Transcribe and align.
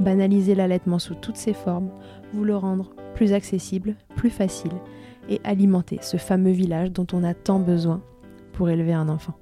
banaliser 0.00 0.54
l'allaitement 0.54 0.98
sous 0.98 1.14
toutes 1.14 1.36
ses 1.36 1.54
formes, 1.54 1.90
vous 2.32 2.44
le 2.44 2.56
rendre 2.56 2.90
plus 3.14 3.32
accessible, 3.32 3.96
plus 4.16 4.30
facile 4.30 4.72
et 5.28 5.40
alimenter 5.44 5.98
ce 6.02 6.16
fameux 6.16 6.52
village 6.52 6.92
dont 6.92 7.06
on 7.12 7.24
a 7.24 7.34
tant 7.34 7.58
besoin 7.58 8.02
pour 8.52 8.70
élever 8.70 8.92
un 8.92 9.08
enfant. 9.08 9.34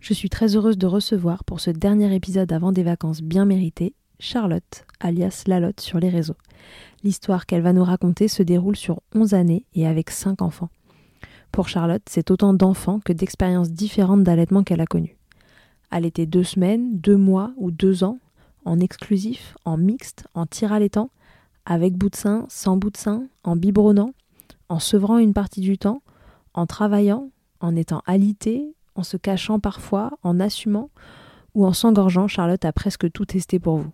Je 0.00 0.14
suis 0.14 0.30
très 0.30 0.56
heureuse 0.56 0.78
de 0.78 0.86
recevoir 0.86 1.44
pour 1.44 1.60
ce 1.60 1.70
dernier 1.70 2.14
épisode 2.14 2.52
avant 2.52 2.72
des 2.72 2.84
vacances 2.84 3.20
bien 3.20 3.44
méritées 3.44 3.94
Charlotte, 4.20 4.84
alias 5.00 5.44
Lalotte 5.46 5.80
sur 5.80 5.98
les 5.98 6.08
réseaux. 6.08 6.36
L'histoire 7.04 7.46
qu'elle 7.46 7.62
va 7.62 7.72
nous 7.72 7.84
raconter 7.84 8.26
se 8.28 8.42
déroule 8.42 8.76
sur 8.76 9.00
11 9.14 9.34
années 9.34 9.64
et 9.74 9.86
avec 9.86 10.10
5 10.10 10.42
enfants. 10.42 10.70
Pour 11.52 11.68
Charlotte, 11.68 12.02
c'est 12.08 12.30
autant 12.30 12.54
d'enfants 12.54 13.00
que 13.00 13.12
d'expériences 13.12 13.70
différentes 13.70 14.24
d'allaitement 14.24 14.62
qu'elle 14.62 14.80
a 14.80 14.86
connues. 14.86 15.17
Allaiter 15.90 16.26
deux 16.26 16.44
semaines, 16.44 16.98
deux 16.98 17.16
mois 17.16 17.52
ou 17.56 17.70
deux 17.70 18.04
ans, 18.04 18.18
en 18.64 18.78
exclusif, 18.80 19.56
en 19.64 19.76
mixte, 19.76 20.26
en 20.34 20.46
tir 20.46 20.72
allaitant, 20.72 21.10
avec 21.64 21.94
bout 21.94 22.10
de 22.10 22.16
sein, 22.16 22.46
sans 22.48 22.76
bout 22.76 22.90
de 22.90 22.96
sein, 22.96 23.24
en 23.44 23.56
biberonnant, 23.56 24.12
en 24.68 24.78
sevrant 24.78 25.18
une 25.18 25.32
partie 25.32 25.60
du 25.60 25.78
temps, 25.78 26.02
en 26.54 26.66
travaillant, 26.66 27.30
en 27.60 27.74
étant 27.76 28.02
alité, 28.06 28.74
en 28.94 29.02
se 29.02 29.16
cachant 29.16 29.60
parfois, 29.60 30.18
en 30.22 30.40
assumant 30.40 30.90
ou 31.54 31.66
en 31.66 31.72
s'engorgeant, 31.72 32.28
Charlotte 32.28 32.64
a 32.64 32.72
presque 32.72 33.10
tout 33.10 33.24
testé 33.24 33.58
pour 33.58 33.78
vous. 33.78 33.90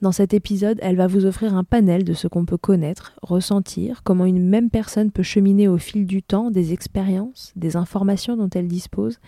Dans 0.00 0.12
cet 0.12 0.34
épisode, 0.34 0.78
elle 0.82 0.96
va 0.96 1.06
vous 1.06 1.24
offrir 1.24 1.54
un 1.54 1.64
panel 1.64 2.04
de 2.04 2.12
ce 2.12 2.28
qu'on 2.28 2.44
peut 2.44 2.58
connaître, 2.58 3.14
ressentir, 3.22 4.02
comment 4.02 4.26
une 4.26 4.46
même 4.46 4.68
personne 4.68 5.10
peut 5.10 5.22
cheminer 5.22 5.66
au 5.66 5.78
fil 5.78 6.06
du 6.06 6.22
temps 6.22 6.50
des 6.50 6.72
expériences, 6.72 7.52
des 7.56 7.76
informations 7.76 8.36
dont 8.36 8.50
elle 8.54 8.68
dispose 8.68 9.18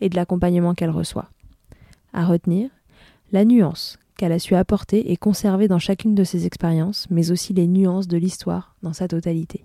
et 0.00 0.08
de 0.08 0.16
l'accompagnement 0.16 0.74
qu'elle 0.74 0.90
reçoit 0.90 1.28
à 2.14 2.24
retenir, 2.24 2.70
la 3.32 3.44
nuance 3.44 3.98
qu'elle 4.16 4.32
a 4.32 4.38
su 4.38 4.54
apporter 4.54 5.12
et 5.12 5.16
conserver 5.16 5.68
dans 5.68 5.78
chacune 5.78 6.14
de 6.14 6.24
ses 6.24 6.46
expériences, 6.46 7.06
mais 7.10 7.30
aussi 7.30 7.52
les 7.52 7.66
nuances 7.66 8.08
de 8.08 8.16
l'histoire 8.16 8.76
dans 8.82 8.92
sa 8.92 9.08
totalité. 9.08 9.64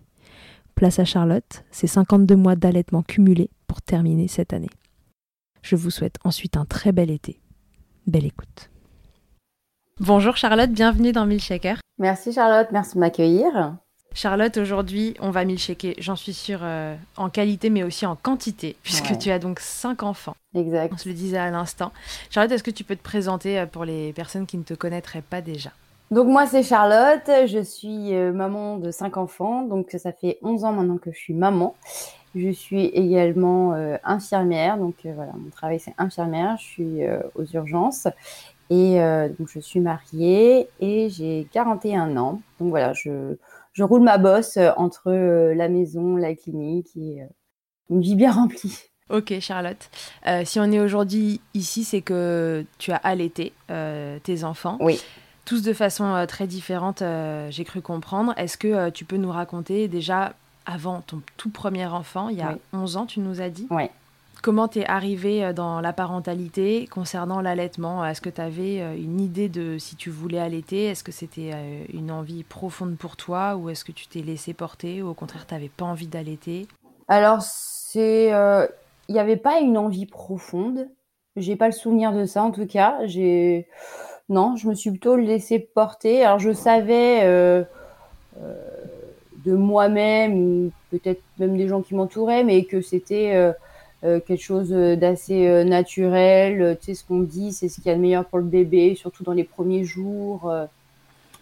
Place 0.75 0.99
à 0.99 1.05
Charlotte, 1.05 1.63
ses 1.71 1.87
52 1.87 2.35
mois 2.35 2.55
d'allaitement 2.55 3.03
cumulés 3.03 3.51
pour 3.67 3.81
terminer 3.81 4.27
cette 4.27 4.53
année. 4.53 4.69
Je 5.61 5.75
vous 5.75 5.91
souhaite 5.91 6.17
ensuite 6.23 6.57
un 6.57 6.65
très 6.65 6.91
bel 6.91 7.11
été. 7.11 7.39
Belle 8.07 8.25
écoute. 8.25 8.69
Bonjour 9.99 10.37
Charlotte, 10.37 10.71
bienvenue 10.71 11.11
dans 11.11 11.25
Milkshaker. 11.25 11.77
Merci 11.97 12.31
Charlotte, 12.31 12.69
merci 12.71 12.95
de 12.95 12.99
m'accueillir. 13.01 13.77
Charlotte, 14.13 14.57
aujourd'hui, 14.57 15.15
on 15.19 15.29
va 15.29 15.45
milkshaker, 15.45 15.93
j'en 15.99 16.15
suis 16.15 16.33
sûre, 16.33 16.59
euh, 16.63 16.95
en 17.15 17.29
qualité 17.29 17.69
mais 17.69 17.83
aussi 17.83 18.05
en 18.05 18.15
quantité, 18.15 18.75
puisque 18.83 19.17
tu 19.17 19.31
as 19.31 19.39
donc 19.39 19.59
cinq 19.59 20.03
enfants. 20.03 20.35
Exact. 20.55 20.91
On 20.93 20.97
se 20.97 21.07
le 21.07 21.15
disait 21.15 21.37
à 21.37 21.51
l'instant. 21.51 21.91
Charlotte, 22.29 22.51
est-ce 22.51 22.63
que 22.63 22.71
tu 22.71 22.83
peux 22.83 22.95
te 22.95 23.03
présenter 23.03 23.59
euh, 23.59 23.65
pour 23.65 23.85
les 23.85 24.11
personnes 24.13 24.45
qui 24.45 24.57
ne 24.57 24.63
te 24.63 24.73
connaîtraient 24.73 25.21
pas 25.21 25.41
déjà? 25.41 25.69
Donc 26.11 26.27
moi 26.27 26.47
c'est 26.47 26.63
Charlotte, 26.63 27.29
je 27.45 27.63
suis 27.63 28.15
euh, 28.15 28.33
maman 28.33 28.77
de 28.77 28.89
cinq 28.89 29.15
enfants, 29.17 29.61
donc 29.61 29.95
ça 29.97 30.11
fait 30.11 30.39
11 30.41 30.65
ans 30.65 30.71
maintenant 30.71 30.97
que 30.97 31.11
je 31.11 31.17
suis 31.17 31.35
maman. 31.35 31.75
Je 32.35 32.49
suis 32.49 32.85
également 32.85 33.73
infirmière, 34.03 34.77
donc 34.77 34.93
voilà, 35.03 35.31
mon 35.35 35.49
travail 35.49 35.79
c'est 35.79 35.95
infirmière, 35.97 36.57
je 36.59 36.63
suis 36.63 36.99
aux 37.33 37.43
urgences 37.55 38.07
et 38.69 38.99
donc 39.39 39.47
je 39.51 39.59
suis 39.59 39.79
mariée 39.79 40.69
et 40.79 41.09
j'ai 41.09 41.47
41 41.51 42.17
ans. 42.17 42.39
Donc 42.59 42.69
voilà, 42.69 42.93
je, 42.93 43.35
je 43.79 43.83
roule 43.85 44.01
ma 44.01 44.17
bosse 44.17 44.57
euh, 44.57 44.71
entre 44.75 45.03
euh, 45.07 45.55
la 45.55 45.69
maison, 45.69 46.17
la 46.17 46.35
clinique 46.35 46.89
et 46.97 47.21
euh, 47.21 47.25
une 47.89 48.01
vie 48.01 48.15
bien 48.15 48.31
remplie. 48.33 48.77
Ok, 49.09 49.33
Charlotte. 49.39 49.89
si 50.43 50.59
on 50.59 50.71
est 50.71 50.79
aujourd'hui 50.79 51.41
ici, 51.55 51.83
c'est 51.83 52.01
que 52.01 52.63
tu 52.77 52.91
as 52.91 52.97
allaité 52.97 53.53
tes 53.67 54.43
enfants. 54.43 54.77
Oui. 54.81 55.01
Tous 55.45 55.63
de 55.63 55.73
façon 55.73 56.27
très 56.27 56.45
différente, 56.45 57.01
j'ai 57.49 57.63
cru 57.63 57.81
comprendre. 57.81 58.35
Est-ce 58.37 58.55
que 58.55 58.91
tu 58.91 59.05
peux 59.05 59.17
nous 59.17 59.31
raconter 59.31 59.87
déjà 59.87 60.33
avant 60.67 61.01
ton 61.01 61.23
tout 61.37 61.49
premier 61.49 61.87
enfant, 61.87 62.29
il 62.29 62.37
y 62.37 62.43
a 62.43 62.59
11 62.71 62.97
ans, 62.97 63.07
tu 63.07 63.19
nous 63.19 63.41
as 63.41 63.49
dit? 63.49 63.65
Oui. 63.71 63.85
Comment 64.41 64.69
t'es 64.69 64.85
arrivée 64.85 65.43
euh, 65.43 65.53
dans 65.53 65.81
la 65.81 65.91
parentalité 65.91 66.87
concernant 66.87 67.41
l'allaitement? 67.41 68.05
Est-ce 68.05 68.21
que 68.21 68.29
tu 68.29 68.39
avais 68.39 68.81
euh, 68.81 68.95
une 68.95 69.19
idée 69.19 69.49
de 69.49 69.77
si 69.77 69.97
tu 69.97 70.09
voulais 70.09 70.39
allaiter? 70.39 70.85
Est-ce 70.85 71.03
que 71.03 71.11
c'était 71.11 71.51
euh, 71.53 71.83
une 71.93 72.09
envie 72.09 72.43
profonde 72.43 72.95
pour 72.97 73.17
toi? 73.17 73.57
Ou 73.57 73.69
est-ce 73.69 73.83
que 73.83 73.91
tu 73.91 74.07
t'es 74.07 74.21
laissé 74.21 74.53
porter? 74.53 75.01
Ou 75.01 75.09
au 75.09 75.13
contraire 75.13 75.45
tu 75.45 75.53
n'avais 75.53 75.69
pas 75.69 75.85
envie 75.85 76.07
d'allaiter? 76.07 76.67
Alors 77.09 77.41
c'est, 77.41 78.27
il 78.27 79.13
n'y 79.13 79.19
avait 79.19 79.35
pas 79.35 79.59
une 79.59 79.77
envie 79.77 80.05
profonde. 80.05 80.87
J'ai 81.35 81.55
pas 81.55 81.65
le 81.65 81.73
souvenir 81.73 82.13
de 82.13 82.25
ça 82.25 82.43
en 82.43 82.51
tout 82.51 82.67
cas. 82.67 82.99
J'ai 83.05 83.67
non, 84.29 84.55
je 84.55 84.69
me 84.69 84.75
suis 84.75 84.91
plutôt 84.91 85.17
laissé 85.17 85.59
porter. 85.59 86.23
Alors 86.23 86.39
je 86.39 86.53
savais 86.53 87.25
de 88.37 89.53
moi-même 89.53 90.69
peut-être 90.91 91.21
même 91.39 91.57
des 91.57 91.67
gens 91.67 91.81
qui 91.81 91.95
m'entouraient, 91.95 92.43
mais 92.43 92.65
que 92.65 92.81
c'était 92.81 93.53
euh, 94.05 94.21
quelque 94.21 94.41
chose 94.41 94.69
d'assez 94.69 95.47
euh, 95.47 95.63
naturel. 95.65 96.77
Tu 96.79 96.85
sais, 96.87 96.93
ce 96.95 97.03
qu'on 97.03 97.19
dit, 97.19 97.51
c'est 97.51 97.67
ce 97.67 97.75
qu'il 97.75 97.87
y 97.87 97.89
a 97.89 97.95
de 97.95 98.01
meilleur 98.01 98.25
pour 98.25 98.39
le 98.39 98.45
bébé, 98.45 98.95
surtout 98.95 99.23
dans 99.23 99.33
les 99.33 99.43
premiers 99.43 99.83
jours, 99.83 100.49
euh, 100.49 100.65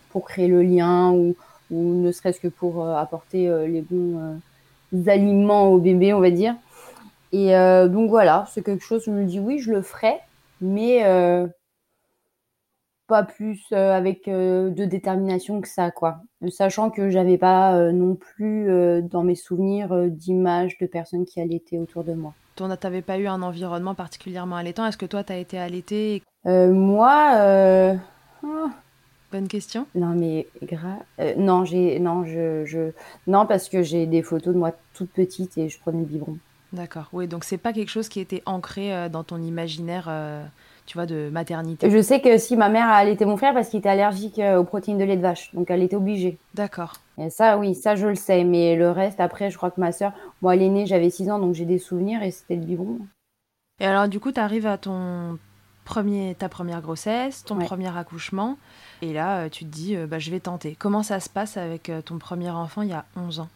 pour 0.09 0.25
créer 0.25 0.47
le 0.47 0.63
lien 0.63 1.11
ou, 1.11 1.35
ou 1.69 1.93
ne 2.01 2.11
serait-ce 2.11 2.39
que 2.39 2.47
pour 2.47 2.87
apporter 2.87 3.47
les 3.67 3.81
bons 3.81 4.39
aliments 5.07 5.67
au 5.67 5.79
bébé, 5.79 6.13
on 6.13 6.21
va 6.21 6.31
dire. 6.31 6.55
Et 7.33 7.51
donc 7.89 8.09
voilà, 8.09 8.47
c'est 8.53 8.63
quelque 8.63 8.83
chose, 8.83 9.03
je 9.05 9.11
me 9.11 9.25
dis 9.25 9.39
oui, 9.39 9.59
je 9.59 9.71
le 9.71 9.81
ferai, 9.81 10.15
mais 10.61 11.03
pas 13.07 13.23
plus 13.23 13.61
avec 13.73 14.27
de 14.27 14.85
détermination 14.85 15.59
que 15.59 15.67
ça, 15.67 15.91
quoi. 15.91 16.19
Sachant 16.49 16.89
que 16.89 17.09
j'avais 17.09 17.37
pas 17.37 17.91
non 17.91 18.15
plus 18.15 18.67
dans 19.03 19.23
mes 19.23 19.35
souvenirs 19.35 20.07
d'images 20.07 20.77
de 20.79 20.87
personnes 20.87 21.25
qui 21.25 21.41
allaitaient 21.41 21.79
autour 21.79 22.05
de 22.05 22.13
moi 22.13 22.33
tu 22.65 22.85
n'avais 22.87 23.01
pas 23.01 23.17
eu 23.17 23.27
un 23.27 23.41
environnement 23.41 23.95
particulièrement 23.95 24.55
allaitant. 24.55 24.85
Est-ce 24.85 24.97
que 24.97 25.05
toi, 25.05 25.23
tu 25.23 25.33
as 25.33 25.37
été 25.37 25.57
allaitée 25.57 26.23
euh, 26.45 26.71
Moi, 26.71 27.33
euh, 27.35 27.95
oh. 28.43 28.69
bonne 29.31 29.47
question. 29.47 29.85
Non, 29.95 30.13
mais 30.15 30.47
grave. 30.63 30.99
Euh, 31.19 31.33
non, 31.37 31.65
j'ai 31.65 31.99
non, 31.99 32.25
je, 32.25 32.65
je, 32.65 32.91
non 33.27 33.45
parce 33.45 33.69
que 33.69 33.83
j'ai 33.83 34.05
des 34.05 34.23
photos 34.23 34.53
de 34.53 34.59
moi 34.59 34.71
toute 34.93 35.09
petite 35.09 35.57
et 35.57 35.69
je 35.69 35.79
prenais 35.79 35.99
le 35.99 36.05
biberon. 36.05 36.37
D'accord. 36.73 37.07
Oui, 37.13 37.27
donc 37.27 37.43
c'est 37.43 37.57
pas 37.57 37.71
quelque 37.71 37.89
chose 37.89 38.09
qui 38.09 38.19
était 38.19 38.43
ancré 38.45 39.09
dans 39.09 39.23
ton 39.23 39.41
imaginaire 39.41 40.09
tu 40.87 40.97
vois, 40.97 41.05
de 41.05 41.29
maternité. 41.31 41.89
Je 41.91 42.01
sais 42.01 42.19
que 42.19 42.39
si 42.39 42.57
ma 42.57 42.69
mère 42.69 42.87
a 42.87 42.95
allaité 42.95 43.25
mon 43.25 43.37
frère 43.37 43.53
parce 43.53 43.69
qu'il 43.69 43.79
était 43.79 43.89
allergique 43.89 44.41
aux 44.57 44.63
protéines 44.63 44.97
de 44.97 45.03
lait 45.03 45.17
de 45.17 45.21
vache, 45.21 45.53
donc 45.53 45.69
elle 45.69 45.83
était 45.83 45.95
obligée. 45.95 46.39
D'accord. 46.55 46.93
Et 47.19 47.29
ça, 47.29 47.57
oui, 47.57 47.75
ça 47.75 47.95
je 47.95 48.07
le 48.07 48.15
sais, 48.15 48.43
mais 48.43 48.75
le 48.75 48.89
reste, 48.89 49.19
après, 49.19 49.51
je 49.51 49.57
crois 49.57 49.69
que 49.69 49.79
ma 49.79 49.91
sœur, 49.91 50.13
moi, 50.41 50.55
elle 50.55 50.63
est 50.63 50.69
née, 50.69 50.85
j'avais 50.85 51.09
6 51.09 51.29
ans, 51.29 51.39
donc 51.39 51.53
j'ai 51.53 51.65
des 51.65 51.79
souvenirs 51.79 52.23
et 52.23 52.31
c'était 52.31 52.55
le 52.55 52.61
biberon. 52.61 52.99
Et 53.79 53.85
alors, 53.85 54.07
du 54.07 54.19
coup, 54.19 54.31
tu 54.31 54.39
arrives 54.39 54.65
à 54.65 54.77
ton 54.77 55.37
premier, 55.85 56.35
ta 56.35 56.49
première 56.49 56.81
grossesse, 56.81 57.43
ton 57.43 57.57
premier 57.59 57.95
accouchement, 57.95 58.57
et 59.01 59.13
là, 59.13 59.39
euh, 59.39 59.49
tu 59.49 59.65
te 59.65 59.69
dis, 59.69 59.95
euh, 59.95 60.07
bah, 60.07 60.19
je 60.19 60.31
vais 60.31 60.39
tenter. 60.39 60.75
Comment 60.77 61.03
ça 61.03 61.19
se 61.19 61.29
passe 61.29 61.57
avec 61.57 61.89
euh, 61.89 62.01
ton 62.01 62.17
premier 62.17 62.49
enfant 62.49 62.81
il 62.81 62.89
y 62.89 62.93
a 62.93 63.05
11 63.15 63.41
ans? 63.41 63.49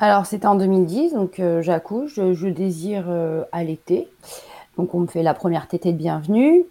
Alors, 0.00 0.26
c'était 0.26 0.46
en 0.46 0.54
2010, 0.54 1.14
donc 1.14 1.42
j'accouche, 1.60 2.14
je, 2.14 2.46
désire 2.46 3.06
allaiter. 3.50 4.06
Donc, 4.76 4.94
on 4.94 5.00
me 5.00 5.06
fait 5.08 5.24
la 5.24 5.34
première 5.34 5.66
tétée 5.66 5.92
de 5.92 5.98
bienvenue. 5.98 6.62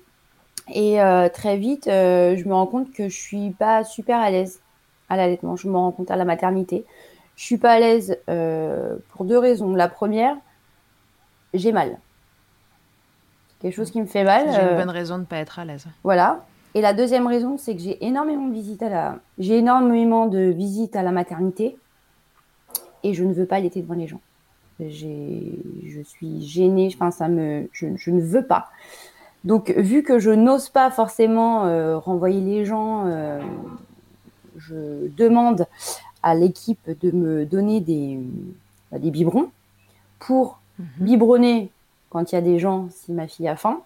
Et 0.73 0.99
très 1.33 1.57
vite, 1.57 1.85
je 1.85 2.47
me 2.47 2.53
rends 2.53 2.67
compte 2.67 2.91
que 2.91 3.09
je 3.09 3.17
suis 3.17 3.51
pas 3.51 3.83
super 3.83 4.19
à 4.19 4.29
l'aise 4.29 4.61
à 5.09 5.17
l'allaitement. 5.17 5.55
Je 5.55 5.67
me 5.67 5.75
rends 5.75 5.91
compte 5.91 6.11
à 6.11 6.15
la 6.15 6.25
maternité. 6.25 6.85
Je 7.35 7.43
suis 7.43 7.57
pas 7.57 7.73
à 7.73 7.79
l'aise 7.79 8.17
euh, 8.29 8.97
pour 9.11 9.25
deux 9.25 9.37
raisons. 9.37 9.73
La 9.75 9.87
première, 9.87 10.35
j'ai 11.53 11.71
mal. 11.71 11.99
Quelque 13.59 13.75
chose 13.75 13.91
qui 13.91 14.01
me 14.01 14.07
fait 14.07 14.23
mal. 14.23 14.47
J'ai 14.51 14.61
une 14.61 14.67
euh, 14.69 14.77
bonne 14.77 14.89
raison 14.89 15.15
de 15.15 15.21
ne 15.21 15.25
pas 15.25 15.37
être 15.37 15.59
à 15.59 15.65
l'aise. 15.65 15.85
Voilà. 16.03 16.45
Et 16.73 16.81
la 16.81 16.93
deuxième 16.93 17.27
raison, 17.27 17.57
c'est 17.57 17.75
que 17.75 17.81
j'ai 17.81 18.03
énormément 18.05 18.47
de 18.47 18.53
visites 18.53 18.83
à 18.83 18.89
la, 18.89 19.19
j'ai 19.37 19.57
énormément 19.57 20.27
de 20.27 20.39
visites 20.39 20.95
à 20.95 21.03
la 21.03 21.11
maternité 21.11 21.77
et 23.03 23.13
je 23.13 23.23
ne 23.23 23.33
veux 23.33 23.45
pas 23.45 23.57
allaiter 23.57 23.81
devant 23.81 23.95
les 23.95 24.07
gens. 24.07 24.21
J'ai, 24.79 25.59
je 25.85 26.01
suis 26.01 26.41
gênée. 26.41 26.89
Enfin, 26.93 27.09
ça 27.09 27.27
me, 27.27 27.67
je, 27.71 27.87
je, 27.95 28.11
ne 28.11 28.21
veux 28.21 28.45
pas. 28.45 28.69
Donc, 29.43 29.71
vu 29.71 30.03
que 30.03 30.19
je 30.19 30.31
n'ose 30.31 30.69
pas 30.69 30.91
forcément 30.91 31.65
euh, 31.65 31.97
renvoyer 31.97 32.41
les 32.41 32.65
gens 32.65 33.05
je 34.57 35.07
demande 35.15 35.67
à 36.23 36.35
l'équipe 36.35 36.89
de 36.99 37.11
me 37.11 37.45
donner 37.45 37.79
des, 37.79 38.19
bah, 38.91 38.99
des 38.99 39.11
biberons 39.11 39.51
pour 40.19 40.59
mhm. 40.79 40.87
biberonner 40.99 41.69
quand 42.09 42.31
il 42.31 42.35
y 42.35 42.37
a 42.37 42.41
des 42.41 42.59
gens, 42.59 42.87
si 42.91 43.11
ma 43.11 43.27
fille 43.27 43.47
a 43.47 43.55
faim, 43.55 43.81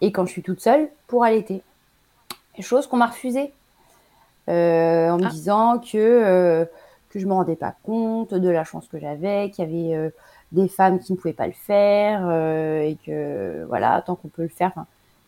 et 0.00 0.12
quand 0.12 0.26
je 0.26 0.32
suis 0.32 0.42
toute 0.42 0.60
seule, 0.60 0.88
pour 1.06 1.24
allaiter. 1.24 1.62
Chose 2.60 2.86
qu'on 2.86 2.96
m'a 2.96 3.06
refusée. 3.06 3.52
Euh, 4.48 5.08
en 5.08 5.18
me 5.18 5.26
ah. 5.26 5.30
disant 5.30 5.78
que, 5.78 5.96
euh, 5.96 6.64
que 7.08 7.18
je 7.18 7.24
ne 7.24 7.30
me 7.30 7.34
rendais 7.34 7.56
pas 7.56 7.74
compte 7.82 8.34
de 8.34 8.48
la 8.48 8.64
chance 8.64 8.86
que 8.88 8.98
j'avais, 8.98 9.50
qu'il 9.50 9.64
y 9.64 9.68
avait 9.68 9.96
euh, 9.96 10.10
des 10.54 10.68
femmes 10.68 10.98
qui 11.00 11.12
ne 11.12 11.18
pouvaient 11.18 11.32
pas 11.32 11.46
le 11.46 11.52
faire, 11.52 12.30
et 12.80 12.96
que 13.04 13.64
voilà, 13.68 14.02
tant 14.02 14.14
qu'on 14.14 14.28
peut 14.28 14.42
le 14.42 14.48
faire. 14.48 14.72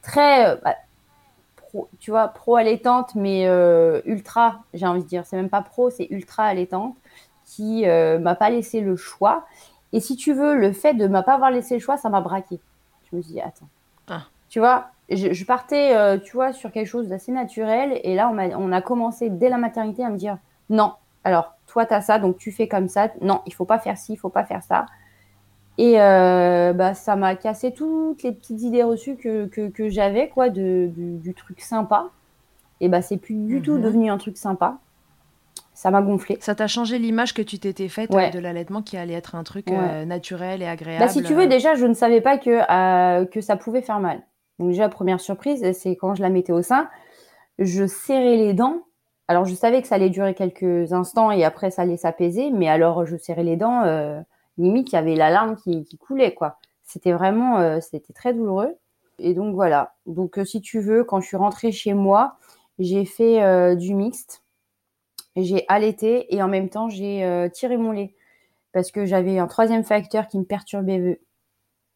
Très, 0.02 0.56
bah, 0.62 0.76
tu 1.99 2.11
vois, 2.11 2.28
pro 2.28 2.56
allaitante, 2.56 3.14
mais 3.14 3.46
euh, 3.46 4.00
ultra, 4.05 4.62
j'ai 4.75 4.87
envie 4.87 5.02
de 5.02 5.08
dire. 5.08 5.25
C'est 5.26 5.37
même 5.37 5.49
pas 5.49 5.62
pro, 5.62 5.90
c'est 5.90 6.06
ultra 6.11 6.44
allaitante, 6.44 6.96
qui 7.44 7.87
euh, 7.87 8.19
m'a 8.19 8.34
pas 8.34 8.50
laissé 8.50 8.81
le 8.81 8.96
choix. 8.96 9.46
Et 9.93 10.00
si 10.00 10.17
tu 10.17 10.32
veux, 10.32 10.56
le 10.56 10.73
fait 10.73 10.94
de 10.94 11.06
m'a 11.06 11.23
pas 11.23 11.34
avoir 11.34 11.50
laissé 11.50 11.75
le 11.75 11.81
choix, 11.81 11.96
ça 11.96 12.08
m'a 12.08 12.20
braqué. 12.20 12.58
Je 13.11 13.17
me 13.17 13.22
suis 13.22 13.34
dit, 13.34 13.40
attends. 13.40 13.69
Ah. 14.08 14.22
Tu 14.49 14.58
vois, 14.58 14.88
je, 15.08 15.44
partais, 15.44 15.96
euh, 15.96 16.19
tu 16.19 16.32
vois, 16.32 16.52
sur 16.52 16.72
quelque 16.72 16.88
chose 16.88 17.08
d'assez 17.08 17.32
naturel. 17.32 18.00
Et 18.02 18.14
là, 18.14 18.31
on 18.32 18.38
a, 18.38 18.49
on 18.56 18.72
a 18.72 18.82
commencé 18.82 19.31
dès 19.31 19.49
la 19.49 19.58
maternité 19.58 20.05
à 20.05 20.11
me 20.11 20.17
dire, 20.17 20.38
non, 20.70 20.94
alors, 21.25 21.55
toi, 21.67 21.87
tu 21.87 21.94
as 21.94 22.00
ça, 22.00 22.19
donc 22.19 22.38
tu 22.38 22.52
fais 22.52 22.69
comme 22.69 22.88
ça. 22.88 23.08
Non, 23.20 23.43
il 23.46 23.55
faut 23.55 23.64
pas 23.64 23.79
faire 23.79 23.99
ci, 23.99 24.14
il 24.14 24.17
faut 24.17 24.29
pas 24.29 24.44
faire 24.44 24.62
ça. 24.62 24.87
Et 25.78 26.00
euh, 26.00 26.73
bah, 26.73 26.94
ça 26.94 27.17
m'a 27.17 27.34
cassé 27.37 27.73
toutes 27.73 28.23
les 28.23 28.32
petites 28.32 28.62
idées 28.62 28.82
reçues 28.82 29.17
que, 29.17 29.46
que, 29.46 29.88
j'avais 29.88 30.28
quoi 30.28 30.49
de, 30.49 30.90
du, 30.94 31.34
truc 31.34 31.61
sympa. 31.61 32.11
Et 32.81 32.88
bah 32.88 33.02
c'est 33.02 33.17
plus 33.17 33.34
du 33.34 33.62
tout 33.62 33.75
mhm. 33.75 33.82
devenu 33.82 34.11
un 34.11 34.19
truc 34.19 34.37
sympa. 34.37 34.78
Ça 35.75 35.90
m'a 35.90 36.00
gonflé. 36.00 36.38
Ça 36.40 36.55
t'a 36.55 36.67
changé 36.67 36.99
l'image 36.99 37.34
que 37.34 37.43
tu 37.43 37.58
t'étais 37.58 37.88
faite 37.88 38.14
euh, 38.14 38.31
de 38.31 38.38
l'allaitement 38.38 38.81
qui 38.81 38.96
allait 38.96 39.14
être 39.14 39.34
un 39.34 39.44
truc 39.44 39.70
euh, 39.70 40.06
naturel 40.06 40.62
et 40.62 40.67
agréable. 40.67 41.05
Bah, 41.05 41.08
si 41.08 41.23
tu 41.23 41.34
veux, 41.34 41.46
déjà, 41.46 41.75
je 41.75 41.84
ne 41.84 41.93
savais 41.93 42.22
pas 42.22 42.38
que, 42.38 43.24
que 43.24 43.41
ça 43.43 43.56
pouvait 43.56 43.82
faire 43.82 44.01
mal. 44.01 44.22
Donc 44.58 44.70
déjà, 44.70 44.89
première 44.89 45.20
surprise, 45.20 45.70
c'est 45.72 45.96
quand 45.96 46.15
je 46.15 46.22
la 46.22 46.31
mettais 46.31 46.53
au 46.53 46.62
sein, 46.62 46.89
je 47.58 47.86
serrais 47.86 48.36
les 48.36 48.55
dents. 48.55 48.79
Alors 49.29 49.44
je 49.44 49.55
savais 49.55 49.82
que 49.82 49.89
ça 49.89 49.96
allait 49.96 50.08
durer 50.08 50.32
quelques 50.32 50.93
instants 50.94 51.31
et 51.31 51.44
après 51.44 51.70
ça 51.70 51.82
allait 51.82 51.96
s'apaiser, 51.98 52.51
mais 52.53 52.69
alors 52.69 53.05
je 53.05 53.17
serrais 53.17 53.43
les 53.43 53.56
dents 53.56 53.82
limite, 54.58 54.93
il 54.93 54.94
y 54.94 54.98
avait 54.98 55.15
la 55.15 55.31
larme 55.31 55.56
qui, 55.56 55.84
coulait, 55.98 56.34
quoi. 56.34 56.58
C'était 56.82 57.13
vraiment, 57.13 57.58
euh, 57.58 57.81
c'était 57.81 58.13
très 58.13 58.32
douloureux. 58.32 58.77
Et 59.19 59.34
donc 59.34 59.55
voilà. 59.55 59.94
Donc 60.06 60.39
euh, 60.39 60.44
si 60.44 60.60
tu 60.60 60.81
veux, 60.81 61.05
quand 61.05 61.20
je 61.20 61.27
suis 61.27 61.36
rentrée 61.36 61.72
chez 61.72 61.94
moi, 61.94 62.36
j'ai 62.79 63.05
fait 63.05 63.43
euh, 63.43 63.75
du 63.75 63.94
mixte. 63.94 64.43
J'ai 65.36 65.65
allaité 65.69 66.34
et 66.34 66.43
en 66.43 66.48
même 66.48 66.70
temps 66.70 66.89
j'ai 66.89 67.51
tiré 67.53 67.77
mon 67.77 67.93
lait 67.93 68.15
parce 68.72 68.91
que 68.91 69.05
j'avais 69.05 69.39
un 69.39 69.46
troisième 69.46 69.84
facteur 69.84 70.29
qui 70.29 70.39
me 70.39 70.44
perturbait 70.44 71.20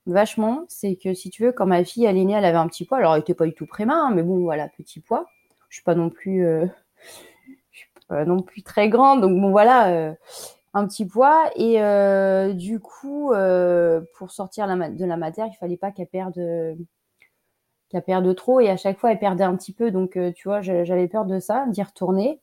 vachement. 0.04 0.66
C'est 0.68 0.96
que 0.96 1.14
si 1.14 1.30
tu 1.30 1.44
veux, 1.44 1.52
quand 1.52 1.64
ma 1.64 1.82
fille 1.84 2.04
elle 2.04 2.18
est 2.18 2.24
née, 2.24 2.34
elle 2.34 2.44
avait 2.44 2.58
un 2.58 2.68
petit 2.68 2.84
poids. 2.84 2.98
Alors 2.98 3.14
elle 3.14 3.22
était 3.22 3.34
pas 3.34 3.46
du 3.46 3.54
tout 3.54 3.64
préma, 3.64 3.94
hein, 3.94 4.10
mais 4.14 4.22
bon 4.22 4.40
voilà, 4.40 4.68
petit 4.68 5.00
poids. 5.00 5.26
Je 5.70 5.76
suis 5.76 5.84
pas 5.84 5.94
non 5.94 6.10
plus, 6.10 6.44
suis 7.72 7.88
pas 8.08 8.26
non 8.26 8.42
plus 8.42 8.62
très 8.62 8.90
grande, 8.90 9.22
donc 9.22 9.40
bon 9.40 9.50
voilà 9.50 10.14
un 10.72 10.86
petit 10.86 11.06
poids 11.06 11.50
et 11.56 11.82
euh, 11.82 12.52
du 12.52 12.78
coup 12.80 13.32
euh, 13.32 14.00
pour 14.14 14.30
sortir 14.30 14.66
de 14.66 15.04
la 15.04 15.16
matière 15.16 15.46
il 15.46 15.56
fallait 15.56 15.76
pas 15.76 15.90
qu'elle 15.90 16.06
perde 16.06 16.40
qu'elle 17.88 18.02
perde 18.02 18.34
trop 18.36 18.60
et 18.60 18.70
à 18.70 18.76
chaque 18.76 18.98
fois 18.98 19.10
elle 19.10 19.18
perdait 19.18 19.44
un 19.44 19.56
petit 19.56 19.72
peu. 19.72 19.90
Donc 19.90 20.16
euh, 20.16 20.32
tu 20.32 20.48
vois 20.48 20.60
j'avais 20.60 21.08
peur 21.08 21.24
de 21.24 21.40
ça 21.40 21.66
d'y 21.68 21.82
retourner. 21.82 22.40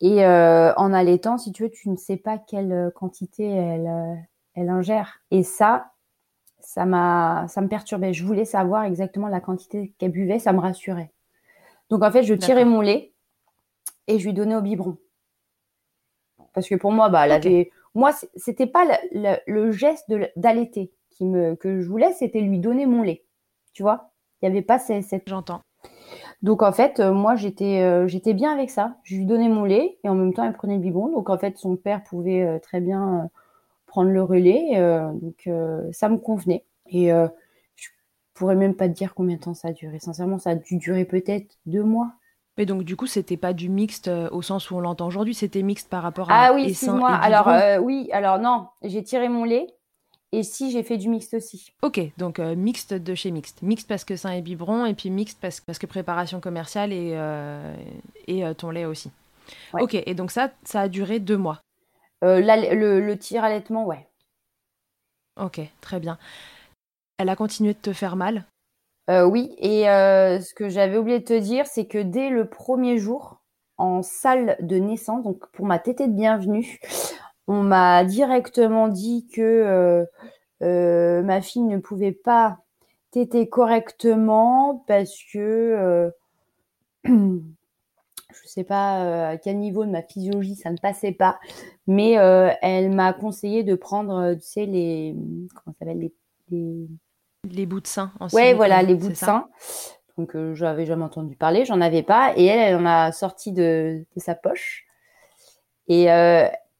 Et 0.00 0.24
en 0.24 0.92
allaitant 0.92 1.38
si 1.38 1.52
tu 1.52 1.64
veux 1.64 1.70
tu 1.70 1.90
ne 1.90 1.96
sais 1.96 2.16
pas 2.16 2.38
quelle 2.38 2.92
quantité 2.94 3.48
elle 3.48 3.90
elle 4.54 4.68
ingère. 4.68 5.20
Et 5.30 5.42
ça 5.42 5.92
ça 6.60 6.84
m'a 6.86 7.46
ça 7.48 7.60
me 7.60 7.68
perturbait. 7.68 8.12
Je 8.12 8.24
voulais 8.24 8.44
savoir 8.44 8.84
exactement 8.84 9.28
la 9.28 9.40
quantité 9.40 9.92
qu'elle 9.98 10.12
buvait 10.12 10.38
ça 10.38 10.52
me 10.52 10.60
rassurait. 10.60 11.12
Donc 11.90 12.02
en 12.02 12.10
fait 12.10 12.22
je 12.22 12.34
tirais 12.34 12.64
mon 12.64 12.80
lait 12.80 13.12
et 14.08 14.18
je 14.18 14.26
lui 14.26 14.34
donnais 14.34 14.56
au 14.56 14.60
biberon 14.60 14.98
parce 16.54 16.68
que 16.68 16.74
pour 16.74 16.92
moi, 16.92 17.08
bah, 17.08 17.20
avait... 17.20 17.70
moi, 17.94 18.12
c'était 18.36 18.66
pas 18.66 18.84
le, 19.12 19.70
geste 19.70 20.06
qui 21.10 21.24
me 21.24 21.54
que 21.54 21.80
je 21.80 21.88
voulais, 21.88 22.12
c'était 22.12 22.40
lui 22.40 22.58
donner 22.58 22.86
mon 22.86 23.02
lait. 23.02 23.24
Tu 23.72 23.82
vois, 23.82 24.10
il 24.40 24.46
y 24.46 24.48
avait 24.48 24.62
pas 24.62 24.78
cette. 24.78 25.22
J'entends. 25.26 25.60
Donc 26.42 26.62
en 26.62 26.72
fait, 26.72 27.00
moi 27.00 27.34
j'étais 27.34 28.06
j'étais 28.08 28.32
bien 28.32 28.52
avec 28.52 28.70
ça. 28.70 28.96
Je 29.02 29.16
lui 29.16 29.26
donnais 29.26 29.48
mon 29.48 29.64
lait 29.64 29.98
et 30.04 30.08
en 30.08 30.14
même 30.14 30.32
temps 30.32 30.44
elle 30.44 30.52
prenait 30.52 30.76
le 30.76 30.80
biberon. 30.80 31.08
Donc 31.08 31.30
en 31.30 31.38
fait 31.38 31.58
son 31.58 31.76
père 31.76 32.04
pouvait 32.04 32.60
très 32.60 32.80
bien 32.80 33.28
prendre 33.86 34.10
le 34.10 34.22
relais. 34.22 34.76
donc 35.14 35.48
ça 35.92 36.08
me 36.08 36.18
convenait. 36.18 36.64
Et 36.86 37.08
je 37.08 37.88
pourrais 38.34 38.56
même 38.56 38.74
pas 38.74 38.88
te 38.88 38.94
dire 38.94 39.14
combien 39.14 39.36
de 39.36 39.40
temps 39.40 39.54
ça 39.54 39.68
a 39.68 39.72
duré. 39.72 39.98
Sincèrement, 39.98 40.38
ça 40.38 40.50
a 40.50 40.54
dû 40.54 40.76
durer 40.76 41.04
peut-être 41.04 41.58
deux 41.66 41.82
mois. 41.82 42.12
Mais 42.58 42.66
donc 42.66 42.82
du 42.82 42.96
coup, 42.96 43.06
c'était 43.06 43.36
pas 43.38 43.54
du 43.54 43.68
mixte 43.70 44.10
au 44.30 44.42
sens 44.42 44.70
où 44.70 44.76
on 44.76 44.80
l'entend 44.80 45.06
aujourd'hui, 45.06 45.34
c'était 45.34 45.62
mixte 45.62 45.88
par 45.88 46.02
rapport 46.02 46.30
à 46.30 46.48
Ah 46.48 46.52
oui, 46.52 46.66
excuse-moi. 46.68 47.10
Alors 47.10 47.48
oui, 47.82 48.10
alors 48.12 48.38
non, 48.38 48.66
j'ai 48.82 49.02
tiré 49.02 49.28
mon 49.28 49.44
lait 49.44 49.66
et 50.32 50.42
si 50.42 50.70
j'ai 50.70 50.82
fait 50.82 50.98
du 50.98 51.08
mixte 51.08 51.34
aussi. 51.34 51.72
Ok, 51.82 52.00
donc 52.18 52.38
euh, 52.38 52.54
mixte 52.54 52.92
de 52.92 53.14
chez 53.14 53.30
mixte. 53.30 53.62
Mixte 53.62 53.88
parce 53.88 54.04
que 54.04 54.16
sein 54.16 54.32
et 54.32 54.42
biberon, 54.42 54.84
et 54.84 54.94
puis 54.94 55.08
mixte 55.10 55.38
parce, 55.40 55.60
parce 55.60 55.78
que 55.78 55.86
préparation 55.86 56.40
commerciale 56.40 56.92
et, 56.92 57.12
euh, 57.14 57.74
et 58.26 58.44
euh, 58.44 58.52
ton 58.54 58.70
lait 58.70 58.84
aussi. 58.84 59.10
Ok, 59.72 59.94
et 59.94 60.14
donc 60.14 60.30
ça, 60.30 60.50
ça 60.64 60.82
a 60.82 60.88
duré 60.88 61.20
deux 61.20 61.38
mois. 61.38 61.60
le, 62.20 63.00
le 63.00 63.18
tir 63.18 63.42
allaitement, 63.44 63.86
ouais. 63.86 64.06
Ok, 65.40 65.60
très 65.80 66.00
bien. 66.00 66.18
Elle 67.16 67.30
a 67.30 67.36
continué 67.36 67.72
de 67.72 67.78
te 67.78 67.92
faire 67.92 68.16
mal 68.16 68.44
Oui, 69.08 69.54
et 69.58 69.84
ce 69.84 70.54
que 70.54 70.68
j'avais 70.68 70.98
oublié 70.98 71.20
de 71.20 71.24
te 71.24 71.38
dire, 71.38 71.66
c'est 71.66 71.86
que 71.86 71.98
dès 71.98 72.28
le 72.30 72.48
premier 72.48 72.98
jour, 72.98 73.38
en 73.78 74.02
salle 74.02 74.56
de 74.60 74.76
naissance, 74.76 75.22
donc 75.22 75.46
pour 75.52 75.64
ma 75.64 75.78
tétée 75.78 76.08
de 76.08 76.12
bienvenue, 76.12 76.78
on 77.46 77.62
m'a 77.62 78.04
directement 78.04 78.88
dit 78.88 79.26
que 79.32 79.40
euh, 79.40 80.04
euh, 80.62 81.22
ma 81.22 81.40
fille 81.40 81.62
ne 81.62 81.78
pouvait 81.78 82.12
pas 82.12 82.58
téter 83.12 83.48
correctement 83.48 84.84
parce 84.86 85.16
que 85.32 85.38
euh, 85.38 86.10
je 87.04 88.46
sais 88.46 88.64
pas 88.64 89.30
à 89.30 89.36
quel 89.38 89.58
niveau 89.58 89.84
de 89.86 89.90
ma 89.90 90.02
physiologie 90.02 90.56
ça 90.56 90.70
ne 90.70 90.76
passait 90.76 91.12
pas, 91.12 91.38
mais 91.86 92.12
elle 92.62 92.90
m'a 92.90 93.12
conseillé 93.12 93.62
de 93.62 93.76
prendre, 93.76 94.34
tu 94.34 94.40
sais, 94.42 94.66
les 94.66 95.14
comment 95.54 95.74
ça 95.78 95.86
s'appelle 95.86 96.10
les... 96.50 96.88
bouts 97.66 97.80
de 97.80 97.86
sein. 97.86 98.12
En 98.20 98.28
ouais, 98.28 98.54
voilà, 98.54 98.82
les 98.82 98.94
bouts 98.94 99.08
de 99.08 99.14
sein. 99.14 99.48
Donc 100.16 100.36
j'avais 100.54 100.86
jamais 100.86 101.04
entendu 101.04 101.36
parler, 101.36 101.64
j'en 101.64 101.80
avais 101.80 102.02
pas, 102.02 102.32
et 102.36 102.44
elle, 102.46 102.60
elle 102.60 102.76
en 102.76 102.86
a 102.86 103.12
sorti 103.12 103.52
de, 103.52 104.04
de 104.14 104.20
sa 104.20 104.34
poche. 104.34 104.84
Et 105.88 106.08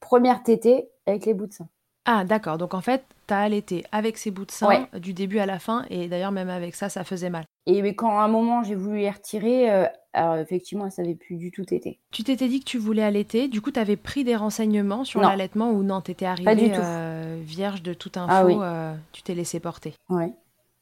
première 0.00 0.42
tétée 0.42 0.88
avec 1.06 1.26
les 1.26 1.34
bouts 1.34 1.46
de 1.46 1.52
sein. 1.52 1.68
Ah, 2.10 2.24
d'accord. 2.24 2.56
Donc 2.56 2.72
en 2.72 2.80
fait, 2.80 3.04
tu 3.26 3.34
as 3.34 3.40
allaité 3.40 3.84
avec 3.92 4.16
ces 4.16 4.30
bouts 4.30 4.46
de 4.46 4.50
sein 4.50 4.88
du 4.98 5.12
début 5.12 5.38
à 5.38 5.46
la 5.46 5.58
fin, 5.58 5.84
et 5.90 6.08
d'ailleurs, 6.08 6.32
même 6.32 6.48
avec 6.48 6.74
ça, 6.74 6.88
ça 6.88 7.04
faisait 7.04 7.28
mal. 7.28 7.44
Et 7.66 7.82
mais 7.82 7.94
quand 7.94 8.18
à 8.18 8.22
un 8.22 8.28
moment 8.28 8.62
j'ai 8.62 8.74
voulu 8.74 9.00
les 9.00 9.10
retirer, 9.10 9.70
euh, 9.70 9.84
alors 10.14 10.36
effectivement, 10.36 10.88
ça 10.88 11.02
n'avait 11.02 11.14
plus 11.14 11.36
du 11.36 11.50
tout 11.50 11.66
tété. 11.66 12.00
Tu 12.10 12.24
t'étais 12.24 12.48
dit 12.48 12.60
que 12.60 12.64
tu 12.64 12.78
voulais 12.78 13.02
allaiter, 13.02 13.46
du 13.46 13.60
coup, 13.60 13.70
tu 13.70 13.78
avais 13.78 13.96
pris 13.96 14.24
des 14.24 14.36
renseignements 14.36 15.04
sur 15.04 15.20
l'allaitement 15.20 15.70
ou 15.70 15.82
non? 15.82 16.00
T'étais 16.00 16.24
arrivée 16.24 16.72
euh, 16.74 17.38
vierge 17.42 17.82
de 17.82 17.92
toute 17.92 18.16
info, 18.16 18.62
ah 18.62 18.64
euh, 18.64 18.94
tu 19.12 19.22
t'es 19.22 19.34
laissé 19.34 19.60
porter. 19.60 19.92
Ouais. 20.08 20.32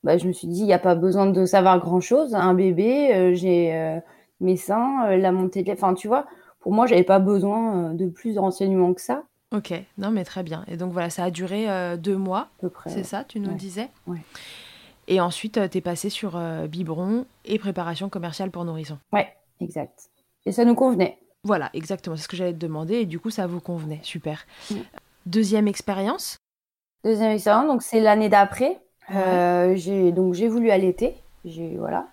Bah, 0.06 0.16
je 0.16 0.26
me 0.26 0.32
suis 0.32 0.48
dit, 0.48 0.60
il 0.60 0.66
n'y 0.66 0.72
a 0.72 0.78
pas 0.78 0.94
besoin 0.94 1.26
de 1.26 1.44
savoir 1.44 1.78
grand-chose. 1.80 2.34
Un 2.34 2.54
bébé, 2.54 3.34
j'ai 3.34 4.00
mes 4.40 4.56
seins, 4.56 5.16
la 5.16 5.32
montée 5.32 5.62
de. 5.62 5.72
Enfin, 5.72 5.94
tu 5.94 6.06
vois, 6.08 6.26
pour 6.60 6.72
moi, 6.72 6.86
j'avais 6.86 7.02
pas 7.02 7.18
besoin 7.18 7.92
de 7.92 8.06
plus 8.06 8.34
de 8.34 8.38
renseignements 8.38 8.94
que 8.94 9.00
ça. 9.00 9.24
Ok, 9.52 9.72
non 9.96 10.10
mais 10.10 10.24
très 10.24 10.42
bien. 10.42 10.64
Et 10.68 10.76
donc 10.76 10.92
voilà, 10.92 11.08
ça 11.08 11.24
a 11.24 11.30
duré 11.30 11.70
euh, 11.70 11.96
deux 11.96 12.16
mois, 12.16 12.40
à 12.40 12.60
peu 12.60 12.68
près. 12.68 12.90
C'est 12.90 13.04
ça, 13.04 13.24
tu 13.24 13.38
nous 13.38 13.54
disais 13.54 13.88
Ouais. 14.06 14.18
Et 15.08 15.20
ensuite, 15.20 15.56
euh, 15.56 15.68
tu 15.68 15.78
es 15.78 15.80
passé 15.80 16.10
sur 16.10 16.36
euh, 16.36 16.66
biberon 16.66 17.26
et 17.44 17.58
préparation 17.58 18.08
commerciale 18.08 18.50
pour 18.50 18.64
nourrissons. 18.64 18.98
Ouais, 19.12 19.28
exact. 19.60 20.10
Et 20.46 20.52
ça 20.52 20.64
nous 20.64 20.74
convenait. 20.74 21.18
Voilà, 21.44 21.70
exactement. 21.74 22.16
C'est 22.16 22.24
ce 22.24 22.28
que 22.28 22.36
j'allais 22.36 22.54
te 22.54 22.58
demander. 22.58 22.96
Et 22.96 23.06
du 23.06 23.20
coup, 23.20 23.30
ça 23.30 23.46
vous 23.46 23.60
convenait. 23.60 24.00
Super. 24.02 24.44
Deuxième 25.26 25.68
expérience? 25.68 26.38
Deuxième 27.04 27.30
expérience, 27.30 27.68
donc 27.68 27.82
c'est 27.82 28.00
l'année 28.00 28.28
d'après. 28.28 28.80
J'ai 29.10 30.12
donc 30.12 30.34
j'ai 30.34 30.48
voulu 30.48 30.70
allaiter. 30.70 31.14
Voilà. 31.78 32.06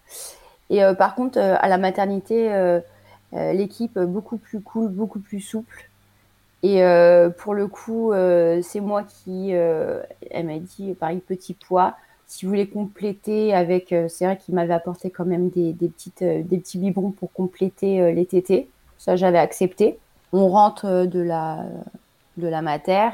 Et 0.69 0.81
par 0.97 1.15
contre, 1.15 1.39
à 1.39 1.67
la 1.67 1.77
maternité, 1.77 2.79
l'équipe 3.31 3.99
beaucoup 3.99 4.37
plus 4.37 4.61
cool, 4.61 4.89
beaucoup 4.89 5.19
plus 5.19 5.41
souple. 5.41 5.89
Et 6.63 6.81
euh, 6.81 7.29
pour 7.29 7.53
le 7.53 7.67
coup, 7.67 8.13
euh, 8.13 8.61
c'est 8.63 8.79
moi 8.79 9.03
qui, 9.03 9.49
euh, 9.53 10.01
elle 10.31 10.45
m'a 10.45 10.59
dit, 10.59 10.93
pareil, 10.93 11.19
petit 11.19 11.53
poids. 11.53 11.95
Si 12.25 12.45
vous 12.45 12.51
voulez 12.51 12.67
compléter 12.67 13.53
avec, 13.53 13.93
c'est 14.07 14.25
vrai 14.25 14.37
qu'il 14.37 14.55
m'avait 14.55 14.73
apporté 14.73 15.11
quand 15.11 15.25
même 15.25 15.49
des, 15.49 15.73
des 15.73 15.89
petites, 15.89 16.23
des 16.23 16.57
petits 16.57 16.77
biberons 16.79 17.11
pour 17.11 17.31
compléter 17.33 18.13
les 18.13 18.25
tétés. 18.25 18.69
Ça, 18.97 19.17
j'avais 19.17 19.37
accepté. 19.37 19.99
On 20.31 20.47
rentre 20.47 21.05
de 21.05 21.19
la, 21.19 21.65
de 22.37 22.47
la 22.47 22.61
mater 22.63 23.09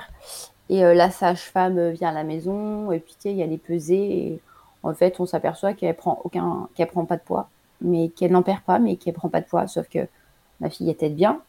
et 0.70 0.82
la 0.82 1.10
sage-femme 1.10 1.90
vient 1.90 2.10
à 2.10 2.14
la 2.14 2.24
maison 2.24 2.92
et 2.92 3.00
puis 3.00 3.16
il 3.26 3.32
y 3.32 3.44
a 3.44 3.48
les 3.48 3.58
pesées 3.58 3.96
et 3.96 4.42
en 4.84 4.94
fait, 4.94 5.20
on 5.20 5.26
s'aperçoit 5.26 5.74
qu'elle 5.74 5.96
prend 5.96 6.22
aucun, 6.24 6.70
qu'elle 6.76 6.88
prend 6.88 7.06
pas 7.06 7.18
de 7.18 7.22
poids, 7.22 7.50
mais 7.82 8.10
qu'elle 8.10 8.32
n'en 8.32 8.44
perd 8.44 8.62
pas, 8.62 8.80
mais 8.80 8.96
qu'elle 8.96 9.14
prend 9.14 9.30
pas 9.30 9.42
de 9.42 9.46
poids. 9.46 9.68
Sauf 9.68 9.88
que 9.90 10.08
ma 10.62 10.70
fille 10.70 10.90
était 10.90 11.10
bien, 11.10 11.42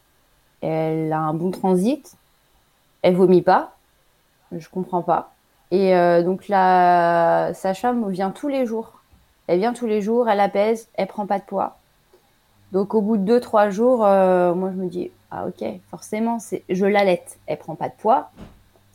elle 0.61 1.11
a 1.13 1.19
un 1.19 1.33
bon 1.33 1.51
transit, 1.51 2.17
elle 3.01 3.15
vomit 3.15 3.41
pas, 3.41 3.75
je 4.51 4.67
comprends 4.69 5.01
pas. 5.01 5.33
Et 5.71 5.95
euh, 5.95 6.23
donc 6.23 6.49
la 6.49 7.51
sage-femme 7.53 8.09
vient 8.11 8.31
tous 8.31 8.49
les 8.49 8.65
jours. 8.65 8.99
Elle 9.47 9.59
vient 9.59 9.73
tous 9.73 9.87
les 9.87 10.01
jours, 10.01 10.29
elle 10.29 10.39
apaise, 10.39 10.89
elle 10.95 11.07
prend 11.07 11.25
pas 11.25 11.39
de 11.39 11.45
poids. 11.45 11.77
Donc 12.73 12.93
au 12.93 13.01
bout 13.01 13.17
de 13.17 13.39
2-3 13.39 13.69
jours, 13.69 14.05
euh, 14.05 14.53
moi 14.53 14.71
je 14.71 14.77
me 14.77 14.87
dis 14.87 15.11
ah 15.29 15.47
ok, 15.47 15.65
forcément 15.89 16.39
c'est 16.39 16.63
je 16.69 16.85
l'allaite, 16.85 17.37
elle 17.47 17.57
prend 17.57 17.75
pas 17.75 17.89
de 17.89 17.93
poids, 17.93 18.31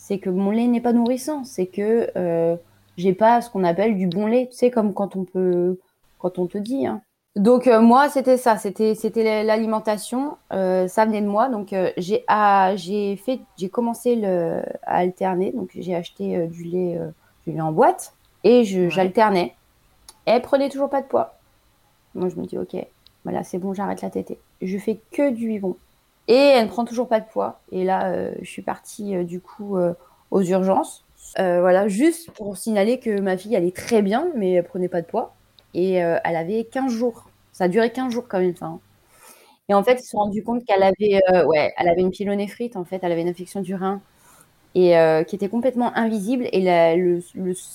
c'est 0.07 0.19
que 0.19 0.31
mon 0.31 0.53
lait 0.53 0.69
n'est 0.69 0.81
pas 0.81 0.93
nourrissant, 0.93 1.43
c'est 1.43 1.67
que 1.67 2.11
euh, 2.17 2.57
j'ai 2.97 3.13
pas 3.13 3.41
ce 3.41 3.51
qu'on 3.51 3.65
appelle 3.65 3.97
du 3.97 4.07
bon 4.07 4.27
lait, 4.29 4.47
tu 4.49 4.57
sais 4.57 4.71
comme 4.71 4.95
quand 4.95 5.17
on 5.17 5.25
peut 5.25 5.79
quand 6.19 6.39
on 6.39 6.47
te 6.47 6.59
dit 6.59 6.87
hein, 6.87 7.03
donc 7.35 7.67
euh, 7.67 7.81
moi 7.81 8.09
c'était 8.09 8.37
ça, 8.37 8.57
c'était 8.57 8.95
c'était 8.95 9.43
l'alimentation, 9.43 10.39
euh, 10.53 10.87
ça 10.87 11.05
venait 11.05 11.21
de 11.21 11.27
moi. 11.27 11.49
Donc 11.49 11.73
euh, 11.73 11.91
j'ai 11.97 12.25
ah, 12.29 12.73
j'ai 12.77 13.17
fait 13.17 13.41
j'ai 13.59 13.69
commencé 13.69 14.15
le, 14.15 14.63
à 14.85 14.99
alterner, 14.99 15.51
donc 15.53 15.71
j'ai 15.77 15.95
acheté 15.97 16.47
du 16.47 16.63
lait 16.63 16.99
du 17.45 17.53
lait 17.53 17.61
en 17.61 17.73
boîte 17.73 18.15
et 18.45 18.65
j'alternais. 18.65 19.55
Elle 20.25 20.41
prenait 20.41 20.69
toujours 20.69 20.89
pas 20.89 21.03
de 21.03 21.07
poids. 21.07 21.35
Moi 22.15 22.29
je 22.29 22.37
me 22.37 22.47
dis 22.47 22.57
ok, 22.57 22.77
voilà 23.25 23.43
c'est 23.43 23.59
bon 23.59 23.75
j'arrête 23.75 24.03
la 24.03 24.11
tétée. 24.11 24.39
Je 24.63 24.79
fais 24.79 25.01
que 25.11 25.31
du 25.31 25.49
vivon 25.49 25.77
et 26.29 26.35
elle 26.35 26.67
ne 26.67 26.71
prend 26.71 26.85
toujours 26.85 27.09
pas 27.09 27.21
de 27.21 27.27
poids. 27.27 27.61
Et 27.73 27.85
là 27.85 28.31
je 28.43 28.49
suis 28.49 28.63
partie 28.63 29.25
du 29.25 29.41
coup 29.41 29.77
aux 30.31 30.43
urgences. 30.43 31.05
voilà 31.37 31.89
juste 31.89 32.31
pour 32.33 32.57
signaler 32.57 32.99
que 32.99 33.21
ma 33.21 33.37
fille 33.37 33.57
allait 33.57 33.71
très 33.73 34.03
bien 34.03 34.29
mais 34.37 34.53
elle 34.55 34.65
prenait 34.65 34.89
pas 34.89 35.03
de 35.03 35.07
poids 35.07 35.35
et 35.75 35.95
elle 35.95 36.37
avait 36.37 36.65
15 36.65 36.93
jours 36.93 37.27
ça 37.57 37.65
a 37.65 37.69
duré 37.69 37.91
15 37.91 38.13
jours 38.13 38.27
quand 38.29 38.39
même. 38.39 38.53
Hein. 38.61 38.79
Et 39.69 39.75
en 39.75 39.83
fait, 39.83 39.95
ils 39.95 40.05
se 40.05 40.11
sont 40.11 40.19
rendus 40.19 40.43
compte 40.45 40.65
qu'elle 40.65 40.83
avait, 40.83 41.21
euh, 41.33 41.45
ouais, 41.47 41.73
elle 41.77 41.89
avait 41.89 42.03
une 42.03 42.11
pyélonéphrite, 42.11 42.77
en 42.77 42.85
fait, 42.85 43.01
elle 43.03 43.13
avait 43.13 43.23
une 43.23 43.29
infection 43.29 43.63
du 43.63 43.75
rein 43.75 44.01
et 44.75 44.99
euh, 44.99 45.25
qui 45.25 45.37
était 45.37 45.49
complètement 45.49 45.97
invisible. 45.97 46.49
Et 46.53 46.63
la, 46.63 46.97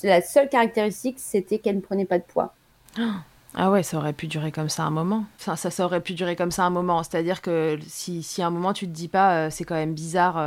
la 0.04 0.22
seule 0.22 0.50
caractéristique, 0.50 1.20
c'était 1.20 1.60
qu'elle 1.60 1.78
ne 1.78 1.82
prenait 1.82 2.06
pas 2.06 2.20
de 2.20 2.24
poids. 2.24 2.54
Ah 3.56 3.70
ouais, 3.70 3.84
ça 3.84 3.98
aurait 3.98 4.14
pu 4.14 4.28
durer 4.28 4.52
comme 4.52 4.70
ça 4.70 4.84
un 4.84 4.90
moment. 4.90 5.26
Enfin, 5.40 5.56
ça, 5.56 5.70
ça 5.72 5.86
aurait 5.86 6.02
pu 6.02 6.14
durer 6.14 6.36
comme 6.36 6.52
ça 6.52 6.64
un 6.64 6.70
moment. 6.70 7.04
C'est-à-dire 7.04 7.42
que 7.42 7.78
si, 7.86 8.24
si 8.24 8.42
à 8.42 8.48
un 8.48 8.50
moment 8.50 8.74
tu 8.74 8.88
te 8.88 8.92
dis 8.92 9.10
pas, 9.10 9.36
euh, 9.36 9.50
c'est 9.52 9.66
quand 9.66 9.76
même 9.76 9.94
bizarre, 9.94 10.40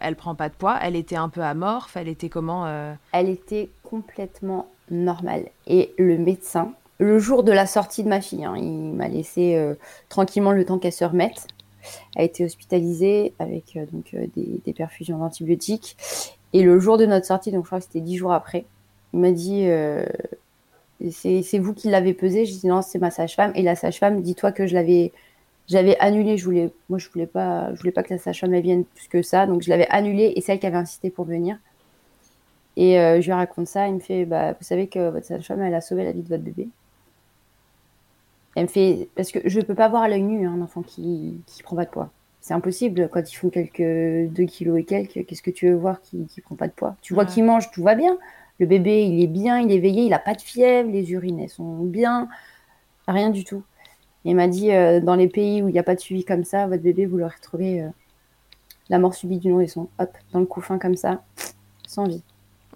elle 0.00 0.16
prend 0.16 0.34
pas 0.34 0.48
de 0.48 0.54
poids, 0.54 0.78
elle 0.82 0.96
était 0.96 1.16
un 1.16 1.28
peu 1.28 1.42
amorphe, 1.42 1.96
elle 1.96 2.08
était 2.08 2.28
comment 2.28 2.66
Elle 3.12 3.28
était 3.28 3.70
complètement 3.82 4.68
normale. 4.90 5.46
Et 5.66 5.92
le 5.98 6.18
médecin, 6.18 6.72
le 6.98 7.18
jour 7.18 7.44
de 7.44 7.52
la 7.52 7.66
sortie 7.66 8.02
de 8.04 8.08
ma 8.08 8.20
fille. 8.20 8.44
Hein. 8.44 8.56
Il 8.56 8.92
m'a 8.94 9.08
laissé 9.08 9.54
euh, 9.56 9.74
tranquillement 10.08 10.52
le 10.52 10.64
temps 10.64 10.78
qu'elle 10.78 10.92
se 10.92 11.04
remette. 11.04 11.46
A 12.16 12.24
été 12.24 12.44
hospitalisée 12.44 13.32
avec 13.38 13.76
euh, 13.76 13.86
donc 13.92 14.12
euh, 14.14 14.26
des, 14.36 14.72
perfusions 14.72 15.18
d'antibiotiques. 15.18 15.96
Et 16.52 16.62
le 16.62 16.78
jour 16.78 16.98
de 16.98 17.06
notre 17.06 17.26
sortie, 17.26 17.52
donc 17.52 17.64
je 17.64 17.68
crois 17.68 17.78
que 17.78 17.84
c'était 17.84 18.00
dix 18.00 18.16
jours 18.16 18.32
après, 18.32 18.64
il 19.12 19.20
m'a 19.20 19.32
dit 19.32 19.68
c'est 21.10 21.58
vous 21.58 21.74
qui 21.74 21.88
l'avez 21.88 22.14
pesé. 22.14 22.44
J'ai 22.44 22.56
dit 22.56 22.66
non, 22.66 22.82
c'est 22.82 22.98
ma 22.98 23.10
sage-femme. 23.10 23.52
Et 23.54 23.62
la 23.62 23.76
sage-femme, 23.76 24.22
dis-toi 24.22 24.52
que 24.52 24.66
je 24.66 24.74
l'avais 24.74 25.12
j'avais 25.68 25.98
annulé. 25.98 26.38
Je 26.38 26.44
voulais, 26.44 26.72
moi, 26.88 26.98
je 26.98 27.08
voulais 27.10 27.26
pas, 27.26 27.74
je 27.74 27.80
voulais 27.80 27.92
pas 27.92 28.02
que 28.02 28.14
la 28.14 28.18
sage-femme 28.18 28.58
vienne 28.60 28.84
plus 28.84 29.08
que 29.08 29.22
ça, 29.22 29.46
donc 29.46 29.62
je 29.62 29.70
l'avais 29.70 29.88
annulé. 29.90 30.32
Et 30.36 30.40
c'est 30.40 30.52
elle 30.52 30.60
qui 30.60 30.66
avait 30.66 30.76
insisté 30.76 31.10
pour 31.10 31.24
venir. 31.24 31.58
Et 32.76 32.94
je 32.94 33.24
lui 33.24 33.32
raconte 33.32 33.66
ça. 33.66 33.88
Il 33.88 33.94
me 33.94 34.00
fait, 34.00 34.24
bah, 34.24 34.52
vous 34.52 34.64
savez 34.64 34.86
que 34.86 35.10
votre 35.10 35.26
sage-femme, 35.26 35.60
elle 35.62 35.74
a 35.74 35.80
sauvé 35.80 36.04
la 36.04 36.12
vie 36.12 36.22
de 36.22 36.28
votre 36.28 36.44
bébé. 36.44 36.68
Elle 38.58 38.64
me 38.64 38.68
fait 38.68 39.08
parce 39.14 39.30
que 39.30 39.38
je 39.44 39.60
peux 39.60 39.74
pas 39.74 39.88
voir 39.88 40.02
à 40.02 40.08
l'œil 40.08 40.22
nu 40.22 40.46
hein, 40.46 40.54
un 40.58 40.62
enfant 40.62 40.82
qui 40.82 41.40
qui 41.46 41.62
prend 41.62 41.76
pas 41.76 41.84
de 41.84 41.90
poids. 41.90 42.10
C'est 42.40 42.54
impossible 42.54 43.08
quand 43.08 43.30
ils 43.30 43.36
font 43.36 43.50
quelques 43.50 43.78
2 44.32 44.44
kilos 44.46 44.80
et 44.80 44.84
quelques. 44.84 45.26
Qu'est-ce 45.26 45.42
que 45.42 45.50
tu 45.50 45.68
veux 45.68 45.76
voir 45.76 46.00
qui 46.02 46.26
qui 46.26 46.40
prend 46.40 46.56
pas 46.56 46.66
de 46.66 46.72
poids? 46.72 46.96
Tu 47.02 47.14
vois 47.14 47.24
qu'il 47.24 47.44
mange, 47.44 47.70
tout 47.70 47.82
va 47.82 47.94
bien. 47.94 48.18
Le 48.58 48.66
bébé, 48.66 49.06
il 49.06 49.22
est 49.22 49.28
bien, 49.28 49.60
il 49.60 49.70
est 49.70 49.76
éveillé, 49.76 50.04
il 50.04 50.12
a 50.12 50.18
pas 50.18 50.34
de 50.34 50.40
fièvre, 50.40 50.90
les 50.90 51.12
urines 51.12 51.38
elles 51.38 51.48
sont 51.48 51.84
bien, 51.84 52.28
rien 53.06 53.30
du 53.30 53.44
tout. 53.44 53.62
il 54.24 54.34
m'a 54.34 54.48
dit, 54.48 54.72
euh, 54.72 55.00
dans 55.00 55.14
les 55.14 55.28
pays 55.28 55.62
où 55.62 55.68
il 55.68 55.72
n'y 55.72 55.78
a 55.78 55.84
pas 55.84 55.94
de 55.94 56.00
suivi 56.00 56.24
comme 56.24 56.44
ça, 56.44 56.66
votre 56.66 56.82
bébé, 56.82 57.06
vous 57.06 57.18
l'aurez 57.18 57.34
retrouvé 57.34 57.82
euh, 57.82 57.88
la 58.88 58.98
mort 58.98 59.14
subie 59.14 59.38
du 59.38 59.48
nourrisson. 59.48 59.88
Hop, 59.98 60.10
dans 60.32 60.40
le 60.40 60.46
couffin 60.46 60.78
comme 60.78 60.96
ça, 60.96 61.22
sans 61.86 62.04
vie. 62.08 62.22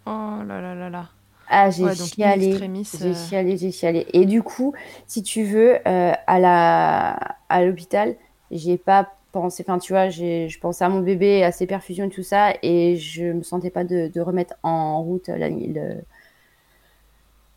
Oh 0.07 0.39
là 0.47 0.61
là 0.61 0.75
là 0.75 0.89
là. 0.89 1.09
Ah, 1.49 1.71
j'ai 1.71 1.93
chialé, 1.95 2.57
j'ai 2.57 3.09
euh. 3.09 3.15
chialé, 3.15 3.57
j'ai 3.59 3.73
chialé. 3.73 4.07
Et 4.13 4.25
du 4.25 4.43
coup, 4.43 4.73
si 5.07 5.23
tu 5.23 5.45
veux, 5.45 5.77
à 5.87 6.39
la 6.39 7.37
à 7.49 7.65
l'hôpital, 7.65 8.15
j'ai 8.51 8.79
pas 8.79 9.13
pensé, 9.33 9.65
enfin 9.67 9.79
tu 9.79 9.93
vois, 9.93 10.09
je 10.11 10.59
pensais 10.59 10.85
à 10.85 10.89
mon 10.89 11.01
bébé, 11.01 11.43
à 11.43 11.51
ses 11.53 11.67
perfusions 11.67 12.05
et 12.05 12.11
tout 12.11 12.23
ça, 12.23 12.53
et 12.63 12.97
je 12.97 13.25
me 13.25 13.43
sentais 13.43 13.71
pas 13.71 13.85
de, 13.85 14.09
de 14.09 14.21
remettre 14.21 14.55
en 14.63 15.03
route 15.03 15.29
la, 15.29 15.49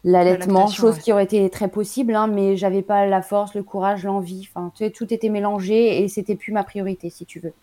l'allaitement, 0.05 0.67
chose 0.67 0.99
qui 0.99 1.11
aurait 1.11 1.25
été 1.25 1.49
très 1.49 1.67
possible, 1.67 2.15
hein, 2.15 2.27
mais 2.27 2.55
j'avais 2.55 2.83
pas 2.83 3.05
la 3.05 3.21
force, 3.21 3.55
le 3.55 3.63
courage, 3.63 4.05
l'envie. 4.05 4.47
Enfin, 4.53 4.71
tu 4.75 4.85
sais, 4.85 4.91
tout 4.91 5.13
était 5.13 5.29
mélangé 5.29 6.03
et 6.03 6.07
c'était 6.07 6.35
plus 6.35 6.53
ma 6.53 6.63
priorité, 6.63 7.09
si 7.09 7.25
tu 7.25 7.39
veux. 7.39 7.53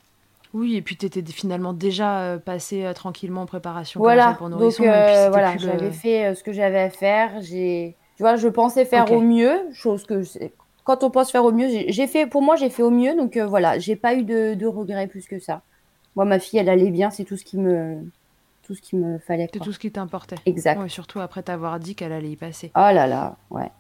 Oui, 0.53 0.77
et 0.77 0.83
puis 0.83 0.97
tu 0.97 1.07
étais 1.07 1.23
finalement 1.33 1.73
déjà 1.73 2.21
euh, 2.21 2.39
passé 2.39 2.85
euh, 2.85 2.93
tranquillement 2.93 3.43
en 3.43 3.47
préparation 3.47 4.01
voilà. 4.01 4.35
pour 4.35 4.51
nourrisson. 4.51 4.83
Donc 4.83 4.93
euh, 4.93 5.31
voilà, 5.31 5.57
j'avais 5.57 5.93
fait 5.93 6.35
ce 6.35 6.43
que 6.43 6.53
j'avais 6.53 6.81
à 6.81 6.91
faire. 6.91 7.41
J'ai, 7.41 7.97
tu 8.17 8.23
vois, 8.23 8.37
je 8.37 8.49
pensais 8.49 8.85
faire 8.85 9.11
au 9.13 9.21
mieux, 9.21 9.59
chose 9.73 10.05
que 10.05 10.23
quand 10.85 11.05
on 11.05 11.11
pense 11.11 11.31
faire 11.31 11.45
au 11.45 11.53
mieux, 11.53 11.69
j'ai 11.89 12.07
fait, 12.07 12.27
pour 12.27 12.43
moi, 12.43 12.57
j'ai 12.57 12.71
fait 12.71 12.83
au 12.83 12.91
mieux. 12.91 13.17
Donc 13.17 13.37
voilà, 13.37 13.79
j'ai 13.79 13.97
pas 13.97 14.15
eu 14.15 14.25
de, 14.25 14.55
de 14.55 14.67
regrets 14.67 15.07
plus 15.07 15.27
que 15.27 15.39
ça. 15.39 15.63
Moi, 16.17 16.25
ma 16.25 16.39
fille, 16.39 16.59
elle 16.59 16.69
allait 16.69 16.91
bien, 16.91 17.11
c'est 17.11 17.25
tout 17.25 17.37
ce 17.37 17.45
qui 17.45 17.57
me, 17.57 17.99
tout 18.63 18.75
ce 18.75 18.81
qu'il 18.81 18.99
me 18.99 19.19
fallait. 19.19 19.49
C'est 19.53 19.61
tout 19.61 19.73
ce 19.73 19.79
qui 19.79 19.91
t'importait. 19.91 20.37
Exact. 20.47 20.89
surtout 20.89 21.21
après 21.21 21.43
t'avoir 21.43 21.79
dit 21.79 21.95
qu'elle 21.95 22.13
allait 22.13 22.31
y 22.31 22.37
passer. 22.37 22.71
Oh 22.77 22.81
là 22.93 23.07
là, 23.07 23.37
ouais. 23.51 23.71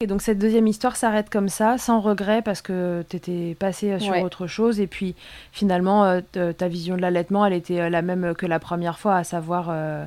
Et 0.00 0.06
donc 0.06 0.22
cette 0.22 0.38
deuxième 0.38 0.68
histoire 0.68 0.94
s'arrête 0.94 1.28
comme 1.28 1.48
ça, 1.48 1.76
sans 1.76 2.00
regret, 2.00 2.40
parce 2.40 2.62
que 2.62 3.04
t'étais 3.08 3.56
passé 3.58 3.98
sur 3.98 4.16
autre 4.22 4.46
chose. 4.46 4.78
Et 4.78 4.86
puis 4.86 5.16
finalement, 5.50 6.04
euh, 6.04 6.52
ta 6.52 6.68
vision 6.68 6.96
de 6.96 7.02
l'allaitement, 7.02 7.44
elle 7.44 7.52
était 7.52 7.80
euh, 7.80 7.90
la 7.90 8.00
même 8.00 8.34
que 8.34 8.46
la 8.46 8.60
première 8.60 9.00
fois, 9.00 9.16
à 9.16 9.24
savoir 9.24 9.68
euh, 9.70 10.04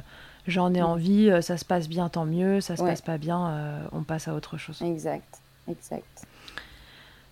j'en 0.47 0.73
ai 0.73 0.81
envie, 0.81 1.29
ça 1.41 1.57
se 1.57 1.65
passe 1.65 1.89
bien, 1.89 2.07
tant 2.07 2.25
mieux, 2.25 2.61
ça 2.61 2.77
se 2.77 2.83
passe 2.83 3.01
pas 3.01 3.17
bien, 3.17 3.89
on 3.91 4.03
passe 4.03 4.29
à 4.29 4.33
autre 4.33 4.57
chose. 4.57 4.81
Exact, 4.81 5.41
exact. 5.69 6.25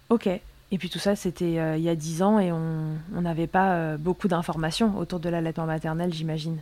Ok. 0.09 0.27
Et 0.27 0.77
puis 0.77 0.89
tout 0.89 0.99
ça, 0.99 1.15
c'était 1.15 1.51
il 1.77 1.81
y 1.81 1.89
a 1.89 1.95
dix 1.95 2.21
ans 2.21 2.39
et 2.39 2.51
on 2.51 3.21
n'avait 3.21 3.47
pas 3.47 3.97
beaucoup 3.97 4.27
d'informations 4.27 4.95
autour 4.97 5.19
de 5.19 5.27
l'allaitement 5.27 5.65
maternel, 5.65 6.13
j'imagine. 6.13 6.61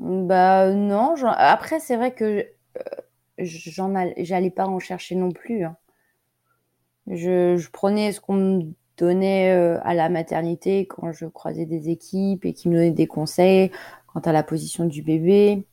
Bah 0.00 0.72
non, 0.72 1.14
après 1.24 1.78
c'est 1.80 1.96
vrai 1.96 2.12
que 2.12 2.46
euh, 2.76 2.82
j'allais 3.38 4.50
pas 4.50 4.66
en 4.66 4.78
chercher 4.78 5.14
non 5.14 5.30
plus. 5.30 5.64
Hein. 5.64 5.76
Je, 7.06 7.68
prenais 7.70 8.12
ce 8.12 8.20
qu'on 8.20 8.34
me 8.34 8.62
donnait 8.96 9.52
euh, 9.52 9.78
à 9.82 9.94
la 9.94 10.08
maternité 10.08 10.86
quand 10.86 11.12
je 11.12 11.26
croisais 11.26 11.66
des 11.66 11.90
équipes 11.90 12.44
et 12.44 12.54
qui 12.54 12.68
me 12.68 12.74
donnaient 12.74 12.90
des 12.90 13.06
conseils 13.06 13.70
quant 14.06 14.20
à 14.20 14.32
la 14.32 14.42
position 14.42 14.84
du 14.86 15.02
bébé. 15.02 15.64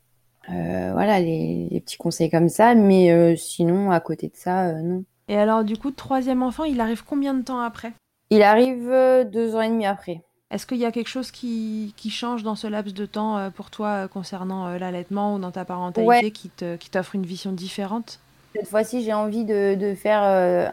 Euh, 0.49 0.91
voilà, 0.93 1.19
les 1.19 1.81
petits 1.85 1.97
conseils 1.97 2.29
comme 2.29 2.49
ça, 2.49 2.75
mais 2.75 3.35
sinon, 3.37 3.91
à 3.91 3.99
côté 3.99 4.27
de 4.27 4.35
ça, 4.35 4.73
non. 4.73 5.03
Et 5.31 5.37
alors, 5.37 5.63
du 5.63 5.77
coup, 5.77 5.91
troisième 5.91 6.43
enfant, 6.43 6.65
il 6.65 6.81
arrive 6.81 7.05
combien 7.05 7.33
de 7.33 7.41
temps 7.41 7.61
après? 7.61 7.93
Il 8.31 8.43
arrive 8.43 8.91
deux 9.31 9.55
ans 9.55 9.61
et 9.61 9.69
demi 9.69 9.85
après. 9.85 10.21
Est-ce 10.51 10.65
qu'il 10.65 10.77
y 10.77 10.85
a 10.85 10.91
quelque 10.91 11.07
chose 11.07 11.31
qui, 11.31 11.93
qui, 11.95 12.09
change 12.09 12.43
dans 12.43 12.55
ce 12.55 12.67
laps 12.67 12.93
de 12.93 13.05
temps 13.05 13.37
euh, 13.37 13.49
pour 13.49 13.69
toi 13.69 13.87
euh, 13.87 14.07
concernant 14.09 14.67
euh, 14.67 14.77
l'allaitement 14.77 15.35
ou 15.35 15.39
dans 15.39 15.51
ta 15.51 15.63
parentalité 15.63 16.31
qui 16.31 16.49
t'offre 16.89 17.15
une 17.15 17.25
vision 17.25 17.53
différente? 17.53 18.19
Cette 18.53 18.67
fois-ci, 18.67 19.01
j'ai 19.03 19.13
envie 19.13 19.45
de, 19.45 19.75
de 19.75 19.95
faire 19.95 20.21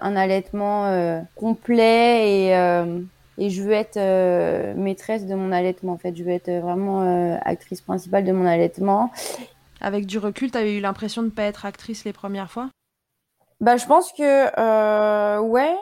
un 0.00 0.16
allaitement 0.16 1.22
complet 1.36 2.28
et, 2.28 2.48
et, 3.38 3.50
je 3.50 3.62
veux 3.62 3.70
être 3.70 4.74
maîtresse 4.74 5.26
de 5.26 5.36
mon 5.36 5.52
allaitement. 5.52 5.92
En 5.92 5.98
fait, 5.98 6.16
je 6.16 6.24
veux 6.24 6.32
être 6.32 6.50
vraiment 6.50 7.38
actrice 7.44 7.80
principale 7.80 8.24
de 8.24 8.32
mon 8.32 8.46
allaitement. 8.46 9.12
Avec 9.80 10.06
du 10.06 10.18
recul, 10.18 10.50
tu 10.50 10.58
avais 10.58 10.76
eu 10.76 10.80
l'impression 10.80 11.22
de 11.22 11.28
ne 11.28 11.30
pas 11.30 11.44
être 11.44 11.66
actrice 11.66 12.04
les 12.04 12.12
premières 12.12 12.50
fois? 12.50 12.68
Bah, 13.60 13.76
je 13.76 13.86
pense 13.86 14.12
que 14.12 15.40
ouais, 15.40 15.76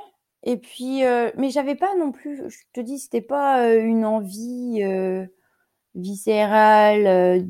et 0.47 0.57
puis, 0.59 1.05
euh, 1.05 1.31
mais 1.37 1.51
j'avais 1.51 1.75
pas 1.75 1.95
non 1.97 2.13
plus, 2.13 2.37
je 2.49 2.59
te 2.73 2.81
dis, 2.81 2.99
c'était 3.01 3.21
pas 3.21 3.63
euh, 3.67 3.81
une 3.85 4.05
envie 4.05 4.81
euh, 4.83 5.27
viscérale 5.97 7.47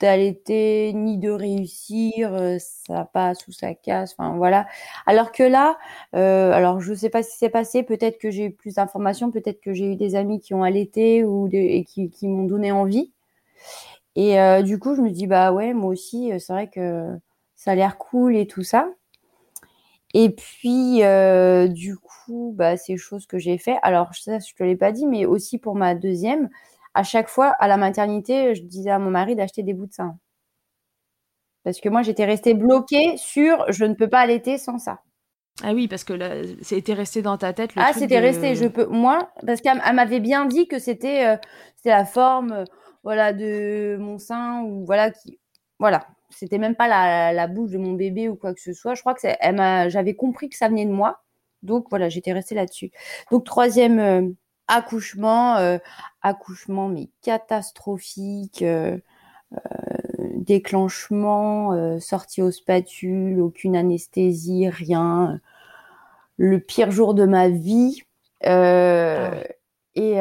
d'allaiter 0.00 0.92
ni 0.94 1.18
de 1.18 1.30
réussir, 1.30 2.32
ça 2.60 3.04
passe 3.12 3.46
ou 3.48 3.52
ça 3.52 3.74
casse, 3.74 4.14
enfin 4.18 4.36
voilà. 4.36 4.66
Alors 5.06 5.32
que 5.32 5.42
là, 5.42 5.78
alors 6.12 6.80
je 6.80 6.94
sais 6.94 7.10
pas 7.10 7.22
ce 7.24 7.30
qui 7.32 7.38
s'est 7.38 7.50
passé, 7.50 7.82
peut-être 7.82 8.18
que 8.18 8.30
j'ai 8.30 8.46
eu 8.46 8.52
plus 8.52 8.76
d'informations, 8.76 9.30
peut-être 9.32 9.60
que 9.60 9.72
j'ai 9.74 9.92
eu 9.92 9.96
des 9.96 10.14
amis 10.16 10.40
qui 10.40 10.54
ont 10.54 10.62
allaité 10.64 11.24
ou 11.24 11.48
et 11.52 11.84
qui, 11.84 12.10
qui 12.10 12.28
m'ont 12.28 12.44
donné 12.44 12.72
envie. 12.72 13.12
Et 14.16 14.36
du 14.64 14.78
coup, 14.78 14.94
je 14.94 15.00
me 15.02 15.10
dis 15.10 15.26
bah 15.26 15.52
ouais, 15.52 15.72
moi 15.74 15.90
aussi, 15.90 16.30
c'est 16.40 16.52
vrai 16.52 16.68
que 16.68 17.16
ça 17.56 17.72
a 17.72 17.74
l'air 17.74 17.98
cool 17.98 18.36
et 18.36 18.46
tout 18.46 18.62
ça. 18.62 18.88
Et 20.14 20.30
puis, 20.30 21.02
euh, 21.02 21.68
du 21.68 21.96
coup, 21.96 22.54
bah, 22.56 22.76
c'est 22.76 22.96
choses 22.96 23.26
que 23.26 23.38
j'ai 23.38 23.58
fait. 23.58 23.76
Alors, 23.82 24.14
ça, 24.14 24.38
je 24.38 24.54
te 24.54 24.62
l'ai 24.62 24.76
pas 24.76 24.92
dit, 24.92 25.06
mais 25.06 25.26
aussi 25.26 25.58
pour 25.58 25.74
ma 25.74 25.94
deuxième, 25.94 26.48
à 26.94 27.02
chaque 27.02 27.28
fois, 27.28 27.48
à 27.58 27.68
la 27.68 27.76
maternité, 27.76 28.54
je 28.54 28.62
disais 28.62 28.90
à 28.90 28.98
mon 28.98 29.10
mari 29.10 29.36
d'acheter 29.36 29.62
des 29.62 29.74
bouts 29.74 29.86
de 29.86 29.92
sein. 29.92 30.18
Parce 31.64 31.80
que 31.80 31.88
moi, 31.88 32.02
j'étais 32.02 32.24
restée 32.24 32.54
bloquée 32.54 33.16
sur 33.16 33.70
je 33.70 33.84
ne 33.84 33.94
peux 33.94 34.08
pas 34.08 34.20
allaiter 34.20 34.56
sans 34.56 34.78
ça. 34.78 35.00
Ah 35.62 35.72
oui, 35.74 35.88
parce 35.88 36.04
que 36.04 36.14
c'était 36.62 36.94
resté 36.94 37.20
dans 37.20 37.36
ta 37.36 37.52
tête. 37.52 37.74
Le 37.74 37.82
ah, 37.82 37.92
c'était 37.92 38.20
resté. 38.20 38.54
Je 38.54 38.66
peux, 38.66 38.86
moi, 38.86 39.30
parce 39.44 39.60
qu'elle 39.60 39.80
m'avait 39.94 40.20
bien 40.20 40.46
dit 40.46 40.68
que 40.68 40.78
c'était, 40.78 41.26
euh, 41.26 41.36
c'était 41.76 41.90
la 41.90 42.04
forme, 42.04 42.52
euh, 42.52 42.64
voilà, 43.02 43.32
de 43.32 43.96
mon 43.98 44.18
sein 44.18 44.62
ou 44.62 44.84
voilà 44.84 45.10
qui, 45.10 45.40
voilà, 45.80 46.06
c'était 46.30 46.58
même 46.58 46.76
pas 46.76 46.88
la, 46.88 47.32
la, 47.32 47.46
bouche 47.46 47.70
de 47.70 47.78
mon 47.78 47.92
bébé 47.94 48.28
ou 48.28 48.36
quoi 48.36 48.54
que 48.54 48.60
ce 48.60 48.72
soit. 48.72 48.94
Je 48.94 49.00
crois 49.00 49.14
que 49.14 49.20
j'avais 49.90 50.14
compris 50.14 50.48
que 50.48 50.56
ça 50.56 50.68
venait 50.68 50.86
de 50.86 50.92
moi. 50.92 51.22
Donc 51.62 51.86
voilà, 51.90 52.08
j'étais 52.08 52.32
restée 52.32 52.54
là-dessus. 52.54 52.90
Donc 53.30 53.44
troisième 53.44 53.98
euh, 53.98 54.28
accouchement, 54.68 55.56
euh, 55.56 55.78
accouchement 56.22 56.88
mais 56.88 57.10
catastrophique, 57.22 58.62
euh, 58.62 58.98
déclenchement, 60.34 61.98
sortie 62.00 62.42
aux 62.42 62.50
spatules, 62.50 63.40
aucune 63.40 63.76
anesthésie, 63.76 64.68
rien. 64.68 65.40
Le 66.36 66.60
pire 66.60 66.90
jour 66.90 67.14
de 67.14 67.24
ma 67.24 67.48
vie. 67.48 68.02
Ah 68.44 69.32
et 69.94 70.20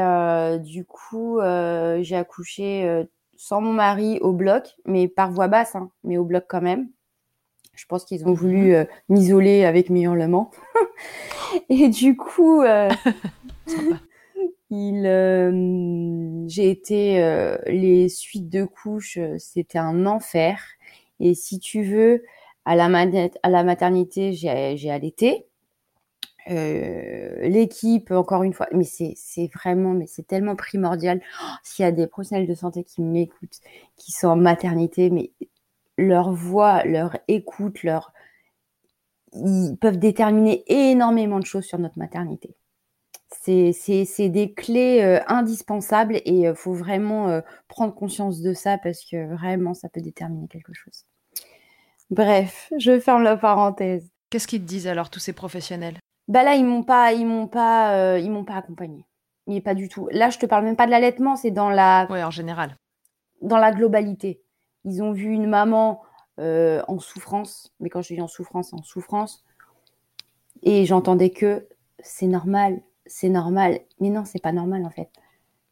du 0.59 0.85
coup, 0.85 1.39
j'ai 1.41 2.15
accouché 2.15 3.05
sans 3.37 3.61
mon 3.61 3.73
mari 3.73 4.19
au 4.21 4.33
bloc, 4.33 4.75
mais 4.85 5.07
par 5.07 5.31
voie 5.31 5.47
basse, 5.47 5.75
hein, 5.75 5.91
mais 6.03 6.17
au 6.17 6.25
bloc 6.25 6.45
quand 6.47 6.61
même. 6.61 6.89
Je 7.77 7.85
pense 7.85 8.05
qu'ils 8.05 8.27
ont 8.27 8.33
voulu 8.33 8.69
mhm. 8.69 8.73
euh, 8.73 8.85
m'isoler 9.07 9.63
avec 9.63 9.89
mes 9.89 10.01
hurlements. 10.01 10.51
et 11.69 11.89
du 11.89 12.17
coup, 12.17 12.61
euh, 12.63 12.89
il, 14.71 15.05
euh, 15.05 16.43
j'ai 16.47 16.71
été 16.71 17.61
les 17.67 18.09
suites 18.09 18.49
de 18.49 18.65
couches, 18.65 19.19
c'était 19.37 19.77
un 19.77 20.05
enfer. 20.07 20.59
Et 21.19 21.35
si 21.35 21.59
tu 21.59 21.83
veux, 21.83 22.23
à 22.65 22.75
la, 22.75 22.87
à 23.43 23.49
la 23.49 23.63
maternité, 23.63 24.33
j'ai 24.33 24.89
allaité. 24.89 25.47
Euh, 26.49 27.47
l'équipe, 27.47 28.11
encore 28.11 28.43
une 28.43 28.53
fois, 28.53 28.67
mais 28.71 28.85
c'est 28.85 29.49
vraiment, 29.53 29.93
mais 29.93 30.07
c'est 30.07 30.25
tellement 30.25 30.55
primordial. 30.55 31.21
Oh, 31.43 31.45
s'il 31.63 31.83
y 31.83 31.87
a 31.87 31.91
des 31.91 32.07
professionnels 32.07 32.47
de 32.47 32.55
santé 32.55 32.83
qui 32.83 33.01
m'écoutent, 33.01 33.59
qui 33.97 34.11
sont 34.11 34.29
en 34.29 34.35
maternité, 34.35 35.09
mais 35.09 35.31
leur 35.97 36.31
voix, 36.31 36.83
leur 36.85 37.17
écoute, 37.27 37.83
leur, 37.83 38.13
ils 39.33 39.75
peuvent 39.79 39.97
déterminer 39.97 40.63
énormément 40.67 41.39
de 41.39 41.45
choses 41.45 41.65
sur 41.65 41.79
notre 41.79 41.99
maternité. 41.99 42.55
C'est 43.29 44.29
des 44.29 44.53
clés 44.53 45.01
euh, 45.01 45.19
indispensables 45.27 46.15
et 46.15 46.31
il 46.31 46.47
euh, 46.47 46.55
faut 46.55 46.73
vraiment 46.73 47.41
prendre 47.67 47.93
conscience 47.93 48.41
de 48.41 48.53
ça 48.53 48.77
parce 48.77 49.03
que 49.03 49.33
vraiment, 49.33 49.73
ça 49.73 49.89
peut 49.89 50.01
déterminer 50.01 50.47
quelque 50.47 50.73
chose. 50.73 51.05
Bref, 52.09 52.71
je 52.77 52.99
ferme 52.99 53.23
la 53.23 53.35
parenthèse. 53.35 54.09
Qu'est-ce 54.29 54.47
qu'ils 54.47 54.61
te 54.61 54.67
disent 54.67 54.87
alors 54.87 55.09
tous 55.09 55.19
ces 55.19 55.33
professionnels? 55.33 55.97
Bah 56.27 56.43
là, 56.43 56.55
ils 56.55 56.65
m'ont 56.65 56.83
pas, 56.83 57.13
ils 57.13 57.25
m'ont 57.25 57.47
pas, 57.47 57.95
euh, 57.95 58.19
ils 58.19 58.31
m'ont 58.31 58.43
pas 58.43 58.55
accompagné. 58.55 59.05
Mais 59.47 59.61
pas 59.61 59.75
du 59.75 59.87
tout. 59.87 60.09
Là, 60.11 60.29
je 60.29 60.37
te 60.39 60.45
parle 60.45 60.65
même 60.65 60.75
pas 60.75 60.85
de 60.85 60.91
l'allaitement, 60.91 61.35
c'est 61.35 61.51
dans 61.51 61.69
la. 61.69 62.07
Ouais, 62.09 62.23
en 62.23 62.31
général. 62.31 62.75
Dans 63.41 63.57
la 63.57 63.71
globalité. 63.71 64.41
Ils 64.85 65.01
ont 65.03 65.13
vu 65.13 65.31
une 65.31 65.47
maman 65.47 66.01
euh, 66.39 66.81
en 66.87 66.99
souffrance, 66.99 67.73
mais 67.79 67.89
quand 67.89 68.01
je 68.01 68.13
dis 68.13 68.21
en 68.21 68.27
souffrance, 68.27 68.73
en 68.73 68.83
souffrance, 68.83 69.45
et 70.63 70.85
j'entendais 70.85 71.29
que 71.29 71.67
c'est 71.99 72.27
normal, 72.27 72.81
c'est 73.05 73.29
normal. 73.29 73.79
Mais 73.99 74.09
non, 74.09 74.25
c'est 74.25 74.41
pas 74.41 74.51
normal 74.51 74.85
en 74.85 74.89
fait. 74.89 75.09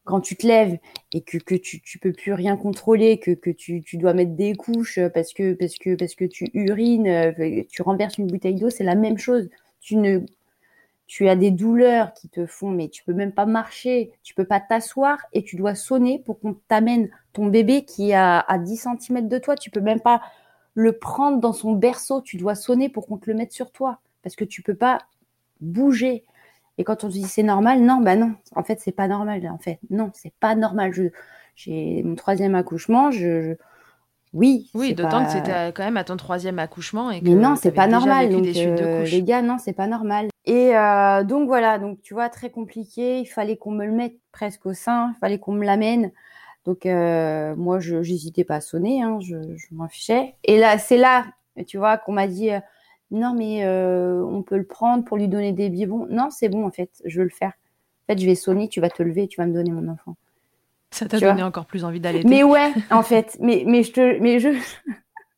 Quand 0.04 0.20
tu 0.20 0.36
te 0.36 0.46
lèves 0.46 0.78
et 1.12 1.22
que, 1.22 1.38
que 1.38 1.54
tu, 1.56 1.80
tu 1.82 1.98
peux 1.98 2.12
plus 2.12 2.32
rien 2.32 2.56
contrôler, 2.56 3.18
que, 3.18 3.32
que 3.32 3.50
tu, 3.50 3.82
tu 3.82 3.96
dois 3.98 4.14
mettre 4.14 4.32
des 4.36 4.54
couches 4.54 5.00
parce 5.14 5.32
que, 5.32 5.54
parce 5.54 5.76
que, 5.78 5.96
parce 5.96 6.14
que 6.14 6.24
tu 6.24 6.50
urines, 6.54 7.08
euh, 7.08 7.62
tu 7.68 7.82
renverses 7.82 8.18
une 8.18 8.28
bouteille 8.28 8.54
d'eau, 8.54 8.70
c'est 8.70 8.84
la 8.84 8.94
même 8.94 9.18
chose. 9.18 9.48
Tu 9.80 9.96
ne 9.96 10.20
tu 11.06 11.28
as 11.28 11.36
des 11.36 11.50
douleurs 11.50 12.12
qui 12.14 12.28
te 12.28 12.46
font, 12.46 12.70
mais 12.70 12.88
tu 12.88 13.04
peux 13.04 13.12
même 13.12 13.32
pas 13.32 13.46
marcher, 13.46 14.12
tu 14.22 14.34
peux 14.34 14.44
pas 14.44 14.60
t'asseoir 14.60 15.18
et 15.32 15.42
tu 15.44 15.56
dois 15.56 15.74
sonner 15.74 16.18
pour 16.18 16.40
qu'on 16.40 16.54
t'amène 16.68 17.10
ton 17.32 17.46
bébé 17.46 17.84
qui 17.84 18.10
est 18.10 18.14
à, 18.14 18.40
à 18.40 18.58
10 18.58 18.88
cm 19.00 19.28
de 19.28 19.38
toi. 19.38 19.56
Tu 19.56 19.70
peux 19.70 19.80
même 19.80 20.00
pas 20.00 20.20
le 20.74 20.92
prendre 20.98 21.38
dans 21.38 21.52
son 21.52 21.72
berceau, 21.72 22.20
tu 22.20 22.36
dois 22.36 22.54
sonner 22.54 22.88
pour 22.88 23.06
qu'on 23.06 23.18
te 23.18 23.30
le 23.30 23.36
mette 23.36 23.52
sur 23.52 23.70
toi 23.70 24.00
parce 24.22 24.34
que 24.36 24.44
tu 24.44 24.62
peux 24.62 24.74
pas 24.74 24.98
bouger. 25.60 26.24
Et 26.78 26.84
quand 26.84 27.04
on 27.04 27.08
te 27.08 27.12
dit 27.12 27.22
c'est 27.22 27.42
normal, 27.42 27.80
non, 27.80 28.00
bah 28.00 28.16
non, 28.16 28.34
en 28.54 28.64
fait 28.64 28.80
c'est 28.80 28.92
pas 28.92 29.08
normal. 29.08 29.48
En 29.48 29.58
fait, 29.58 29.78
non, 29.90 30.10
c'est 30.12 30.34
pas 30.40 30.54
normal. 30.56 30.92
Je, 30.92 31.04
j'ai 31.54 32.02
mon 32.02 32.16
troisième 32.16 32.54
accouchement, 32.54 33.10
je, 33.10 33.56
oui. 34.36 34.70
Oui, 34.74 34.94
d'autant 34.94 35.24
que 35.24 35.30
c'était 35.30 35.72
quand 35.72 35.84
même 35.84 35.96
à 35.96 36.04
ton 36.04 36.16
troisième 36.16 36.58
accouchement 36.58 37.10
et 37.10 37.20
que 37.20 37.28
Mais 37.28 37.34
non, 37.34 37.56
c'est 37.56 37.72
pas 37.72 37.86
normal. 37.86 38.28
Donc, 38.28 38.44
euh, 38.44 39.04
les 39.04 39.22
gars, 39.22 39.40
non, 39.40 39.56
c'est 39.58 39.72
pas 39.72 39.86
normal. 39.86 40.28
Et 40.46 40.76
euh, 40.76 41.24
donc 41.24 41.48
voilà, 41.48 41.78
donc 41.78 42.00
tu 42.02 42.14
vois, 42.14 42.28
très 42.28 42.50
compliqué. 42.50 43.20
Il 43.20 43.26
fallait 43.26 43.56
qu'on 43.56 43.72
me 43.72 43.84
le 43.84 43.92
mette 43.92 44.16
presque 44.32 44.64
au 44.66 44.74
sein, 44.74 45.12
il 45.14 45.18
fallait 45.18 45.38
qu'on 45.38 45.52
me 45.52 45.64
l'amène. 45.64 46.12
Donc 46.64 46.86
euh, 46.86 47.54
moi, 47.56 47.80
je 47.80 48.02
j'hésitais 48.02 48.44
pas 48.44 48.56
à 48.56 48.60
sonner, 48.60 49.02
hein, 49.02 49.18
je, 49.20 49.36
je 49.56 49.66
m'en 49.72 49.88
fichais. 49.88 50.34
Et 50.44 50.58
là, 50.58 50.78
c'est 50.78 50.96
là, 50.96 51.26
tu 51.66 51.78
vois, 51.78 51.98
qu'on 51.98 52.12
m'a 52.12 52.26
dit 52.26 52.50
non 53.10 53.34
mais 53.34 53.66
on 53.66 54.42
peut 54.42 54.56
le 54.56 54.66
prendre 54.66 55.04
pour 55.04 55.16
lui 55.16 55.28
donner 55.28 55.52
des 55.52 55.68
biberons. 55.68 56.06
Non, 56.10 56.30
c'est 56.30 56.48
bon 56.48 56.64
en 56.64 56.70
fait, 56.70 56.90
je 57.04 57.18
veux 57.18 57.24
le 57.24 57.30
faire. 57.30 57.52
En 58.08 58.12
fait, 58.12 58.20
je 58.20 58.26
vais 58.26 58.36
sonner, 58.36 58.68
tu 58.68 58.80
vas 58.80 58.90
te 58.90 59.02
lever, 59.02 59.26
tu 59.26 59.40
vas 59.40 59.46
me 59.46 59.52
donner 59.52 59.70
mon 59.70 59.88
enfant. 59.88 60.16
Ça 60.92 61.06
t'a 61.06 61.18
donné 61.18 61.42
encore 61.42 61.66
plus 61.66 61.84
envie 61.84 62.00
d'aller. 62.00 62.22
Mais 62.24 62.42
ouais, 62.44 62.72
en 62.90 63.02
fait, 63.02 63.36
mais 63.40 63.64
mais 63.66 63.82
je 63.82 63.92
te, 63.92 64.20
mais 64.20 64.38
je. 64.38 64.48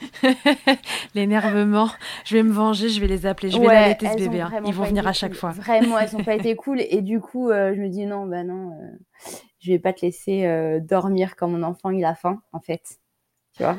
L'énervement, 1.15 1.89
je 2.25 2.37
vais 2.37 2.43
me 2.43 2.53
venger, 2.53 2.89
je 2.89 3.01
vais 3.01 3.07
les 3.07 3.27
appeler, 3.27 3.51
je 3.51 3.59
vais 3.59 3.67
l'allaiter 3.67 4.09
ce 4.09 4.17
bébé. 4.17 4.41
Hein. 4.41 4.51
Ils 4.67 4.75
vont 4.75 4.85
venir 4.85 5.07
à 5.07 5.13
chaque 5.13 5.35
fois. 5.35 5.51
Vraiment, 5.51 5.99
elles 5.99 6.11
n'ont 6.13 6.25
pas 6.25 6.35
été 6.37 6.55
cool. 6.57 6.81
Et 6.81 7.03
du 7.03 7.21
coup, 7.21 7.51
euh, 7.51 7.75
je 7.75 7.81
me 7.81 7.89
dis 7.89 8.07
non, 8.07 8.27
bah 8.27 8.45
non, 8.45 8.73
euh, 8.73 9.33
je 9.61 9.73
vais 9.73 9.79
pas 9.79 9.93
te 9.93 10.05
laisser 10.05 10.47
euh, 10.47 10.81
dormir 10.81 11.37
quand 11.37 11.49
mon 11.49 11.63
enfant 11.63 11.91
il 11.91 12.05
a 12.05 12.15
faim, 12.15 12.41
en 12.53 12.61
fait 12.61 12.99
tu 13.59 13.65
vois. 13.65 13.77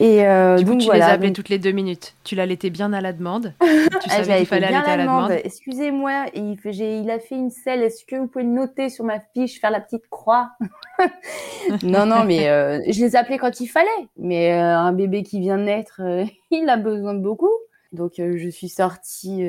Et 0.00 0.26
euh, 0.26 0.58
donc 0.60 0.80
tu 0.80 0.92
les 0.92 1.00
appelais 1.00 1.32
toutes 1.32 1.48
les 1.48 1.58
deux 1.58 1.70
minutes. 1.70 2.14
Tu 2.24 2.34
l'allaitais 2.34 2.70
bien 2.70 2.92
à 2.92 3.00
la 3.00 3.12
demande. 3.12 3.54
Tu 4.02 4.10
savais 4.10 4.32
ah, 4.32 4.36
qu'il 4.38 4.46
fallait 4.46 4.66
allaiter 4.66 4.90
à 4.90 4.96
la 4.96 5.04
demande. 5.04 5.30
Excusez-moi, 5.44 6.26
il, 6.34 6.56
il, 6.64 7.10
a 7.10 7.18
fait 7.18 7.36
une 7.36 7.50
selle. 7.50 7.82
Est-ce 7.82 8.04
que 8.04 8.16
vous 8.16 8.26
pouvez 8.26 8.44
noter 8.44 8.90
sur 8.90 9.04
ma 9.04 9.20
fiche, 9.32 9.60
faire 9.60 9.70
la 9.70 9.80
petite 9.80 10.08
croix? 10.08 10.50
Non, 11.82 12.04
non, 12.04 12.24
mais 12.24 12.48
euh, 12.48 12.80
je 12.88 13.00
les 13.00 13.16
appelais 13.16 13.38
quand 13.38 13.60
il 13.60 13.66
fallait. 13.66 13.88
Mais 14.18 14.52
euh, 14.52 14.76
un 14.78 14.92
bébé 14.92 15.22
qui 15.22 15.40
vient 15.40 15.56
de 15.56 15.62
naître, 15.62 16.02
euh, 16.02 16.24
il 16.50 16.68
a 16.68 16.76
besoin 16.76 17.14
de 17.14 17.20
beaucoup. 17.20 17.50
Donc 17.92 18.14
je 18.18 18.48
suis 18.48 18.68
sortie. 18.68 19.46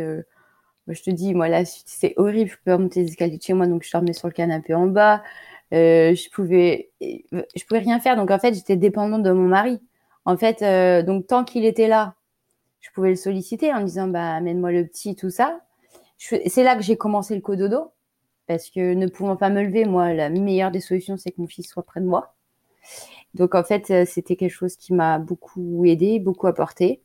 je 0.87 1.01
te 1.01 1.09
dis, 1.09 1.33
moi 1.33 1.49
la 1.49 1.65
suite 1.65 1.87
c'est 1.87 2.13
horrible. 2.17 2.51
Je 2.51 2.55
peux 2.57 2.71
pas 2.71 2.77
monter 2.77 3.01
les 3.01 3.07
escaliers 3.07 3.37
de 3.37 3.43
chez 3.43 3.53
moi, 3.53 3.65
donc 3.65 3.83
je 3.83 3.91
dormais 3.91 4.13
sur 4.13 4.27
le 4.27 4.33
canapé 4.33 4.75
en 4.75 4.85
bas. 4.85 5.23
Euh, 5.73 6.13
je 6.15 6.29
pouvais, 6.29 6.91
je 7.01 7.65
pouvais 7.67 7.79
rien 7.79 7.99
faire. 7.99 8.15
Donc 8.15 8.31
en 8.31 8.39
fait, 8.39 8.53
j'étais 8.53 8.75
dépendante 8.75 9.23
de 9.23 9.31
mon 9.31 9.47
mari. 9.47 9.79
En 10.25 10.37
fait, 10.37 10.61
euh, 10.61 11.03
donc 11.03 11.27
tant 11.27 11.43
qu'il 11.43 11.65
était 11.65 11.87
là, 11.87 12.15
je 12.81 12.89
pouvais 12.91 13.09
le 13.09 13.15
solliciter 13.15 13.73
en 13.73 13.81
disant 13.81 14.07
bah 14.07 14.35
amène-moi 14.35 14.71
le 14.71 14.85
petit, 14.85 15.15
tout 15.15 15.29
ça. 15.29 15.59
C'est 16.17 16.63
là 16.63 16.75
que 16.75 16.81
j'ai 16.81 16.97
commencé 16.97 17.35
le 17.35 17.41
cododo 17.41 17.91
parce 18.47 18.69
que 18.69 18.93
ne 18.93 19.07
pouvant 19.07 19.35
pas 19.35 19.49
me 19.49 19.63
lever, 19.63 19.85
moi, 19.85 20.13
la 20.13 20.29
meilleure 20.29 20.71
des 20.71 20.79
solutions, 20.79 21.17
c'est 21.17 21.31
que 21.31 21.41
mon 21.41 21.47
fils 21.47 21.67
soit 21.67 21.83
près 21.83 21.99
de 21.99 22.05
moi. 22.05 22.35
Donc 23.33 23.55
en 23.55 23.63
fait, 23.63 23.89
euh, 23.91 24.05
c'était 24.05 24.35
quelque 24.35 24.51
chose 24.51 24.75
qui 24.75 24.93
m'a 24.93 25.19
beaucoup 25.19 25.83
aidé, 25.85 26.19
beaucoup 26.19 26.47
apporté. 26.47 27.01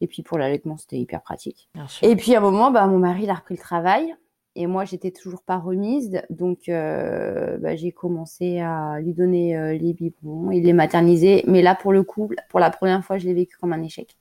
Et 0.00 0.06
puis 0.06 0.22
pour 0.22 0.38
l'allaitement, 0.38 0.76
c'était 0.76 0.98
hyper 0.98 1.22
pratique. 1.22 1.68
Et 2.02 2.16
puis 2.16 2.34
à 2.34 2.38
un 2.38 2.40
moment, 2.40 2.70
bah, 2.70 2.86
mon 2.86 2.98
mari 2.98 3.24
il 3.24 3.30
a 3.30 3.34
repris 3.34 3.54
le 3.54 3.60
travail. 3.60 4.14
Et 4.56 4.66
moi, 4.66 4.84
j'étais 4.84 5.12
toujours 5.12 5.42
pas 5.42 5.58
remise, 5.58 6.22
donc 6.28 6.68
euh, 6.68 7.56
bah, 7.58 7.76
j'ai 7.76 7.92
commencé 7.92 8.58
à 8.58 8.98
lui 9.00 9.14
donner 9.14 9.56
euh, 9.56 9.74
les 9.74 9.92
biberons 9.92 10.50
et 10.50 10.60
les 10.60 10.72
materniser. 10.72 11.44
Mais 11.46 11.62
là, 11.62 11.76
pour 11.76 11.92
le 11.92 12.02
coup, 12.02 12.30
pour 12.48 12.58
la 12.58 12.70
première 12.70 13.04
fois, 13.04 13.16
je 13.16 13.26
l'ai 13.26 13.34
vécu 13.34 13.56
comme 13.58 13.72
un 13.72 13.82
échec. 13.82 14.16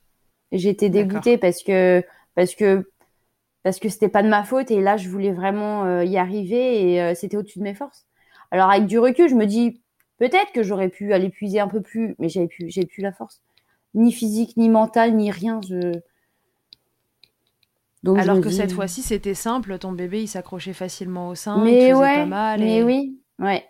J'étais 0.52 0.90
dégoûtée 0.90 1.38
parce 1.38 1.64
que 1.64 2.04
parce 2.36 2.54
que 2.54 2.90
parce 3.64 3.80
que 3.80 3.90
c'était 3.90 4.10
pas 4.10 4.24
de 4.24 4.30
ma 4.30 4.44
faute 4.44 4.72
et 4.72 4.82
là, 4.82 4.98
je 4.98 5.10
voulais 5.10 5.32
vraiment 5.32 5.86
euh, 5.86 6.04
y 6.06 6.18
arriver 6.18 6.94
et 6.94 7.16
c'était 7.16 7.38
au-dessus 7.38 7.60
de 7.60 7.64
mes 7.64 7.74
forces. 7.74 8.06
Alors 8.52 8.70
avec 8.70 8.86
du 8.86 9.00
recul, 9.00 9.30
je 9.30 9.36
me 9.36 9.46
dis 9.46 9.82
peut-être 10.18 10.52
que 10.54 10.64
j'aurais 10.64 10.90
pu 10.90 11.14
aller 11.14 11.30
puiser 11.30 11.60
un 11.60 11.68
peu 11.68 11.82
plus, 11.82 12.16
mais 12.20 12.30
j'avais 12.30 12.48
plus 12.48 12.70
j'ai 12.70 12.86
plus 12.86 13.02
la 13.02 13.12
force, 13.12 13.42
ni 13.96 14.12
physique, 14.12 14.58
ni 14.58 14.70
mentale, 14.70 15.16
ni 15.16 15.32
rien. 15.32 15.60
Je 15.68 16.00
alors 18.06 18.42
que 18.42 18.50
cette 18.50 18.72
fois-ci, 18.72 19.02
c'était 19.02 19.34
simple, 19.34 19.78
ton 19.78 19.92
bébé, 19.92 20.24
il 20.24 20.28
s'accrochait 20.28 20.74
facilement 20.74 21.30
au 21.30 21.36
sein, 21.36 21.64
mais 21.64 21.90
il 21.90 21.96
ouais, 21.96 22.16
pas 22.16 22.26
mal. 22.26 22.60
Mais 22.60 22.84
oui, 22.84 23.20
ouais. 23.40 23.66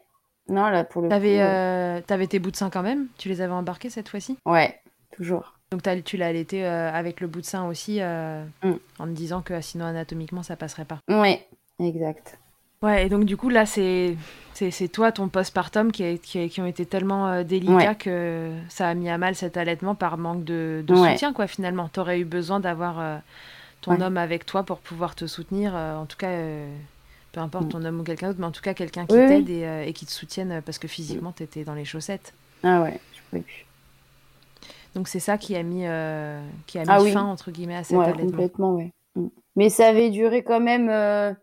Non, 0.50 0.68
là, 0.70 0.84
pour 0.84 1.02
le 1.02 1.10
T'avais, 1.10 1.42
euh, 1.42 2.02
avais 2.10 2.28
tes 2.28 2.40
bouts 2.40 2.52
de 2.52 2.56
sein 2.56 2.70
quand 2.70 2.82
même 2.82 3.08
Tu 3.18 3.30
les 3.30 3.42
avais 3.42 3.54
embarqués 3.54 3.90
cette 3.90 4.10
fois-ci? 4.10 4.38
Ouais, 4.46 4.80
toujours. 5.16 5.54
Donc 5.72 5.84
tu 6.04 6.18
l'as 6.18 6.28
allaité 6.28 6.66
euh, 6.66 6.92
avec 6.92 7.22
le 7.22 7.28
bout 7.28 7.42
de 7.42 7.46
sein 7.46 7.68
aussi, 7.68 7.98
euh, 8.02 8.44
mm. 8.64 8.74
en 8.98 9.06
me 9.06 9.14
disant 9.14 9.42
que 9.42 9.62
sinon 9.62 9.86
anatomiquement, 9.86 10.42
ça 10.42 10.56
passerait 10.56 10.86
pas. 10.86 11.00
Ouais, 11.08 11.46
exact. 11.80 12.40
Ouais, 12.82 13.06
et 13.06 13.10
donc 13.10 13.26
du 13.26 13.38
coup, 13.38 13.50
là, 13.50 13.66
c'est 13.66 14.16
c'est 14.54 14.88
toi, 14.88 15.12
ton 15.12 15.30
postpartum, 15.30 15.92
qui, 15.92 16.20
qui, 16.20 16.50
qui 16.50 16.62
ont 16.62 16.66
été 16.66 16.86
tellement 16.86 17.44
délicats 17.44 17.96
que 17.96 18.52
ça 18.68 18.90
a 18.90 18.94
mis 18.94 19.10
à 19.10 19.18
mal 19.18 19.36
cet 19.36 19.56
allaitement 19.56 19.96
par 19.96 20.18
manque 20.18 20.44
de, 20.44 20.84
de 20.86 20.96
soutien, 20.96 21.32
quoi, 21.32 21.48
finalement. 21.48 21.88
T'aurais 21.88 22.20
eu 22.20 22.26
besoin 22.26 22.60
d'avoir 22.60 23.22
ton 23.82 24.02
homme 24.02 24.18
avec 24.18 24.46
toi 24.46 24.64
pour 24.64 24.80
pouvoir 24.80 25.16
te 25.16 25.28
soutenir. 25.28 25.76
Euh, 25.76 25.96
en 25.96 26.06
tout 26.06 26.18
cas, 26.18 26.30
euh, 26.30 26.74
peu 27.32 27.40
importe 27.40 27.66
mm. 27.66 27.70
ton 27.70 27.86
homme 27.86 28.00
ou 28.00 28.04
quelqu'un 28.04 28.28
d'autre, 28.28 28.40
mais 28.40 28.46
en 28.46 28.52
tout 28.52 28.62
cas 28.62 28.74
quelqu'un 28.74 29.06
qui 29.06 29.16
t'aide 29.16 29.50
euh, 29.50 29.84
et, 29.84 29.94
qui 29.94 30.06
te 30.06 30.12
soutienne 30.12 30.62
parce 30.66 30.80
que 30.80 30.88
physiquement, 30.88 31.32
tu 31.32 31.44
étais 31.44 31.64
dans 31.64 31.74
les 31.74 31.86
chaussettes. 31.86 32.34
Ah 32.64 32.82
ouais, 32.82 33.00
je 33.14 33.22
pouvais 33.30 33.42
plus. 33.42 33.66
Donc 34.96 35.08
c'est 35.08 35.20
ça 35.20 35.38
qui 35.38 35.56
a 35.56 35.64
mis, 35.64 35.84
qui 36.66 36.80
a 36.80 36.84
ah 36.88 37.02
mis 37.02 37.12
fin, 37.12 37.24
entre 37.24 37.52
guillemets, 37.52 37.78
à 37.78 37.84
cet 37.84 37.98
ouais, 37.98 38.12
complètement, 38.14 38.76
oui. 38.76 38.92
Mm. 39.16 39.28
Mais 39.56 39.70
ça 39.70 39.88
avait 39.88 40.10
duré 40.10 40.44
quand 40.44 40.60
même... 40.60 41.36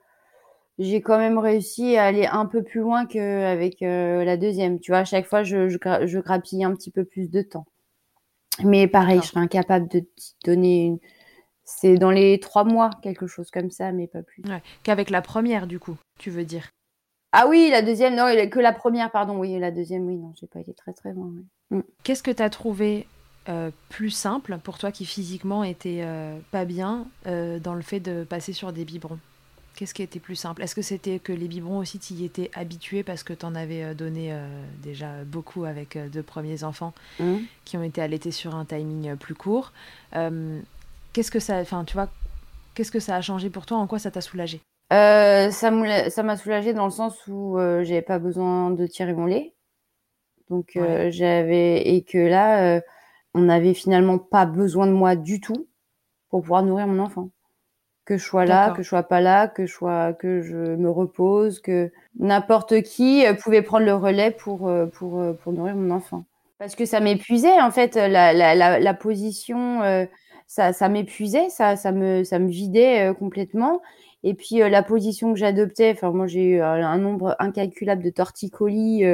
J'ai 0.78 1.00
quand 1.00 1.16
même 1.16 1.38
réussi 1.38 1.96
à 1.96 2.04
aller 2.04 2.26
un 2.26 2.44
peu 2.44 2.62
plus 2.62 2.80
loin 2.80 3.06
qu'avec 3.06 3.78
la 3.80 4.36
deuxième. 4.36 4.78
Tu 4.78 4.90
vois, 4.90 4.98
à 4.98 5.04
chaque 5.06 5.24
fois, 5.24 5.42
je, 5.42 5.70
je, 5.70 5.78
je 5.78 6.18
grappille 6.18 6.64
un 6.64 6.74
petit 6.74 6.90
peu 6.90 7.06
plus 7.06 7.30
de 7.30 7.40
temps. 7.40 7.64
Mais 8.62 8.86
pareil, 8.86 9.20
je 9.22 9.28
serais 9.28 9.40
incapable 9.40 9.88
de 9.88 10.04
donner 10.44 10.84
une, 10.84 10.98
c'est 11.66 11.96
dans 11.96 12.12
les 12.12 12.38
trois 12.40 12.64
mois, 12.64 12.90
quelque 13.02 13.26
chose 13.26 13.50
comme 13.50 13.70
ça, 13.70 13.92
mais 13.92 14.06
pas 14.06 14.22
plus. 14.22 14.42
Qu'avec 14.84 15.10
la 15.10 15.20
première, 15.20 15.66
du 15.66 15.78
coup, 15.78 15.96
tu 16.18 16.30
veux 16.30 16.44
dire? 16.44 16.70
Ah 17.32 17.46
oui, 17.48 17.68
la 17.70 17.82
deuxième, 17.82 18.14
non, 18.14 18.26
que 18.48 18.60
la 18.60 18.72
première, 18.72 19.10
pardon, 19.10 19.36
oui, 19.36 19.58
la 19.58 19.72
deuxième, 19.72 20.06
oui, 20.06 20.16
non, 20.16 20.32
j'ai 20.40 20.46
pas 20.46 20.60
été 20.60 20.72
très 20.72 20.92
très 20.92 21.12
loin. 21.12 21.30
Mm. 21.70 21.80
Qu'est-ce 22.04 22.22
que 22.22 22.30
tu 22.30 22.42
as 22.42 22.48
trouvé 22.48 23.06
euh, 23.48 23.70
plus 23.88 24.10
simple 24.10 24.58
pour 24.62 24.78
toi 24.78 24.92
qui 24.92 25.04
physiquement 25.04 25.64
était 25.64 26.00
euh, 26.02 26.38
pas 26.52 26.64
bien 26.64 27.06
euh, 27.26 27.58
dans 27.58 27.74
le 27.74 27.82
fait 27.82 28.00
de 28.00 28.24
passer 28.24 28.52
sur 28.52 28.72
des 28.72 28.84
biberons? 28.84 29.18
Qu'est-ce 29.74 29.92
qui 29.92 30.02
était 30.02 30.20
plus 30.20 30.36
simple? 30.36 30.62
Est-ce 30.62 30.74
que 30.74 30.80
c'était 30.80 31.18
que 31.18 31.32
les 31.32 31.48
biberons 31.48 31.78
aussi, 31.78 31.98
tu 31.98 32.14
y 32.14 32.24
étais 32.24 32.50
habitué 32.54 33.02
parce 33.02 33.22
que 33.22 33.34
tu 33.34 33.44
en 33.44 33.54
avais 33.54 33.94
donné 33.94 34.34
déjà 34.82 35.22
beaucoup 35.24 35.64
avec 35.64 35.98
deux 36.10 36.22
premiers 36.22 36.64
enfants 36.64 36.94
mm. 37.20 37.36
qui 37.66 37.76
ont 37.76 37.82
été 37.82 38.00
allaités 38.00 38.30
sur 38.30 38.54
un 38.54 38.64
timing 38.64 39.16
plus 39.16 39.34
court? 39.34 39.74
Qu'est-ce 41.16 41.30
que 41.30 41.40
ça, 41.40 41.60
enfin, 41.60 41.84
tu 41.84 41.94
vois, 41.94 42.08
qu'est-ce 42.74 42.92
que 42.92 43.00
ça 43.00 43.16
a 43.16 43.22
changé 43.22 43.48
pour 43.48 43.64
toi 43.64 43.78
En 43.78 43.86
quoi 43.86 43.98
ça 43.98 44.10
t'a 44.10 44.20
soulagé? 44.20 44.60
Euh, 44.92 45.50
Ça 45.50 45.70
m'a 45.70 46.36
soulagé 46.36 46.74
dans 46.74 46.84
le 46.84 46.90
sens 46.90 47.26
où 47.26 47.58
euh, 47.58 47.84
j'avais 47.84 48.02
pas 48.02 48.18
besoin 48.18 48.70
de 48.70 48.86
tirer 48.86 49.14
mon 49.14 49.24
lait, 49.24 49.54
donc 50.50 50.76
euh, 50.76 51.10
j'avais 51.10 51.88
et 51.88 52.04
que 52.04 52.18
là, 52.18 52.82
on 53.32 53.40
n'avait 53.40 53.72
finalement 53.72 54.18
pas 54.18 54.44
besoin 54.44 54.86
de 54.86 54.92
moi 54.92 55.16
du 55.16 55.40
tout 55.40 55.66
pour 56.28 56.42
pouvoir 56.42 56.62
nourrir 56.62 56.86
mon 56.86 57.02
enfant. 57.02 57.30
Que 58.04 58.18
je 58.18 58.22
sois 58.22 58.44
là, 58.44 58.72
que 58.72 58.82
je 58.82 58.88
sois 58.88 59.02
pas 59.02 59.22
là, 59.22 59.48
que 59.48 59.64
je 59.64 59.72
sois, 59.72 60.12
que 60.12 60.42
je 60.42 60.54
me 60.54 60.90
repose, 60.90 61.60
que 61.60 61.90
n'importe 62.18 62.82
qui 62.82 63.24
pouvait 63.42 63.62
prendre 63.62 63.86
le 63.86 63.94
relais 63.94 64.32
pour 64.32 64.70
pour 64.92 65.24
pour 65.42 65.52
nourrir 65.54 65.76
mon 65.76 65.94
enfant. 65.94 66.24
Parce 66.58 66.76
que 66.76 66.84
ça 66.84 67.00
m'épuisait 67.00 67.58
en 67.62 67.70
fait 67.70 67.96
la 67.96 68.34
la, 68.34 68.54
la, 68.54 68.78
la 68.78 68.94
position 68.94 69.80
ça, 70.46 70.72
ça 70.72 70.88
m'épuisait, 70.88 71.48
ça, 71.48 71.76
ça 71.76 71.92
me, 71.92 72.24
ça 72.24 72.38
me 72.38 72.48
vidait 72.48 73.10
euh, 73.10 73.14
complètement. 73.14 73.82
Et 74.22 74.34
puis 74.34 74.62
euh, 74.62 74.68
la 74.68 74.82
position 74.82 75.32
que 75.32 75.38
j'adoptais, 75.38 75.92
enfin 75.92 76.10
moi 76.12 76.26
j'ai 76.26 76.44
eu 76.44 76.60
euh, 76.60 76.64
un 76.64 76.98
nombre 76.98 77.36
incalculable 77.38 78.02
de 78.02 78.10
torticolis 78.10 79.04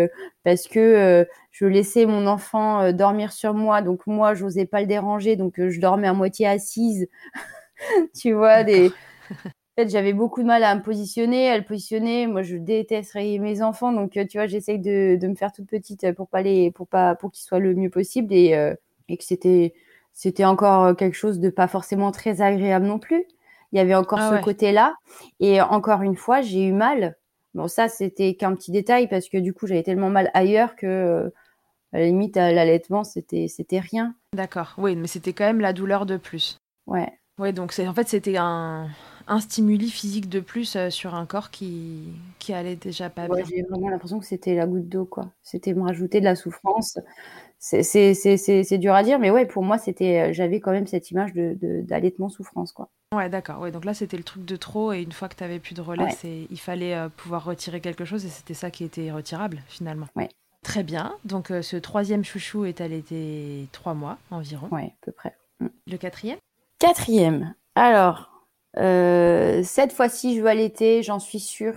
parce 0.45 0.68
que 0.68 1.27
je 1.51 1.66
laissais 1.66 2.07
mon 2.07 2.27
enfant 2.27 2.92
dormir 2.92 3.33
sur 3.33 3.55
moi, 3.55 3.83
donc 3.83 4.07
moi 4.07 4.35
j'osais 4.35 4.66
pas 4.66 4.81
le 4.81 4.87
déranger, 4.87 5.37
donc 5.37 5.55
je 5.57 5.81
dormais 5.81 6.09
à 6.09 6.14
moitié 6.14 6.47
assise. 6.47 7.09
tu 8.14 8.33
vois 8.33 8.64
des. 8.64 8.90
En 9.79 9.83
fait, 9.85 9.88
j'avais 9.88 10.12
beaucoup 10.12 10.42
de 10.42 10.47
mal 10.47 10.64
à 10.64 10.75
me 10.75 10.83
positionner, 10.83 11.49
à 11.51 11.57
le 11.57 11.64
positionner. 11.64 12.27
Moi, 12.27 12.42
je 12.42 12.57
déteste 12.57 13.12
réveiller 13.12 13.38
mes 13.38 13.62
enfants, 13.62 13.92
donc 13.92 14.12
tu 14.12 14.37
vois, 14.38 14.47
j'essaye 14.47 14.79
de, 14.79 15.16
de 15.16 15.29
me 15.29 15.35
faire 15.35 15.51
toute 15.51 15.66
petite 15.66 16.12
pour 16.12 16.29
pas 16.29 16.42
les, 16.42 16.71
pour 16.71 16.87
pas, 16.87 17.14
pour 17.14 17.31
qu'ils 17.33 17.45
soient 17.45 17.59
le 17.59 17.75
mieux 17.75 17.88
possible 17.90 18.35
et, 18.35 18.51
et 19.09 19.16
que 19.16 19.25
c'était 19.25 19.73
c'était 20.12 20.44
encore 20.44 20.85
euh, 20.85 20.94
quelque 20.94 21.14
chose 21.16 21.40
de 21.40 21.51
pas 21.51 21.68
forcément 21.68 22.12
très 22.12 22.40
agréable 22.42 22.87
non 22.87 22.98
plus. 22.98 23.25
Il 23.72 23.79
y 23.79 23.81
avait 23.81 23.94
encore 23.94 24.18
Ah 24.20 24.31
ce 24.31 24.35
ouais. 24.35 24.40
côté-là. 24.42 24.94
Et 25.40 25.61
encore 25.62 26.03
une 26.03 26.16
fois, 26.16 26.42
j'ai 26.42 26.66
eu 26.66 26.72
mal. 26.72 27.16
Bon, 27.55 27.68
ça, 27.68 27.88
c'était 27.88 28.35
qu'un 28.35 28.55
petit 28.55 28.70
détail 28.70 29.09
parce 29.09 29.29
que 29.29 29.38
du 29.38 29.53
coup, 29.55 29.66
j'avais 29.66 29.83
tellement 29.83 30.11
mal 30.11 30.31
ailleurs 30.35 30.77
que, 30.77 30.87
euh, 30.87 31.31
à 31.92 31.98
la 32.01 32.07
limite, 32.07 32.37
à 32.37 32.53
l'allaitement, 32.53 33.05
c'était, 33.05 33.48
c'était 33.48 33.81
rien. 33.81 34.14
D'accord. 34.35 34.75
Oui, 34.79 34.96
mais 34.96 35.07
c'était 35.07 35.33
quand 35.33 35.44
même 35.44 35.61
la 35.61 35.72
douleur 35.72 36.07
de 36.07 36.16
plus. 36.16 36.59
Ouais. 36.87 37.11
Ouais, 37.38 37.53
donc 37.55 37.72
c'est 37.72 37.88
en 37.88 37.94
fait 37.94 38.07
c'était 38.09 38.37
un, 38.37 38.88
un 39.27 39.40
stimuli 39.40 39.90
physique 39.90 40.29
de 40.29 40.40
plus 40.40 40.77
euh, 40.77 40.90
sur 40.90 41.14
un 41.14 41.25
corps 41.25 41.51
qui 41.51 42.05
qui 42.38 42.53
allait 42.53 42.77
déjà 42.77 43.09
pas 43.09 43.27
Ouais, 43.27 43.42
bien. 43.42 43.44
j'ai 43.48 43.62
vraiment 43.62 43.88
l'impression 43.88 44.18
que 44.20 44.27
c'était 44.27 44.55
la 44.55 44.66
goutte 44.66 44.88
d'eau, 44.88 45.07
quoi. 45.07 45.31
C'était 45.42 45.72
me 45.75 45.83
rajouter 45.83 46.20
de 46.20 46.25
la 46.27 46.37
souffrance. 46.37 46.98
C'est, 47.64 48.79
dur 48.79 48.92
à 48.92 49.05
dire, 49.05 49.20
mais 49.20 49.31
ouais, 49.31 49.46
pour 49.46 49.62
moi, 49.62 49.79
c'était, 49.79 50.31
euh, 50.31 50.33
j'avais 50.33 50.59
quand 50.59 50.72
même 50.72 50.88
cette 50.88 51.12
image 51.12 51.33
de, 51.33 51.57
de, 51.62 51.83
d'allaitement 51.83 52.29
souffrance, 52.29 52.72
quoi. 52.72 52.90
Ouais, 53.14 53.29
d'accord. 53.29 53.61
Ouais, 53.61 53.70
donc 53.70 53.85
là 53.85 53.94
c'était 53.94 54.16
le 54.16 54.25
truc 54.25 54.44
de 54.44 54.57
trop 54.57 54.92
et 54.92 55.03
une 55.03 55.12
fois 55.12 55.29
que 55.29 55.37
tu 55.37 55.44
avais 55.44 55.59
plus 55.61 55.75
de 55.75 55.83
relais, 55.83 56.05
Ouais. 56.05 56.46
il 56.51 56.59
fallait 56.59 56.94
euh, 56.94 57.09
pouvoir 57.09 57.44
retirer 57.44 57.81
quelque 57.81 58.05
chose 58.07 58.25
et 58.25 58.29
c'était 58.29 58.55
ça 58.55 58.70
qui 58.70 58.85
était 58.85 59.12
retirable 59.12 59.59
finalement. 59.68 60.07
Ouais. 60.16 60.31
Très 60.64 60.83
bien. 60.83 61.14
Donc 61.27 61.51
euh, 61.51 61.61
ce 61.61 61.77
troisième 61.77 62.25
chouchou 62.25 62.64
est 62.64 62.81
allaité 62.81 63.68
trois 63.70 63.92
mois 63.94 64.16
environ. 64.31 64.66
Ouais, 64.72 64.87
à 64.87 65.05
peu 65.05 65.12
près. 65.12 65.37
Le 65.61 65.96
quatrième? 65.98 66.38
Quatrième. 66.79 67.55
Alors, 67.75 68.31
euh, 68.79 69.62
cette 69.62 69.92
fois-ci, 69.92 70.35
je 70.35 70.40
veux 70.40 70.48
allaiter, 70.48 71.03
j'en 71.03 71.18
suis 71.18 71.40
sûre. 71.40 71.75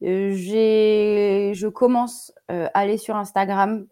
J'ai, 0.00 1.52
je 1.54 1.68
commence 1.68 2.32
à 2.48 2.66
aller 2.74 2.98
sur 2.98 3.16
Instagram, 3.16 3.86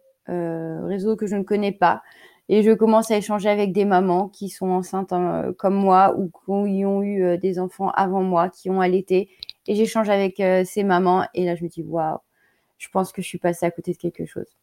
réseau 0.88 1.16
que 1.16 1.26
je 1.26 1.36
ne 1.36 1.42
connais 1.42 1.72
pas, 1.72 2.02
et 2.48 2.62
je 2.62 2.72
commence 2.72 3.10
à 3.10 3.16
échanger 3.16 3.48
avec 3.48 3.72
des 3.72 3.84
mamans 3.84 4.28
qui 4.28 4.48
sont 4.48 4.70
enceintes 4.70 5.12
hein, 5.12 5.52
comme 5.58 5.74
moi 5.74 6.14
ou 6.18 6.30
qui 6.30 6.84
ont 6.84 7.02
eu 7.02 7.22
euh, 7.22 7.36
des 7.36 7.58
enfants 7.58 7.90
avant 7.90 8.22
moi, 8.22 8.48
qui 8.48 8.70
ont 8.70 8.80
allaité, 8.80 9.30
et 9.66 9.74
j'échange 9.74 10.08
avec 10.10 10.40
euh, 10.40 10.64
ces 10.64 10.84
mamans, 10.84 11.26
et 11.34 11.44
là 11.44 11.54
je 11.54 11.64
me 11.64 11.68
dis 11.68 11.82
waouh, 11.82 12.18
je 12.78 12.88
pense 12.88 13.12
que 13.12 13.22
je 13.22 13.28
suis 13.28 13.38
passée 13.38 13.66
à 13.66 13.70
côté 13.70 13.92
de 13.92 13.98
quelque 13.98 14.26
chose. 14.26 14.56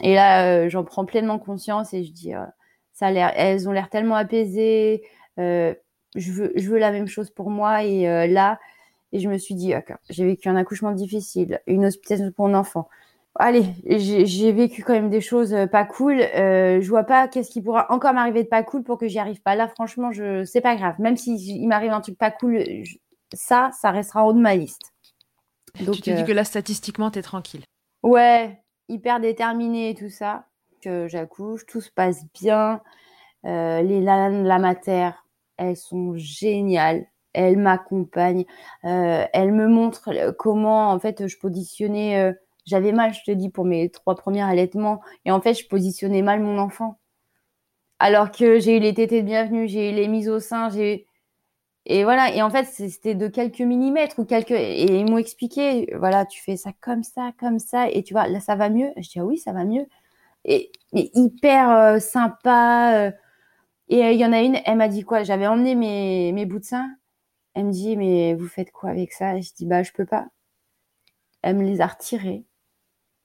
Et 0.00 0.14
là, 0.14 0.46
euh, 0.64 0.68
j'en 0.68 0.84
prends 0.84 1.04
pleinement 1.04 1.38
conscience 1.38 1.92
et 1.94 2.04
je 2.04 2.12
dis, 2.12 2.34
euh, 2.34 2.44
ça 2.92 3.06
a 3.06 3.10
l'air, 3.10 3.32
elles 3.36 3.68
ont 3.68 3.72
l'air 3.72 3.88
tellement 3.90 4.16
apaisées. 4.16 5.02
euh, 5.38 5.74
je 6.14 6.32
veux, 6.32 6.52
je 6.56 6.68
veux 6.68 6.78
la 6.78 6.92
même 6.92 7.06
chose 7.08 7.30
pour 7.30 7.50
moi. 7.50 7.84
Et 7.84 8.08
euh, 8.08 8.26
là, 8.26 8.58
et 9.12 9.18
je 9.20 9.28
me 9.28 9.38
suis 9.38 9.54
dit, 9.54 9.74
ok, 9.74 9.94
j'ai 10.10 10.24
vécu 10.24 10.48
un 10.48 10.56
accouchement 10.56 10.92
difficile, 10.92 11.60
une 11.66 11.84
hospitalisation 11.84 12.32
pour 12.32 12.48
mon 12.48 12.54
enfant. 12.54 12.88
Allez, 13.36 13.64
j'ai 13.86 14.52
vécu 14.52 14.82
quand 14.82 14.92
même 14.92 15.08
des 15.08 15.22
choses 15.22 15.54
euh, 15.54 15.66
pas 15.66 15.84
cool. 15.86 16.20
Euh, 16.20 16.80
je 16.82 16.88
vois 16.88 17.04
pas 17.04 17.28
qu'est-ce 17.28 17.50
qui 17.50 17.62
pourra 17.62 17.90
encore 17.90 18.12
m'arriver 18.12 18.42
de 18.42 18.48
pas 18.48 18.62
cool 18.62 18.82
pour 18.84 18.98
que 18.98 19.08
j'y 19.08 19.18
arrive 19.18 19.40
pas. 19.40 19.54
Là, 19.56 19.68
franchement, 19.68 20.12
je, 20.12 20.44
c'est 20.44 20.60
pas 20.60 20.76
grave. 20.76 20.96
Même 20.98 21.16
si 21.16 21.34
il 21.36 21.66
m'arrive 21.66 21.92
un 21.92 22.02
truc 22.02 22.18
pas 22.18 22.30
cool, 22.30 22.62
je- 22.84 22.96
ça, 23.32 23.70
ça 23.80 23.90
restera 23.90 24.22
en 24.24 24.28
haut 24.28 24.32
de 24.34 24.40
ma 24.40 24.54
liste. 24.54 24.92
Donc, 25.80 25.96
Tu 25.96 26.02
te 26.02 26.10
dis 26.10 26.22
euh, 26.22 26.26
que 26.26 26.32
là 26.32 26.44
statistiquement 26.44 27.10
t'es 27.10 27.22
tranquille. 27.22 27.62
Ouais, 28.02 28.62
hyper 28.88 29.20
déterminée 29.20 29.90
et 29.90 29.94
tout 29.94 30.10
ça. 30.10 30.46
Que 30.82 31.06
j'accouche, 31.08 31.64
tout 31.66 31.80
se 31.80 31.90
passe 31.90 32.24
bien. 32.34 32.80
Euh, 33.46 33.82
les 33.82 34.00
la, 34.00 34.28
la 34.30 34.58
mater, 34.58 35.10
elles 35.56 35.76
sont 35.76 36.14
géniales. 36.16 37.06
Elles 37.32 37.58
m'accompagnent. 37.58 38.44
Euh, 38.84 39.24
elles 39.32 39.52
me 39.52 39.68
montrent 39.68 40.10
euh, 40.10 40.32
comment, 40.32 40.90
en 40.90 40.98
fait, 40.98 41.26
je 41.28 41.38
positionnais. 41.38 42.34
J'avais 42.64 42.92
mal, 42.92 43.12
je 43.14 43.22
te 43.24 43.30
dis, 43.32 43.50
pour 43.50 43.64
mes 43.64 43.90
trois 43.90 44.14
premiers 44.16 44.42
allaitements. 44.42 45.00
Et 45.24 45.30
en 45.32 45.40
fait, 45.40 45.54
je 45.54 45.66
positionnais 45.68 46.22
mal 46.22 46.40
mon 46.40 46.58
enfant. 46.58 46.98
Alors 47.98 48.30
que 48.32 48.58
j'ai 48.58 48.76
eu 48.76 48.80
les 48.80 48.94
tétés 48.94 49.22
de 49.22 49.26
bienvenue, 49.26 49.68
j'ai 49.68 49.90
eu 49.90 49.94
les 49.94 50.08
mises 50.08 50.28
au 50.28 50.40
sein, 50.40 50.68
j'ai 50.70 51.06
et 51.86 52.04
voilà, 52.04 52.34
et 52.34 52.42
en 52.42 52.50
fait, 52.50 52.64
c'était 52.66 53.14
de 53.16 53.28
quelques 53.28 53.60
millimètres 53.60 54.18
ou 54.20 54.24
quelques. 54.24 54.52
Et 54.52 54.84
ils 55.00 55.04
m'ont 55.10 55.18
expliqué, 55.18 55.92
voilà, 55.98 56.26
tu 56.26 56.42
fais 56.42 56.56
ça 56.56 56.72
comme 56.80 57.02
ça, 57.02 57.32
comme 57.38 57.58
ça, 57.58 57.90
et 57.90 58.02
tu 58.04 58.14
vois, 58.14 58.28
là, 58.28 58.40
ça 58.40 58.56
va 58.56 58.70
mieux. 58.70 58.92
Je 58.98 59.08
dis, 59.10 59.18
ah 59.20 59.24
oui, 59.26 59.38
ça 59.38 59.52
va 59.52 59.64
mieux. 59.64 59.86
Et 60.44 60.72
hyper 60.94 61.70
euh, 61.70 61.98
sympa. 62.00 63.06
euh. 63.08 63.12
Et 63.88 64.04
euh, 64.04 64.12
il 64.12 64.20
y 64.20 64.26
en 64.26 64.32
a 64.34 64.42
une, 64.42 64.58
elle 64.66 64.78
m'a 64.78 64.88
dit 64.88 65.04
quoi? 65.04 65.24
J'avais 65.24 65.46
emmené 65.48 65.74
mes, 65.76 66.32
mes 66.32 66.46
bouts 66.46 66.60
de 66.60 66.64
sein. 66.64 66.90
Elle 67.54 67.66
me 67.66 67.72
dit, 67.72 67.96
mais 67.96 68.34
vous 68.34 68.48
faites 68.48 68.72
quoi 68.72 68.90
avec 68.90 69.12
ça? 69.12 69.40
Je 69.40 69.52
dis, 69.56 69.66
bah, 69.66 69.82
je 69.84 69.92
peux 69.92 70.06
pas. 70.06 70.28
Elle 71.42 71.54
me 71.56 71.62
les 71.62 71.80
a 71.80 71.86
retirés. 71.86 72.44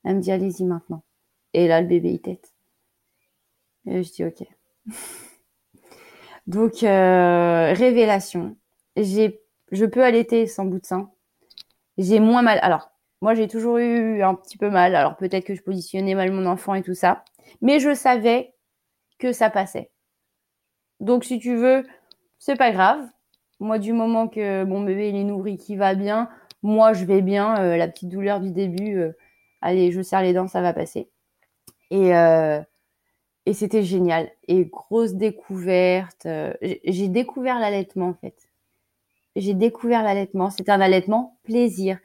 Elle 0.04 0.18
me 0.18 0.22
dit, 0.22 0.32
allez-y 0.32 0.64
maintenant. 0.64 1.04
Et 1.54 1.68
là, 1.68 1.82
le 1.82 1.88
bébé, 1.88 2.12
il 2.12 2.22
tête. 2.22 2.54
Et 3.86 4.04
je 4.04 4.12
dis, 4.12 4.26
ok. 4.26 4.44
Donc, 6.48 6.84
euh, 6.84 7.74
révélation. 7.74 8.56
Je 8.96 9.86
peux 9.86 10.04
allaiter 10.04 10.48
sans 10.48 10.66
bout 10.66 10.80
de 10.80 10.86
sein. 10.86 11.12
J'ai 11.98 12.20
moins 12.20 12.42
mal. 12.42 12.60
Alors, 12.62 12.92
moi, 13.22 13.34
j'ai 13.34 13.48
toujours 13.48 13.78
eu 13.78 14.22
un 14.22 14.36
petit 14.36 14.58
peu 14.58 14.70
mal. 14.70 14.96
Alors, 14.96 15.18
peut-être 15.18 15.46
que 15.46 15.56
je 15.56 15.62
positionnais 15.62 16.16
mal 16.16 16.32
mon 16.32 16.46
enfant 16.46 16.76
et 16.76 16.84
tout 16.84 16.94
ça. 16.94 17.24
Mais 17.62 17.80
je 17.80 17.94
savais 17.94 18.54
que 19.20 19.34
ça 19.34 19.50
passait. 19.50 19.92
Donc, 21.00 21.24
si 21.24 21.40
tu 21.40 21.56
veux, 21.56 21.86
c'est 22.40 22.56
pas 22.56 22.72
grave. 22.72 23.08
Moi, 23.60 23.80
du 23.80 23.94
moment 23.94 24.28
que 24.28 24.64
mon 24.64 24.82
bébé 24.82 25.10
il 25.10 25.16
est 25.16 25.24
nourri, 25.24 25.58
qu'il 25.58 25.80
va 25.80 25.96
bien, 25.96 26.30
moi, 26.62 26.94
je 26.94 27.06
vais 27.06 27.22
bien. 27.22 27.60
Euh, 27.60 27.78
la 27.78 27.88
petite 27.88 28.10
douleur 28.10 28.40
du 28.40 28.52
début, 28.52 28.98
euh, 28.98 29.12
allez, 29.62 29.92
je 29.92 30.02
serre 30.02 30.22
les 30.24 30.34
dents, 30.34 30.48
ça 30.48 30.62
va 30.62 30.74
passer. 30.74 31.10
Et, 31.92 32.16
euh, 32.16 32.62
et 33.46 33.54
c'était 33.54 33.84
génial. 33.84 34.32
Et 34.48 34.66
grosse 34.66 35.14
découverte. 35.16 36.26
euh, 36.28 36.54
j'ai- 36.86 37.10
découvert 37.10 37.60
l'allaitement, 37.60 38.10
en 38.10 38.14
fait. 38.16 38.36
J'ai 39.36 39.54
découvert 39.54 40.04
l'allaitement. 40.04 40.50
C'était 40.50 40.72
un 40.72 40.82
allaitement 40.82 41.38
plaisir. 41.44 42.00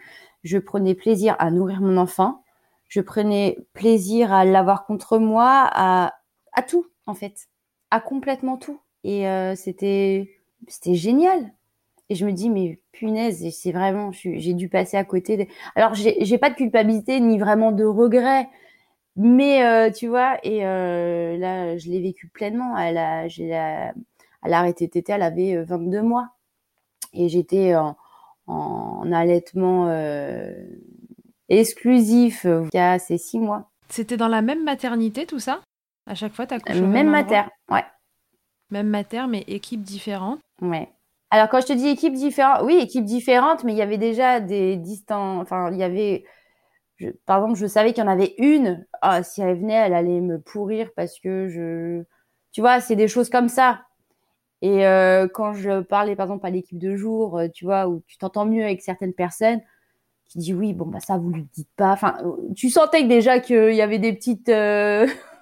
Je 0.44 0.58
prenais 0.58 0.94
plaisir 0.94 1.36
à 1.38 1.50
nourrir 1.50 1.80
mon 1.80 1.96
enfant. 1.96 2.42
Je 2.88 3.00
prenais 3.00 3.58
plaisir 3.72 4.32
à 4.32 4.44
l'avoir 4.44 4.84
contre 4.86 5.18
moi, 5.18 5.68
à, 5.72 6.14
à 6.52 6.62
tout, 6.62 6.86
en 7.06 7.14
fait. 7.14 7.48
À 7.90 8.00
complètement 8.00 8.56
tout. 8.58 8.80
Et 9.04 9.26
euh, 9.28 9.54
c'était 9.56 10.30
c'était 10.68 10.94
génial. 10.94 11.52
Et 12.12 12.14
je 12.14 12.26
me 12.26 12.32
dis, 12.32 12.50
mais 12.50 12.78
punaise, 12.92 13.42
c'est 13.58 13.72
vraiment, 13.72 14.10
j'ai 14.12 14.52
dû 14.52 14.68
passer 14.68 14.98
à 14.98 15.04
côté. 15.04 15.38
Des... 15.38 15.48
Alors, 15.76 15.94
j'ai 15.94 16.36
pas 16.36 16.50
de 16.50 16.54
culpabilité 16.54 17.18
ni 17.20 17.38
vraiment 17.38 17.72
de 17.72 17.84
regret. 17.86 18.50
Mais 19.16 19.64
euh, 19.64 19.90
tu 19.90 20.08
vois, 20.08 20.36
et 20.42 20.66
euh, 20.66 21.38
là, 21.38 21.78
je 21.78 21.88
l'ai 21.88 22.02
vécu 22.02 22.28
pleinement. 22.28 22.76
Elle 22.76 22.98
a, 22.98 23.28
j'ai 23.28 23.48
la- 23.48 23.94
elle 24.44 24.52
a 24.52 24.58
arrêté 24.58 24.88
de 24.88 24.90
téter, 24.92 25.12
elle 25.14 25.22
avait 25.22 25.56
euh, 25.56 25.64
22 25.64 26.02
mois. 26.02 26.28
Et 27.14 27.30
j'étais 27.30 27.74
en, 27.74 27.96
en 28.46 29.10
allaitement 29.10 29.88
euh, 29.88 30.52
exclusif 31.48 32.44
euh, 32.44 32.62
jusqu'à 32.64 32.98
ces 32.98 33.16
6 33.16 33.38
mois. 33.38 33.70
C'était 33.88 34.18
dans 34.18 34.28
la 34.28 34.42
même 34.42 34.64
maternité 34.64 35.24
tout 35.24 35.38
ça? 35.38 35.60
À 36.06 36.14
chaque 36.14 36.34
fois 36.34 36.46
t'accouches 36.46 36.76
au 36.76 36.86
Même 36.86 37.08
endroit? 37.14 37.22
mater, 37.22 37.48
ouais. 37.70 37.84
Même 38.70 38.88
mater 38.88 39.24
mais 39.28 39.44
équipe 39.46 39.82
différente? 39.82 40.40
Ouais. 40.60 40.90
Alors 41.32 41.48
quand 41.50 41.62
je 41.62 41.66
te 41.68 41.72
dis 41.74 41.88
équipe 41.88 42.14
différente, 42.14 42.62
oui, 42.64 42.76
équipe 42.80 43.06
différente, 43.06 43.64
mais 43.64 43.72
il 43.72 43.78
y 43.78 43.82
avait 43.82 43.98
déjà 43.98 44.40
des 44.40 44.76
distances. 44.76 45.42
Enfin, 45.42 45.70
il 45.72 45.78
y 45.78 45.84
avait. 45.84 46.24
je- 46.98 47.10
par 47.26 47.38
exemple, 47.38 47.58
je 47.58 47.66
savais 47.66 47.92
qu'il 47.94 48.04
y 48.04 48.08
en 48.08 48.10
avait 48.10 48.34
une. 48.38 48.86
Ah, 49.02 49.22
si 49.24 49.42
elle 49.42 49.58
venait, 49.58 49.74
elle 49.74 49.94
allait 49.94 50.20
me 50.22 50.40
pourrir 50.40 50.90
parce 50.96 51.20
que 51.20 51.48
je. 51.48 52.04
Tu 52.52 52.62
vois, 52.62 52.80
c'est 52.80 52.96
des 52.96 53.08
choses 53.08 53.30
comme 53.30 53.48
ça. 53.50 53.82
Et 54.62 54.86
euh, 54.86 55.28
quand 55.28 55.54
je 55.54 55.82
parlais, 55.82 56.16
par 56.16 56.26
exemple, 56.26 56.46
à 56.46 56.50
l'équipe 56.50 56.78
de 56.78 56.96
jour, 56.96 57.38
euh, 57.38 57.48
tu 57.54 57.64
vois, 57.66 57.88
où 57.88 58.02
tu 58.08 58.18
t'entends 58.18 58.46
mieux 58.46 58.64
avec 58.64 58.82
certaines 58.82 59.14
personnes, 59.14 59.60
qui 60.26 60.38
dis 60.38 60.54
oui, 60.54 60.74
bon 60.74 60.86
bah 60.86 61.00
ça 61.00 61.18
vous 61.18 61.30
le 61.32 61.42
dites 61.54 61.70
pas. 61.76 61.92
Enfin, 61.92 62.16
tu 62.56 62.70
sentais 62.70 63.02
que 63.04 63.08
déjà 63.08 63.40
qu'il 63.40 63.74
y 63.74 63.82
avait 63.82 63.98
des 64.00 64.12
petites. 64.14 64.48
euh, 64.50 65.06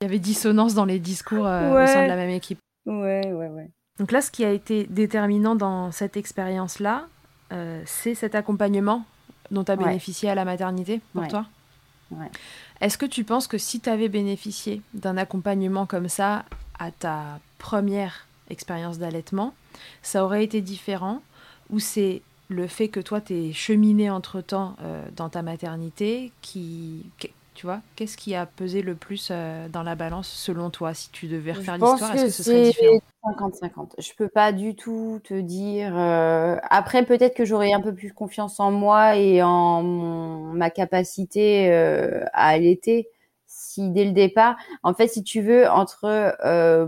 Il 0.00 0.04
y 0.04 0.06
avait 0.06 0.18
dissonance 0.18 0.74
dans 0.74 0.84
les 0.84 1.00
discours 1.00 1.46
euh, 1.46 1.74
au 1.76 1.86
sein 1.86 2.02
de 2.02 2.08
la 2.08 2.16
même 2.16 2.30
équipe. 2.30 2.58
ouais, 2.86 3.32
ouais, 3.32 3.48
ouais. 3.48 3.70
Donc 3.98 4.12
là, 4.12 4.20
ce 4.20 4.30
qui 4.30 4.44
a 4.44 4.50
été 4.52 4.84
déterminant 4.88 5.54
dans 5.54 5.90
cette 5.92 6.16
expérience-là, 6.16 7.06
euh, 7.52 7.82
c'est 7.86 8.14
cet 8.14 8.34
accompagnement 8.34 9.04
dont 9.50 9.64
tu 9.64 9.72
as 9.72 9.76
Ouais. 9.76 9.84
bénéficié 9.86 10.28
à 10.30 10.34
la 10.34 10.44
maternité 10.44 11.00
pour 11.12 11.22
Ouais. 11.22 11.28
toi. 11.28 11.46
Ouais. 12.10 12.30
Est-ce 12.80 12.96
que 12.96 13.06
tu 13.06 13.24
penses 13.24 13.46
que 13.48 13.58
si 13.58 13.80
tu 13.80 13.90
avais 13.90 14.08
bénéficié 14.08 14.82
d'un 14.94 15.16
accompagnement 15.16 15.84
comme 15.86 16.08
ça 16.08 16.44
à 16.78 16.90
ta 16.90 17.40
première 17.58 18.26
expérience 18.50 18.98
d'allaitement, 18.98 19.52
ça 20.02 20.24
aurait 20.24 20.44
été 20.44 20.60
différent 20.60 21.22
ou 21.70 21.80
c'est 21.80 22.22
le 22.48 22.66
fait 22.66 22.88
que 22.88 23.00
toi 23.00 23.20
t'es 23.20 23.52
cheminé 23.52 24.08
entre-temps 24.10 24.74
euh, 24.82 25.04
dans 25.16 25.28
ta 25.28 25.42
maternité 25.42 26.32
qui 26.40 27.04
tu 27.58 27.66
vois, 27.66 27.80
qu'est-ce 27.96 28.16
qui 28.16 28.36
a 28.36 28.46
pesé 28.46 28.82
le 28.82 28.94
plus 28.94 29.30
euh, 29.32 29.68
dans 29.68 29.82
la 29.82 29.96
balance 29.96 30.28
selon 30.28 30.70
toi 30.70 30.94
si 30.94 31.10
tu 31.10 31.26
devais 31.26 31.52
refaire 31.52 31.76
l'histoire, 31.76 32.12
est-ce 32.12 32.24
que 32.24 32.30
que 32.30 32.36
ce 32.36 32.42
serait 32.44 32.60
différent? 32.60 33.00
50-50. 33.24 33.94
Je 33.98 34.12
peux 34.16 34.28
pas 34.28 34.52
du 34.52 34.76
tout 34.76 35.20
te 35.24 35.34
dire. 35.40 35.96
euh, 35.98 36.56
Après, 36.70 37.04
peut-être 37.04 37.34
que 37.34 37.44
j'aurais 37.44 37.72
un 37.72 37.80
peu 37.80 37.92
plus 37.94 38.12
confiance 38.12 38.60
en 38.60 38.70
moi 38.70 39.16
et 39.16 39.42
en 39.42 39.82
mon- 39.82 40.52
ma 40.54 40.70
capacité 40.70 41.72
euh, 41.72 42.24
à 42.32 42.48
allaiter 42.48 43.08
si 43.46 43.90
dès 43.90 44.04
le 44.04 44.12
départ. 44.12 44.56
En 44.84 44.94
fait, 44.94 45.08
si 45.08 45.24
tu 45.24 45.40
veux, 45.42 45.68
entre 45.68 46.06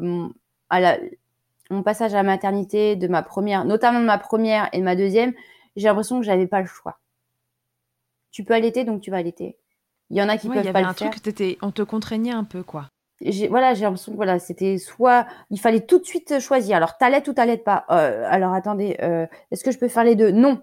mon- 0.00 0.32
à 0.70 0.80
la- 0.80 0.98
mon 1.70 1.82
passage 1.82 2.14
à 2.14 2.18
la 2.18 2.22
maternité 2.24 2.96
de 2.96 3.08
ma 3.08 3.22
première, 3.22 3.64
notamment 3.64 4.00
de 4.00 4.04
ma 4.06 4.18
première 4.18 4.68
et 4.72 4.78
de 4.78 4.84
ma 4.84 4.96
deuxième, 4.96 5.34
j'ai 5.76 5.88
l'impression 5.88 6.20
que 6.20 6.26
j'avais 6.26 6.46
pas 6.46 6.60
le 6.60 6.66
choix. 6.66 6.98
Tu 8.32 8.42
peux 8.42 8.54
allaiter, 8.54 8.82
donc 8.84 9.02
tu 9.02 9.12
vas 9.12 9.18
allaiter. 9.18 9.56
Il 10.10 10.16
y 10.18 10.22
en 10.22 10.28
a 10.28 10.36
qui 10.36 10.48
Ouais, 10.48 10.56
peuvent 10.56 10.64
il 10.64 10.68
y 10.68 10.72
pas 10.72 10.78
avait 10.78 10.86
le 10.86 10.90
un 10.90 10.94
faire. 10.94 11.10
truc, 11.10 11.58
on 11.62 11.70
te 11.70 11.82
contraignait 11.82 12.32
un 12.32 12.44
peu, 12.44 12.62
quoi. 12.62 12.86
Voilà, 13.50 13.74
j'ai 13.74 13.82
l'impression 13.82 14.12
que 14.12 14.16
voilà, 14.16 14.38
c'était 14.38 14.78
soit 14.78 15.26
il 15.50 15.60
fallait 15.60 15.82
tout 15.84 15.98
de 15.98 16.04
suite 16.06 16.38
choisir. 16.40 16.76
Alors 16.78 16.96
t'allaites 16.96 17.28
ou 17.28 17.34
t'allaites 17.34 17.64
pas. 17.64 17.84
Euh, 17.90 18.24
alors 18.26 18.54
attendez, 18.54 18.96
euh, 19.02 19.26
est-ce 19.50 19.62
que 19.62 19.70
je 19.70 19.78
peux 19.78 19.88
faire 19.88 20.04
les 20.04 20.16
deux? 20.16 20.30
Non. 20.30 20.62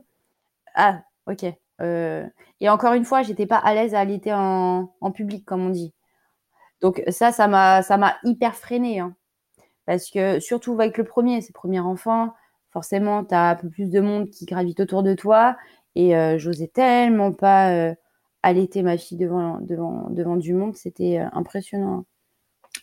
Ah, 0.76 1.02
ok. 1.28 1.46
Euh, 1.82 2.26
et 2.62 2.70
encore 2.70 2.94
une 2.94 3.06
fois, 3.06 3.24
j'étais 3.24 3.46
pas 3.48 3.58
à 3.58 3.74
l'aise 3.76 3.96
à 3.96 4.00
allaiter 4.02 4.34
en, 4.34 4.94
en 5.02 5.12
public, 5.12 5.46
comme 5.46 5.66
on 5.66 5.70
dit. 5.70 5.94
Donc 6.82 7.04
ça, 7.10 7.32
ça 7.32 7.48
m'a, 7.48 7.82
ça 7.84 7.98
m'a 7.98 8.18
hyper 8.24 8.56
freiné, 8.56 9.00
hein. 9.00 9.16
parce 9.86 10.10
que 10.12 10.40
surtout 10.40 10.74
avec 10.74 10.98
le 10.98 11.04
premier, 11.06 11.42
c'est 11.42 11.50
le 11.50 11.60
premier 11.60 11.80
enfant, 11.80 12.34
forcément, 12.72 13.24
t'as 13.24 13.52
un 13.52 13.56
peu 13.56 13.70
plus 13.70 13.90
de 13.92 14.00
monde 14.02 14.30
qui 14.30 14.46
gravite 14.46 14.80
autour 14.82 15.04
de 15.04 15.14
toi, 15.16 15.58
et 15.96 16.16
euh, 16.18 16.38
j'osais 16.38 16.68
tellement 16.68 17.32
pas 17.34 17.72
euh, 17.72 17.96
allaiter 18.48 18.82
ma 18.84 18.98
fille 18.98 19.18
devant, 19.18 19.60
devant, 19.62 20.08
devant 20.10 20.38
du 20.38 20.54
monde, 20.54 20.76
c'était 20.76 21.20
euh, 21.20 21.28
impressionnant. 21.34 22.06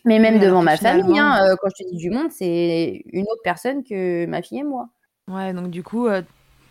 Mais 0.05 0.19
même 0.19 0.39
devant 0.39 0.61
ma 0.61 0.77
famille, 0.77 1.17
hein, 1.19 1.47
euh, 1.47 1.55
quand 1.61 1.69
je 1.77 1.83
te 1.83 1.89
dis 1.89 1.97
du 1.97 2.09
monde, 2.11 2.31
c'est 2.31 3.03
une 3.11 3.23
autre 3.23 3.41
personne 3.43 3.83
que 3.83 4.25
ma 4.27 4.41
fille 4.41 4.59
et 4.59 4.63
moi. 4.63 4.89
Ouais, 5.29 5.53
donc 5.53 5.69
du 5.71 5.81
coup, 5.83 6.07
euh, 6.07 6.21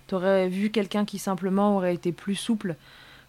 t'aurais 0.07 0.49
vu 0.49 0.71
quelqu'un 0.71 1.05
qui 1.05 1.19
simplement 1.19 1.77
aurait 1.77 1.95
été 1.95 2.13
plus 2.13 2.37
souple 2.37 2.77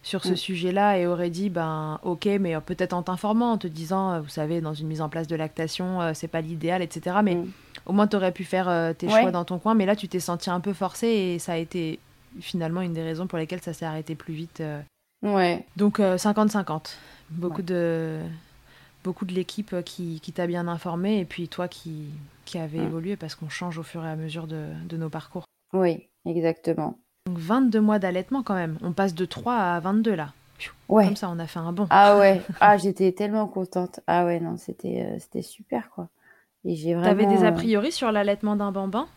sur 0.04 0.23
ce 0.23 0.34
Mm. 0.34 0.38
sujet-là 0.38 0.99
et 0.99 1.08
aurait 1.08 1.32
dit, 1.32 1.49
ben, 1.49 1.99
ok, 2.04 2.28
mais 2.39 2.56
euh, 2.56 2.60
peut-être 2.60 2.93
en 2.93 3.01
t'informant, 3.01 3.54
en 3.54 3.58
te 3.58 3.65
disant, 3.67 4.21
vous 4.21 4.30
savez, 4.30 4.62
dans 4.62 4.75
une 4.75 4.88
mise 4.88 5.01
en 5.01 5.10
place 5.10 5.25
de 5.28 5.36
lactation, 5.36 6.01
euh, 6.01 6.12
c'est 6.13 6.28
pas 6.28 6.41
l'idéal, 6.41 6.84
etc. 6.84 7.23
Mais 7.23 7.36
Mm. 7.36 7.45
au 7.88 7.93
moins, 7.93 8.06
t'aurais 8.06 8.32
pu 8.32 8.43
faire 8.43 8.69
euh, 8.69 8.93
tes 8.93 9.08
Ouais. 9.08 9.21
choix 9.21 9.32
dans 9.32 9.45
ton 9.45 9.58
coin. 9.58 9.73
Mais 9.73 9.88
là, 9.88 9.95
tu 9.95 10.08
t'es 10.08 10.19
senti 10.19 10.51
un 10.51 10.60
peu 10.60 10.73
forcé 10.73 11.08
et 11.08 11.39
ça 11.39 11.54
a 11.54 11.58
été 11.58 11.99
finalement 12.41 12.82
une 12.82 12.93
des 12.93 13.01
raisons 13.01 13.25
pour 13.25 13.39
lesquelles 13.39 13.62
ça 13.62 13.73
s'est 13.73 13.86
arrêté 13.86 14.13
plus 14.13 14.34
vite. 14.36 14.62
euh. 14.62 14.80
Ouais. 15.25 15.65
Donc 15.75 15.99
euh, 15.99 16.15
50-50. 16.17 16.95
Beaucoup 17.31 17.57
Ouais. 17.57 17.63
de 17.63 18.19
beaucoup 19.03 19.25
de 19.25 19.33
l'équipe 19.33 19.73
euh, 19.73 19.81
qui, 19.81 20.19
qui 20.21 20.31
t'a 20.31 20.47
bien 20.47 20.67
informé 20.67 21.19
et 21.19 21.25
puis 21.25 21.47
toi 21.47 21.67
qui, 21.67 22.09
qui 22.45 22.57
avait 22.57 22.79
évolué 22.79 23.15
parce 23.15 23.35
qu'on 23.35 23.49
change 23.49 23.77
au 23.77 23.83
fur 23.83 24.03
et 24.05 24.09
à 24.09 24.15
mesure 24.15 24.47
de, 24.47 24.65
de 24.88 24.97
nos 24.97 25.09
parcours. 25.09 25.43
Oui, 25.73 26.07
exactement. 26.25 26.97
Donc 27.27 27.38
22 27.38 27.81
mois 27.81 27.99
d'allaitement 27.99 28.41
quand 28.43 28.55
même. 28.55 28.77
On 28.83 28.93
passe 28.93 29.13
de 29.13 29.25
3 29.25 29.53
à 29.55 29.79
22 29.79 30.15
là. 30.15 30.33
Ouais. 30.88 31.05
Comme 31.05 31.15
ça, 31.15 31.29
on 31.29 31.38
a 31.39 31.47
fait 31.47 31.59
un 31.59 31.71
bond. 31.73 31.88
Ah 31.89 32.17
ouais. 32.17 32.41
Ah, 32.61 32.77
j'étais 32.77 33.11
tellement 33.11 33.47
contente. 33.47 33.99
Ah 34.07 34.25
ouais, 34.25 34.39
non, 34.39 34.57
c'était 34.57 35.03
euh, 35.05 35.17
c'était 35.19 35.41
super 35.41 35.89
quoi. 35.89 36.07
Et 36.63 36.75
j'ai 36.75 36.93
vraiment. 36.93 37.07
T'avais 37.09 37.25
des 37.25 37.43
a 37.43 37.47
euh, 37.49 37.51
priori 37.51 37.91
sur 37.91 38.11
l'allaitement 38.11 38.55
d'un 38.55 38.71
bambin? 38.71 39.07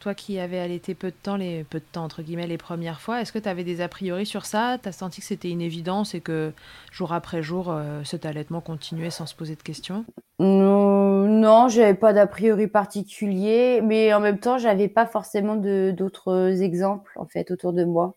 Toi 0.00 0.14
qui 0.14 0.38
avais 0.38 0.58
allaité 0.60 0.94
peu 0.94 1.10
de 1.10 1.16
temps, 1.16 1.36
les 1.36 1.64
peu 1.64 1.80
de 1.80 1.84
temps 1.84 2.04
entre 2.04 2.22
guillemets 2.22 2.46
les 2.46 2.58
premières 2.58 3.00
fois, 3.00 3.20
est-ce 3.20 3.32
que 3.32 3.38
tu 3.38 3.48
avais 3.48 3.64
des 3.64 3.80
a 3.80 3.88
priori 3.88 4.26
sur 4.26 4.44
ça? 4.44 4.78
T'as 4.80 4.92
senti 4.92 5.20
que 5.20 5.26
c'était 5.26 5.50
une 5.50 5.60
évidence 5.60 6.14
et 6.14 6.20
que 6.20 6.52
jour 6.92 7.12
après 7.12 7.42
jour, 7.42 7.70
euh, 7.70 8.04
cet 8.04 8.24
allaitement 8.24 8.60
continuait 8.60 9.10
sans 9.10 9.26
se 9.26 9.34
poser 9.34 9.56
de 9.56 9.62
questions? 9.62 10.04
Non, 10.40 11.26
non, 11.28 11.68
j'avais 11.68 11.94
pas 11.94 12.12
d'a 12.12 12.26
priori 12.26 12.66
particulier, 12.68 13.80
mais 13.82 14.12
en 14.14 14.20
même 14.20 14.38
temps, 14.40 14.58
j'avais 14.58 14.88
pas 14.88 15.06
forcément 15.06 15.56
d'autres 15.56 16.62
exemples 16.62 17.12
en 17.18 17.26
fait 17.26 17.50
autour 17.50 17.72
de 17.72 17.84
moi. 17.84 18.14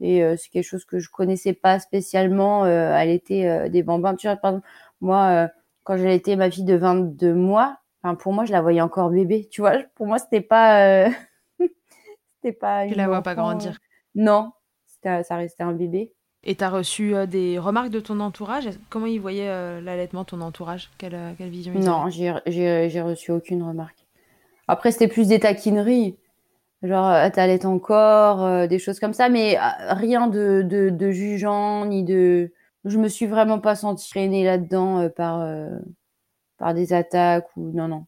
Et 0.00 0.22
euh, 0.24 0.36
c'est 0.36 0.50
quelque 0.50 0.64
chose 0.64 0.84
que 0.84 0.98
je 0.98 1.10
connaissais 1.10 1.52
pas 1.54 1.78
spécialement 1.78 2.64
euh, 2.64 3.02
l'été 3.04 3.48
euh, 3.48 3.68
des 3.68 3.82
bambins. 3.82 4.14
Tu 4.16 4.26
vois, 4.26 4.36
par 4.36 4.52
exemple, 4.52 4.68
moi, 5.00 5.46
euh, 5.46 5.48
quand 5.84 5.96
j'ai 5.96 6.06
allaité 6.06 6.36
ma 6.36 6.50
fille 6.50 6.64
de 6.64 6.74
22 6.76 7.34
mois, 7.34 7.78
enfin 8.04 8.14
pour 8.14 8.32
moi, 8.34 8.44
je 8.44 8.52
la 8.52 8.60
voyais 8.60 8.82
encore 8.82 9.08
bébé. 9.10 9.48
Tu 9.50 9.62
vois, 9.62 9.78
pour 9.94 10.06
moi, 10.06 10.18
c'était 10.18 10.42
pas, 10.42 11.06
euh, 11.06 11.10
c'était 12.42 12.52
pas. 12.52 12.86
Tu 12.86 12.94
la 12.94 13.08
vois 13.08 13.22
pas 13.22 13.34
grandir. 13.34 13.70
euh, 13.72 13.74
Non, 14.14 14.52
ça 15.02 15.36
restait 15.36 15.62
un 15.62 15.72
bébé. 15.72 16.12
Et 16.46 16.56
t'as 16.56 16.68
reçu 16.68 17.14
euh, 17.14 17.24
des 17.24 17.58
remarques 17.58 17.88
de 17.88 18.00
ton 18.00 18.20
entourage? 18.20 18.68
Comment 18.90 19.06
ils 19.06 19.20
voyaient 19.20 19.48
euh, 19.48 19.80
l'allaitement, 19.80 20.24
ton 20.24 20.42
entourage? 20.42 20.90
Quelle, 20.98 21.18
quelle 21.38 21.48
vision 21.48 21.72
ils 21.74 21.80
Non, 21.82 22.10
j'ai 22.10 22.34
j'ai 22.46 22.90
j'ai 22.90 23.00
reçu 23.00 23.32
aucune 23.32 23.62
remarque. 23.62 24.06
Après, 24.68 24.92
c'était 24.92 25.08
plus 25.08 25.28
des 25.28 25.40
taquineries, 25.40 26.16
genre 26.82 27.30
t'allaites 27.32 27.64
encore, 27.64 28.42
euh, 28.44 28.66
des 28.66 28.78
choses 28.78 29.00
comme 29.00 29.14
ça, 29.14 29.30
mais 29.30 29.56
rien 29.88 30.26
de, 30.26 30.62
de, 30.62 30.90
de 30.90 31.10
jugeant 31.10 31.86
ni 31.86 32.04
de. 32.04 32.52
Je 32.84 32.98
me 32.98 33.08
suis 33.08 33.26
vraiment 33.26 33.58
pas 33.58 33.76
sentie 33.76 34.10
traînée 34.10 34.44
là-dedans 34.44 35.08
par 35.08 35.40
par 36.64 36.72
des 36.72 36.94
attaques 36.94 37.48
ou 37.58 37.72
non 37.74 37.88
non. 37.88 38.06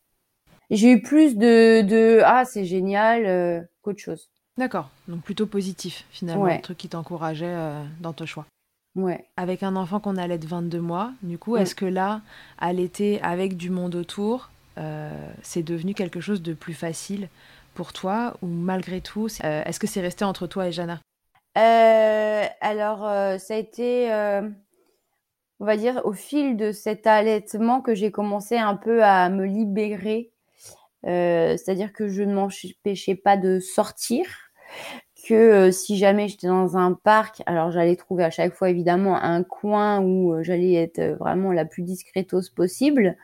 J'ai 0.70 0.92
eu 0.92 1.02
plus 1.02 1.36
de 1.36 1.82
de 1.82 2.22
ah 2.24 2.46
c'est 2.46 2.64
génial 2.64 3.26
euh, 3.26 3.60
qu'autre 3.82 4.00
chose. 4.00 4.30
D'accord, 4.56 4.88
donc 5.08 5.20
plutôt 5.20 5.44
positif 5.44 6.06
finalement, 6.10 6.44
Ouais. 6.44 6.54
un 6.54 6.60
truc 6.60 6.78
qui 6.78 6.88
t'encourageait 6.88 7.44
euh, 7.46 7.84
dans 8.00 8.14
ton 8.14 8.24
choix. 8.24 8.46
Ouais. 8.94 9.26
Avec 9.36 9.62
un 9.62 9.76
enfant 9.76 10.00
qu'on 10.00 10.16
allait 10.16 10.38
de 10.38 10.46
22 10.46 10.80
mois, 10.80 11.12
du 11.22 11.36
coup, 11.36 11.54
Mm. 11.56 11.60
est-ce 11.60 11.74
que 11.74 11.84
là, 11.84 12.22
allaiter 12.56 13.20
avec 13.20 13.58
du 13.58 13.68
monde 13.68 13.94
autour, 13.94 14.48
euh, 14.78 15.10
c'est 15.42 15.62
devenu 15.62 15.92
quelque 15.92 16.20
chose 16.22 16.40
de 16.40 16.54
plus 16.54 16.72
facile 16.72 17.28
pour 17.74 17.92
toi 17.92 18.38
ou 18.40 18.46
malgré 18.46 19.02
tout, 19.02 19.26
est-ce 19.26 19.78
que 19.78 19.86
c'est 19.86 20.00
resté 20.00 20.24
entre 20.24 20.46
toi 20.46 20.66
et 20.68 20.72
Jana? 20.72 20.98
Alors, 22.62 23.00
ça 23.38 23.52
a 23.54 23.56
été, 23.58 24.10
on 25.60 25.64
va 25.64 25.76
dire, 25.76 26.02
au 26.04 26.12
fil 26.12 26.56
de 26.56 26.72
cet 26.72 27.06
allaitement 27.06 27.80
que 27.80 27.94
j'ai 27.94 28.10
commencé 28.10 28.56
un 28.56 28.76
peu 28.76 29.02
à 29.02 29.28
me 29.28 29.44
libérer. 29.44 30.30
Euh, 31.06 31.56
c'est-à-dire 31.56 31.92
que 31.92 32.08
je 32.08 32.22
ne 32.22 32.34
m'empêchais 32.34 33.14
pas 33.14 33.36
de 33.36 33.60
sortir, 33.60 34.26
que 35.26 35.34
euh, 35.34 35.70
si 35.70 35.96
jamais 35.96 36.28
j'étais 36.28 36.48
dans 36.48 36.76
un 36.76 36.92
parc, 36.92 37.42
alors 37.46 37.70
j'allais 37.70 37.96
trouver 37.96 38.24
à 38.24 38.30
chaque 38.30 38.54
fois 38.54 38.70
évidemment 38.70 39.16
un 39.16 39.42
coin 39.42 40.00
où 40.00 40.34
euh, 40.34 40.42
j'allais 40.42 40.74
être 40.74 41.16
vraiment 41.18 41.52
la 41.52 41.64
plus 41.64 41.82
discrétos 41.82 42.50
possible, 42.54 43.16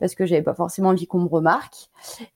parce 0.00 0.14
que 0.14 0.26
j'avais 0.26 0.42
pas 0.42 0.54
forcément 0.54 0.90
envie 0.90 1.06
qu'on 1.06 1.20
me 1.20 1.28
remarque. 1.28 1.90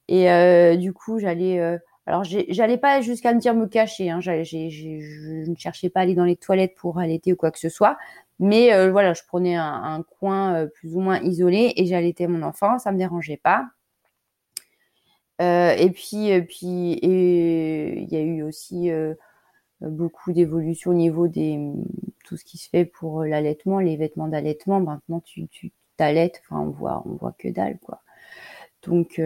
Et 0.09 0.77
du 0.77 0.93
coup, 0.93 1.19
j'allais 1.19 1.79
alors, 2.07 2.23
j'allais 2.25 2.77
pas 2.77 3.01
jusqu'à 3.01 3.33
me 3.33 3.41
dire 3.41 3.55
me 3.55 3.67
cacher. 3.67 4.11
Hein. 4.11 4.21
Je 4.21 5.49
ne 5.49 5.57
cherchais 5.57 5.89
pas 5.89 6.01
à 6.01 6.03
aller 6.03 6.15
dans 6.15 6.25
les 6.25 6.37
toilettes 6.37 6.75
pour 6.77 6.99
allaiter 6.99 7.33
ou 7.33 7.37
quoi 7.37 7.51
que 7.51 7.59
ce 7.59 7.71
soit. 7.71 7.97
Mais 8.39 8.75
euh, 8.75 8.91
voilà, 8.91 9.15
je 9.15 9.23
prenais 9.27 9.55
un, 9.57 10.03
coin 10.19 10.55
euh, 10.55 10.67
plus 10.67 10.97
ou 10.97 11.01
moins 11.01 11.21
isolé 11.23 11.73
et 11.77 11.87
j'allaitais 11.87 12.27
mon 12.27 12.43
enfant. 12.43 12.79
Ça 12.79 12.93
me 12.93 12.99
dérangeait 12.99 13.39
pas. 13.39 13.69
Euh, 15.41 15.73
et 15.73 15.91
puis, 15.91 16.41
puis, 16.43 16.99
il 17.03 18.13
y 18.13 18.17
a 18.17 18.21
eu 18.21 18.43
aussi 18.43 18.91
beaucoup 19.81 20.33
d'évolution 20.33 20.91
au 20.91 20.95
niveau 20.95 21.27
des 21.29 21.59
tout 22.25 22.37
ce 22.37 22.45
qui 22.45 22.59
se 22.59 22.69
fait 22.69 22.85
pour 22.85 23.25
l'allaitement, 23.25 23.81
les 23.81 23.97
vêtements 23.97 24.29
d'allaitement. 24.29 24.81
Maintenant, 24.81 25.21
tu, 25.21 25.49
t'allaites. 25.97 26.43
Enfin, 26.45 26.61
on 26.61 26.71
voit, 26.71 27.03
on 27.07 27.15
voit 27.15 27.35
que 27.39 27.49
dalle, 27.49 27.79
quoi. 27.79 28.03
Donc, 28.83 29.21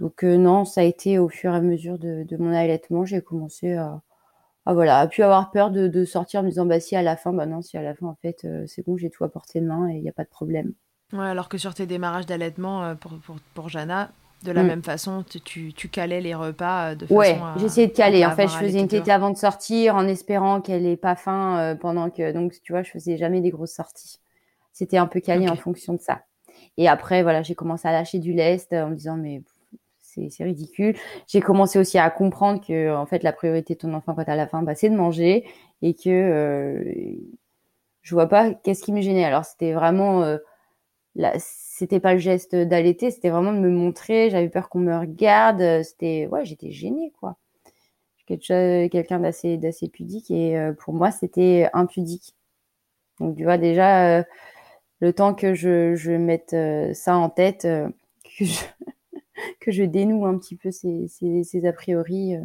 donc 0.00 0.24
euh, 0.24 0.36
non, 0.36 0.64
ça 0.64 0.80
a 0.82 0.84
été 0.84 1.18
au 1.18 1.28
fur 1.28 1.52
et 1.52 1.56
à 1.56 1.60
mesure 1.60 1.98
de, 1.98 2.24
de 2.24 2.36
mon 2.36 2.52
allaitement, 2.52 3.04
j'ai 3.04 3.20
commencé 3.22 3.74
à, 3.74 4.00
à, 4.66 4.74
voilà, 4.74 4.98
à 5.00 5.06
plus 5.08 5.22
avoir 5.22 5.50
peur 5.50 5.70
de, 5.70 5.88
de 5.88 6.04
sortir 6.04 6.40
en 6.40 6.42
me 6.44 6.48
disant 6.50 6.66
bah 6.66 6.80
si 6.80 6.96
à 6.96 7.02
la 7.02 7.16
fin, 7.16 7.32
bah 7.32 7.46
non, 7.46 7.62
si 7.62 7.76
à 7.76 7.82
la 7.82 7.94
fin 7.94 8.06
en 8.06 8.16
fait 8.22 8.44
euh, 8.44 8.64
c'est 8.66 8.84
bon, 8.86 8.96
j'ai 8.96 9.10
tout 9.10 9.24
à 9.24 9.28
portée 9.28 9.60
de 9.60 9.66
main 9.66 9.88
et 9.88 9.94
il 9.96 10.02
n'y 10.02 10.08
a 10.08 10.12
pas 10.12 10.24
de 10.24 10.28
problème. 10.30 10.72
Ouais, 11.12 11.26
alors 11.26 11.48
que 11.48 11.56
sur 11.58 11.74
tes 11.74 11.86
démarrages 11.86 12.26
d'allaitement 12.26 12.84
euh, 12.84 12.94
pour, 12.94 13.18
pour, 13.20 13.36
pour 13.54 13.68
Jana, 13.68 14.10
de 14.44 14.52
la 14.52 14.62
Mm. 14.62 14.66
même 14.68 14.82
façon, 14.82 15.24
tu, 15.28 15.40
tu, 15.40 15.72
tu 15.72 15.88
calais 15.88 16.20
les 16.20 16.34
repas 16.34 16.94
de 16.94 17.06
façon 17.06 17.16
Ouais, 17.16 17.38
j'essayais 17.58 17.86
de 17.88 17.92
caler. 17.92 18.24
En 18.24 18.30
fait, 18.30 18.46
je 18.48 18.54
faisais 18.54 18.80
une 18.80 18.88
tétée 18.88 19.10
avant 19.10 19.30
de 19.30 19.36
sortir 19.36 19.96
en 19.96 20.06
espérant 20.06 20.60
qu'elle 20.60 20.86
ait 20.86 20.96
pas 20.96 21.16
faim 21.16 21.58
euh, 21.58 21.74
pendant 21.74 22.10
que 22.10 22.30
donc 22.32 22.52
tu 22.62 22.72
vois, 22.72 22.82
je 22.82 22.90
faisais 22.90 23.16
jamais 23.16 23.40
des 23.40 23.50
grosses 23.50 23.72
sorties. 23.74 24.20
C'était 24.72 24.98
un 24.98 25.06
peu 25.06 25.20
calé 25.20 25.48
en 25.48 25.56
fonction 25.56 25.94
de 25.94 25.98
ça. 26.00 26.20
Et 26.76 26.88
après 26.88 27.22
voilà, 27.22 27.42
j'ai 27.42 27.54
commencé 27.56 27.88
à 27.88 27.92
lâcher 27.92 28.18
du 28.20 28.32
lest 28.32 28.72
en 28.72 28.90
me 28.90 28.94
disant 28.94 29.16
mais 29.16 29.42
c'est 30.30 30.44
ridicule. 30.44 30.96
J'ai 31.26 31.40
commencé 31.40 31.78
aussi 31.78 31.98
à 31.98 32.10
comprendre 32.10 32.64
que 32.64 32.94
en 32.94 33.06
fait 33.06 33.22
la 33.22 33.32
priorité 33.32 33.74
de 33.74 33.80
ton 33.80 33.94
enfant 33.94 34.14
quand 34.14 34.28
à 34.28 34.36
la 34.36 34.46
faim, 34.46 34.62
bah, 34.62 34.74
c'est 34.74 34.90
de 34.90 34.96
manger 34.96 35.44
et 35.82 35.94
que 35.94 36.08
euh, 36.10 36.94
je 38.02 38.14
vois 38.14 38.26
pas 38.28 38.54
qu'est-ce 38.54 38.82
qui 38.82 38.92
me 38.92 39.00
gênait. 39.00 39.24
Alors 39.24 39.44
c'était 39.44 39.72
vraiment 39.72 40.22
euh, 40.22 40.38
là, 41.16 41.34
c'était 41.38 42.00
pas 42.00 42.14
le 42.14 42.20
geste 42.20 42.54
d'allaiter, 42.56 43.10
c'était 43.10 43.30
vraiment 43.30 43.52
de 43.52 43.58
me 43.58 43.70
montrer. 43.70 44.30
J'avais 44.30 44.48
peur 44.48 44.68
qu'on 44.68 44.80
me 44.80 44.96
regarde. 44.98 45.82
C'était 45.84 46.28
ouais, 46.30 46.44
j'étais 46.44 46.70
gênée 46.72 47.12
quoi. 47.20 47.36
Quelqu'un 48.26 49.20
d'assez 49.20 49.56
d'assez 49.56 49.88
pudique 49.88 50.30
et 50.30 50.58
euh, 50.58 50.72
pour 50.72 50.94
moi 50.94 51.10
c'était 51.10 51.68
impudique. 51.72 52.34
Donc 53.20 53.36
tu 53.36 53.44
vois 53.44 53.58
déjà 53.58 54.18
euh, 54.18 54.22
le 55.00 55.12
temps 55.12 55.34
que 55.34 55.54
je 55.54 55.94
je 55.96 56.12
mette 56.12 56.52
euh, 56.54 56.92
ça 56.94 57.16
en 57.16 57.30
tête, 57.30 57.64
euh, 57.64 57.88
que 58.38 58.44
je 58.44 58.60
que 59.60 59.70
je 59.70 59.82
dénoue 59.84 60.26
un 60.26 60.38
petit 60.38 60.56
peu 60.56 60.70
ces, 60.70 61.06
ces, 61.08 61.42
ces 61.44 61.66
a 61.66 61.72
priori. 61.72 62.36
euh, 62.36 62.40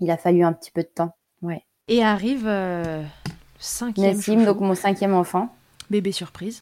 il 0.00 0.10
a 0.10 0.16
fallu 0.16 0.42
un 0.44 0.52
petit 0.52 0.70
peu 0.70 0.82
de 0.82 0.88
temps. 0.88 1.14
Ouais. 1.42 1.62
Et 1.88 2.02
arrive 2.02 2.46
euh, 2.46 3.02
cinquième 3.58 4.16
Nassim, 4.16 4.44
donc 4.44 4.60
mon 4.60 4.74
cinquième 4.74 5.14
enfant. 5.14 5.54
bébé 5.90 6.12
surprise. 6.12 6.60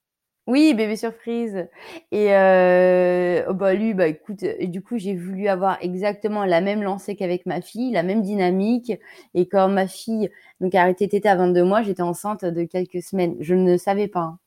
Oui, 0.48 0.74
bébé 0.74 0.96
surprise. 0.96 1.68
Et 2.10 2.34
euh, 2.34 3.44
oh, 3.48 3.54
bah 3.54 3.74
lui, 3.74 3.94
bah 3.94 4.08
écoute, 4.08 4.44
du 4.60 4.82
coup 4.82 4.98
j'ai 4.98 5.14
voulu 5.16 5.46
avoir 5.46 5.78
exactement 5.80 6.44
la 6.44 6.60
même 6.60 6.82
lancée 6.82 7.14
qu'avec 7.14 7.46
ma 7.46 7.60
fille, 7.60 7.92
la 7.92 8.02
même 8.02 8.22
dynamique. 8.22 8.92
Et 9.34 9.46
quand 9.46 9.68
ma 9.68 9.86
fille 9.86 10.30
donc 10.60 10.74
a 10.74 10.82
arrêté 10.82 11.08
tété 11.08 11.28
à 11.28 11.36
22 11.36 11.62
mois, 11.62 11.82
j'étais 11.82 12.02
enceinte 12.02 12.44
de 12.44 12.64
quelques 12.64 13.02
semaines. 13.02 13.36
Je 13.40 13.54
ne 13.54 13.76
savais 13.76 14.08
pas. 14.08 14.20
Hein. 14.20 14.38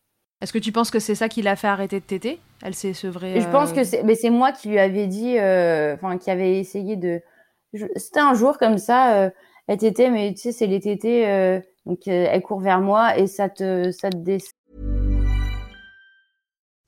Est-ce 0.42 0.52
que 0.52 0.60
tu 0.60 0.74
penses 0.74 0.92
que 0.92 1.00
c'est 1.00 1.16
ça 1.16 1.30
qui 1.30 1.42
l'a 1.42 1.56
fait 1.56 1.68
arrêter 1.68 2.02
de 2.02 2.06
téter 2.06 2.40
Elle 2.66 2.74
s'est 2.74 2.94
sevrée. 2.94 3.40
Je 3.40 3.48
pense 3.48 3.70
euh, 3.70 3.76
que 3.76 3.84
c'est, 3.84 4.02
mais 4.02 4.16
c'est 4.16 4.32
moi 4.32 4.52
qui 4.52 4.70
lui 4.70 4.80
avais 4.80 5.06
dit, 5.06 5.38
euh, 5.38 5.94
enfin 5.94 6.18
qui 6.18 6.32
avait 6.32 6.58
essayé 6.60 6.96
de. 6.96 7.22
C'était 7.96 8.22
un 8.22 8.34
jour 8.34 8.58
comme 8.58 8.80
ça. 8.80 9.14
Euh, 9.14 9.30
elle 9.68 9.78
tétait, 9.78 10.10
mais 10.10 10.34
tu 10.34 10.42
sais, 10.42 10.52
c'est 10.52 10.66
les 10.66 10.80
tétés. 10.80 11.28
Euh, 11.28 11.60
donc 11.86 12.08
elle 12.08 12.42
court 12.42 12.62
vers 12.62 12.82
moi 12.82 13.20
et 13.20 13.28
ça 13.28 13.50
te, 13.50 13.92
ça 13.92 14.10
te 14.10 14.18
descend. 14.18 14.52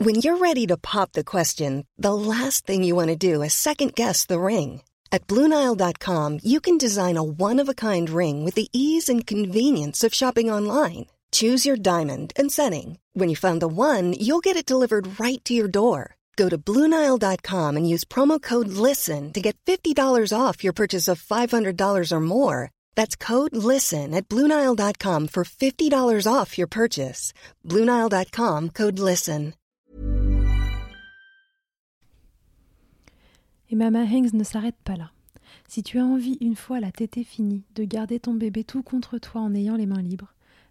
When 0.03 0.15
you're 0.15 0.37
ready 0.37 0.65
to 0.65 0.77
pop 0.77 1.11
the 1.11 1.23
question, 1.23 1.83
the 1.99 2.13
last 2.13 2.65
thing 2.65 2.83
you 2.83 2.95
want 2.95 3.09
to 3.09 3.15
do 3.15 3.43
is 3.43 3.53
second 3.53 3.93
guess 3.93 4.25
the 4.25 4.39
ring. 4.39 4.81
At 5.11 5.27
BlueNile.com, 5.27 6.39
you 6.43 6.59
can 6.59 6.77
design 6.77 7.17
a 7.17 7.23
one-of-a-kind 7.23 8.09
ring 8.09 8.43
with 8.43 8.55
the 8.55 8.67
ease 8.73 9.07
and 9.07 9.25
convenience 9.27 10.03
of 10.03 10.13
shopping 10.13 10.51
online. 10.51 11.05
Choose 11.37 11.67
your 11.67 11.77
diamond 11.77 12.33
and 12.35 12.51
setting. 12.51 12.99
When 13.13 13.29
you 13.29 13.35
find 13.35 13.61
the 13.61 13.67
one, 13.67 14.13
you'll 14.13 14.45
get 14.47 14.57
it 14.57 14.65
delivered 14.65 15.19
right 15.19 15.43
to 15.45 15.53
your 15.53 15.67
door. 15.67 16.15
Go 16.35 16.49
to 16.49 16.57
Bluenile.com 16.57 17.77
and 17.77 17.87
use 17.87 18.05
promo 18.05 18.41
code 18.41 18.69
LISTEN 18.69 19.33
to 19.33 19.41
get 19.41 19.55
$50 19.65 20.33
off 20.33 20.63
your 20.63 20.73
purchase 20.73 21.07
of 21.07 21.21
$500 21.21 22.11
or 22.11 22.19
more. 22.21 22.71
That's 22.95 23.15
code 23.15 23.55
LISTEN 23.55 24.15
at 24.15 24.27
Bluenile.com 24.29 25.27
for 25.27 25.43
$50 25.43 26.25
off 26.25 26.57
your 26.57 26.67
purchase. 26.67 27.33
Bluenile.com 27.63 28.69
code 28.69 28.99
LISTEN. 28.99 29.53
Et 33.69 33.75
Mama 33.75 34.05
Hanks 34.05 34.33
ne 34.33 34.43
s'arrête 34.43 34.77
pas 34.83 34.97
là. 34.97 35.11
Si 35.67 35.83
tu 35.83 35.99
as 35.99 36.05
envie, 36.05 36.37
une 36.41 36.55
fois 36.55 36.79
la 36.79 36.91
tétée 36.91 37.23
finie, 37.23 37.63
de 37.75 37.83
garder 37.83 38.19
ton 38.19 38.33
bébé 38.33 38.63
tout 38.63 38.81
contre 38.81 39.19
toi 39.19 39.41
en 39.41 39.53
ayant 39.53 39.75
les 39.75 39.85
mains 39.85 40.01
libres, 40.01 40.33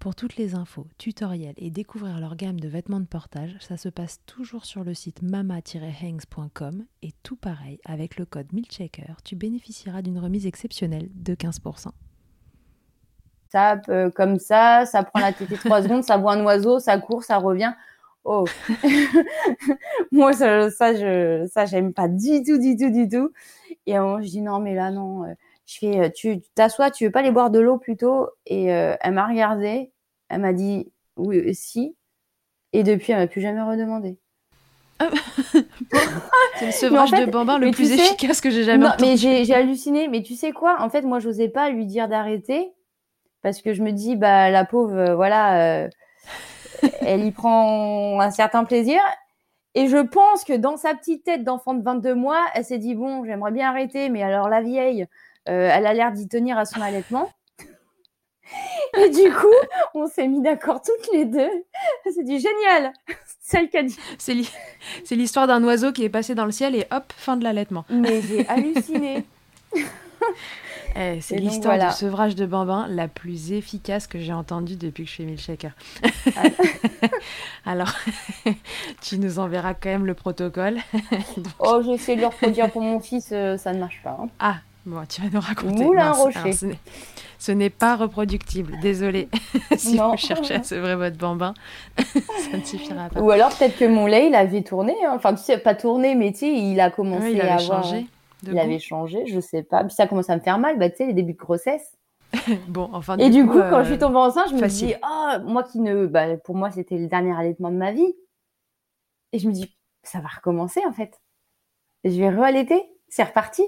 Pour 0.00 0.14
toutes 0.14 0.36
les 0.36 0.54
infos, 0.54 0.86
tutoriels 0.96 1.52
et 1.58 1.70
découvrir 1.70 2.20
leur 2.20 2.34
gamme 2.34 2.58
de 2.58 2.68
vêtements 2.68 3.00
de 3.00 3.06
portage, 3.06 3.54
ça 3.60 3.76
se 3.76 3.90
passe 3.90 4.18
toujours 4.24 4.64
sur 4.64 4.82
le 4.82 4.94
site 4.94 5.20
mama-hangs.com 5.20 6.86
et 7.02 7.10
tout 7.22 7.36
pareil, 7.36 7.78
avec 7.84 8.16
le 8.16 8.24
code 8.24 8.50
MILCHECKER, 8.54 9.16
tu 9.22 9.36
bénéficieras 9.36 10.00
d'une 10.00 10.18
remise 10.18 10.46
exceptionnelle 10.46 11.10
de 11.14 11.34
15%. 11.34 11.88
Ça, 13.50 13.78
euh, 13.90 14.10
comme 14.10 14.38
ça, 14.38 14.86
ça 14.86 15.02
prend 15.02 15.20
la 15.20 15.34
tétée 15.34 15.56
trois 15.56 15.82
secondes, 15.82 16.02
ça 16.02 16.16
voit 16.16 16.32
un 16.32 16.44
oiseau, 16.44 16.78
ça 16.78 16.96
court, 16.96 17.22
ça 17.22 17.36
revient. 17.36 17.74
Oh, 18.24 18.46
moi 20.12 20.32
ça, 20.32 20.70
ça, 20.70 20.94
je, 20.94 21.46
ça 21.52 21.66
j'aime 21.66 21.92
pas 21.92 22.08
du 22.08 22.42
tout, 22.42 22.56
du 22.56 22.74
tout, 22.74 22.90
du 22.90 23.06
tout. 23.06 23.32
Et 23.84 23.96
à 23.96 24.00
un 24.00 24.04
moment, 24.04 24.22
je 24.22 24.28
dis 24.28 24.40
non, 24.40 24.60
mais 24.60 24.74
là 24.74 24.90
non. 24.90 25.24
euh, 25.24 25.34
Je 25.70 25.78
fais, 25.78 26.00
euh, 26.00 26.08
tu 26.12 26.40
t'assois, 26.56 26.90
tu 26.90 27.04
veux 27.04 27.12
pas 27.12 27.20
aller 27.20 27.30
boire 27.30 27.50
de 27.50 27.60
l'eau 27.60 27.78
plutôt? 27.78 28.28
Et 28.44 28.72
euh, 28.74 28.96
elle 29.00 29.12
m'a 29.14 29.28
regardé, 29.28 29.92
elle 30.28 30.40
m'a 30.40 30.52
dit 30.52 30.90
oui, 31.16 31.38
euh, 31.38 31.52
si. 31.52 31.96
Et 32.72 32.82
depuis, 32.82 33.12
elle 33.12 33.18
m'a 33.20 33.26
plus 33.28 33.40
jamais 33.40 33.62
redemandé. 33.62 34.18
C'est 36.58 36.66
le 36.66 36.72
sevrage 36.72 37.10
fait, 37.10 37.24
de 37.24 37.30
bambin 37.30 37.58
le 37.58 37.70
plus 37.70 37.86
sais- 37.86 37.94
efficace 37.94 38.40
que 38.40 38.50
j'ai 38.50 38.64
jamais 38.64 38.84
Non, 38.84 38.90
entendu. 38.90 39.10
mais 39.10 39.16
j'ai 39.44 39.54
halluciné. 39.54 40.08
Mais 40.08 40.22
tu 40.22 40.34
sais 40.34 40.50
quoi? 40.50 40.76
En 40.80 40.90
fait, 40.90 41.02
moi, 41.02 41.20
j'osais 41.20 41.48
pas 41.48 41.70
lui 41.70 41.86
dire 41.86 42.08
d'arrêter 42.08 42.72
parce 43.42 43.62
que 43.62 43.72
je 43.72 43.82
me 43.82 43.92
dis, 43.92 44.16
bah, 44.16 44.50
la 44.50 44.64
pauvre, 44.64 44.96
euh, 44.96 45.14
voilà, 45.14 45.84
euh, 45.84 45.88
elle 47.00 47.24
y 47.24 47.30
prend 47.30 48.20
un 48.20 48.30
certain 48.32 48.64
plaisir. 48.64 49.00
Et 49.74 49.86
je 49.86 49.98
pense 49.98 50.42
que 50.44 50.52
dans 50.52 50.76
sa 50.76 50.94
petite 50.94 51.22
tête 51.24 51.44
d'enfant 51.44 51.74
de 51.74 51.82
22 51.84 52.14
mois, 52.16 52.44
elle 52.54 52.64
s'est 52.64 52.78
dit, 52.78 52.94
bon, 52.96 53.24
j'aimerais 53.24 53.52
bien 53.52 53.68
arrêter, 53.68 54.08
mais 54.08 54.22
alors 54.22 54.48
la 54.48 54.62
vieille, 54.62 55.06
elle 55.46 55.86
a 55.86 55.92
l'air 55.94 56.12
d'y 56.12 56.28
tenir 56.28 56.58
à 56.58 56.64
son 56.64 56.80
allaitement. 56.80 57.30
Et 58.98 59.08
du 59.10 59.30
coup, 59.32 59.46
on 59.94 60.08
s'est 60.08 60.26
mis 60.26 60.42
d'accord 60.42 60.82
toutes 60.82 61.12
les 61.12 61.24
deux. 61.24 61.48
S'est 62.12 62.24
dit, 62.24 62.40
génial 62.40 62.92
Celle 63.40 63.68
qui 63.70 63.76
a 63.76 63.82
dit. 63.84 63.96
C'est 64.18 64.34
l'hi- 64.34 64.50
c'est 65.04 65.14
l'histoire 65.14 65.46
d'un 65.46 65.62
oiseau 65.62 65.92
qui 65.92 66.02
est 66.04 66.08
passé 66.08 66.34
dans 66.34 66.44
le 66.46 66.50
ciel 66.50 66.74
et 66.74 66.86
hop, 66.90 67.12
fin 67.16 67.36
de 67.36 67.44
l'allaitement. 67.44 67.84
Mais 67.90 68.20
j'ai 68.22 68.46
halluciné. 68.48 69.24
Eh, 70.96 71.20
c'est 71.20 71.36
donc, 71.36 71.44
l'histoire 71.44 71.76
voilà. 71.76 71.90
du 71.92 71.96
sevrage 71.96 72.34
de 72.34 72.44
bambin 72.44 72.86
la 72.88 73.06
plus 73.06 73.52
efficace 73.52 74.06
que 74.08 74.18
j'ai 74.18 74.32
entendue 74.32 74.74
depuis 74.76 75.04
que 75.04 75.10
je 75.10 75.14
fais 75.16 75.22
milkshaker. 75.22 75.70
Ah. 76.36 76.42
Alors, 77.64 77.92
tu 79.00 79.18
nous 79.18 79.38
enverras 79.38 79.74
quand 79.74 79.88
même 79.88 80.04
le 80.04 80.14
protocole. 80.14 80.78
Oh, 81.60 81.80
j'ai 81.84 81.92
essayé 81.92 82.16
de 82.16 82.22
le 82.22 82.26
reproduire 82.26 82.70
pour 82.72 82.82
mon 82.82 82.98
fils, 82.98 83.28
euh, 83.32 83.56
ça 83.56 83.72
ne 83.72 83.78
marche 83.78 84.00
pas. 84.02 84.18
hein. 84.20 84.28
Ah, 84.40 84.56
bon, 84.86 85.04
tu 85.08 85.20
vas 85.22 85.28
nous 85.32 85.40
raconter. 85.40 85.84
Moulin 85.84 86.06
Mince. 86.10 86.18
Rocher. 86.18 86.38
Alors, 86.38 86.54
ce 87.38 87.52
n'est- 87.52 87.70
pas 87.70 87.96
reproductible, 87.96 88.78
désolé. 88.80 89.28
si 89.76 89.96
Non. 89.96 90.10
vous 90.10 90.16
cherchez 90.16 90.54
à 90.54 90.62
sevrer 90.62 90.96
votre 90.96 91.16
bambin, 91.16 91.54
ça 91.96 92.56
ne 92.56 92.62
suffira 92.64 93.08
pas. 93.08 93.20
Ou 93.20 93.30
alors 93.30 93.48
peut-être 93.56 93.78
que 93.78 93.84
mon 93.86 94.06
lait, 94.06 94.26
il 94.28 94.34
avait 94.34 94.62
tourné. 94.62 94.94
hein. 95.06 95.12
Enfin, 95.14 95.34
tu 95.34 95.42
sais, 95.42 95.58
pas 95.58 95.74
tourné, 95.74 96.14
mais 96.14 96.32
tu 96.32 96.38
sais, 96.40 96.52
il 96.52 96.78
a 96.80 96.90
commencé 96.90 97.24
Ouais, 97.24 97.32
il 97.32 97.40
à 97.40 97.54
avait 97.54 97.62
avoir... 97.64 97.82
changé. 97.84 98.06
Il 98.42 98.52
goût. 98.52 98.58
avait 98.58 98.78
changé, 98.78 99.26
je 99.26 99.38
sais 99.40 99.62
pas. 99.62 99.84
Puis 99.84 99.94
ça 99.94 100.06
commence 100.06 100.28
à 100.30 100.36
me 100.36 100.40
faire 100.40 100.58
mal, 100.58 100.78
bah, 100.78 100.88
tu 100.90 100.96
sais, 100.96 101.06
les 101.06 101.12
débuts 101.14 101.32
de 101.34 101.38
grossesse. 101.38 101.96
Bon, 102.68 102.88
enfin, 102.92 103.16
Et 103.18 103.28
du 103.30 103.44
coup, 103.46 103.58
quand 103.58 103.78
euh, 103.80 103.82
je 103.84 103.88
suis 103.90 103.98
tombée 103.98 104.16
enceinte, 104.16 104.46
je 104.50 104.54
me 104.54 104.60
facile. 104.60 104.88
dis, 104.88 104.94
oh, 105.02 105.32
moi 105.46 105.62
qui 105.64 105.80
ne... 105.80 106.06
Bah, 106.06 106.36
pour 106.38 106.54
moi, 106.54 106.70
c'était 106.70 106.96
le 106.96 107.06
dernier 107.08 107.36
allaitement 107.36 107.70
de 107.70 107.76
ma 107.76 107.92
vie. 107.92 108.14
Et 109.32 109.38
je 109.38 109.48
me 109.48 109.52
dis, 109.52 109.74
ça 110.02 110.20
va 110.20 110.28
recommencer, 110.28 110.80
en 110.86 110.92
fait. 110.92 111.20
Je 112.04 112.10
vais 112.18 112.30
re-allaiter. 112.30 112.82
C'est 113.08 113.24
reparti. 113.24 113.62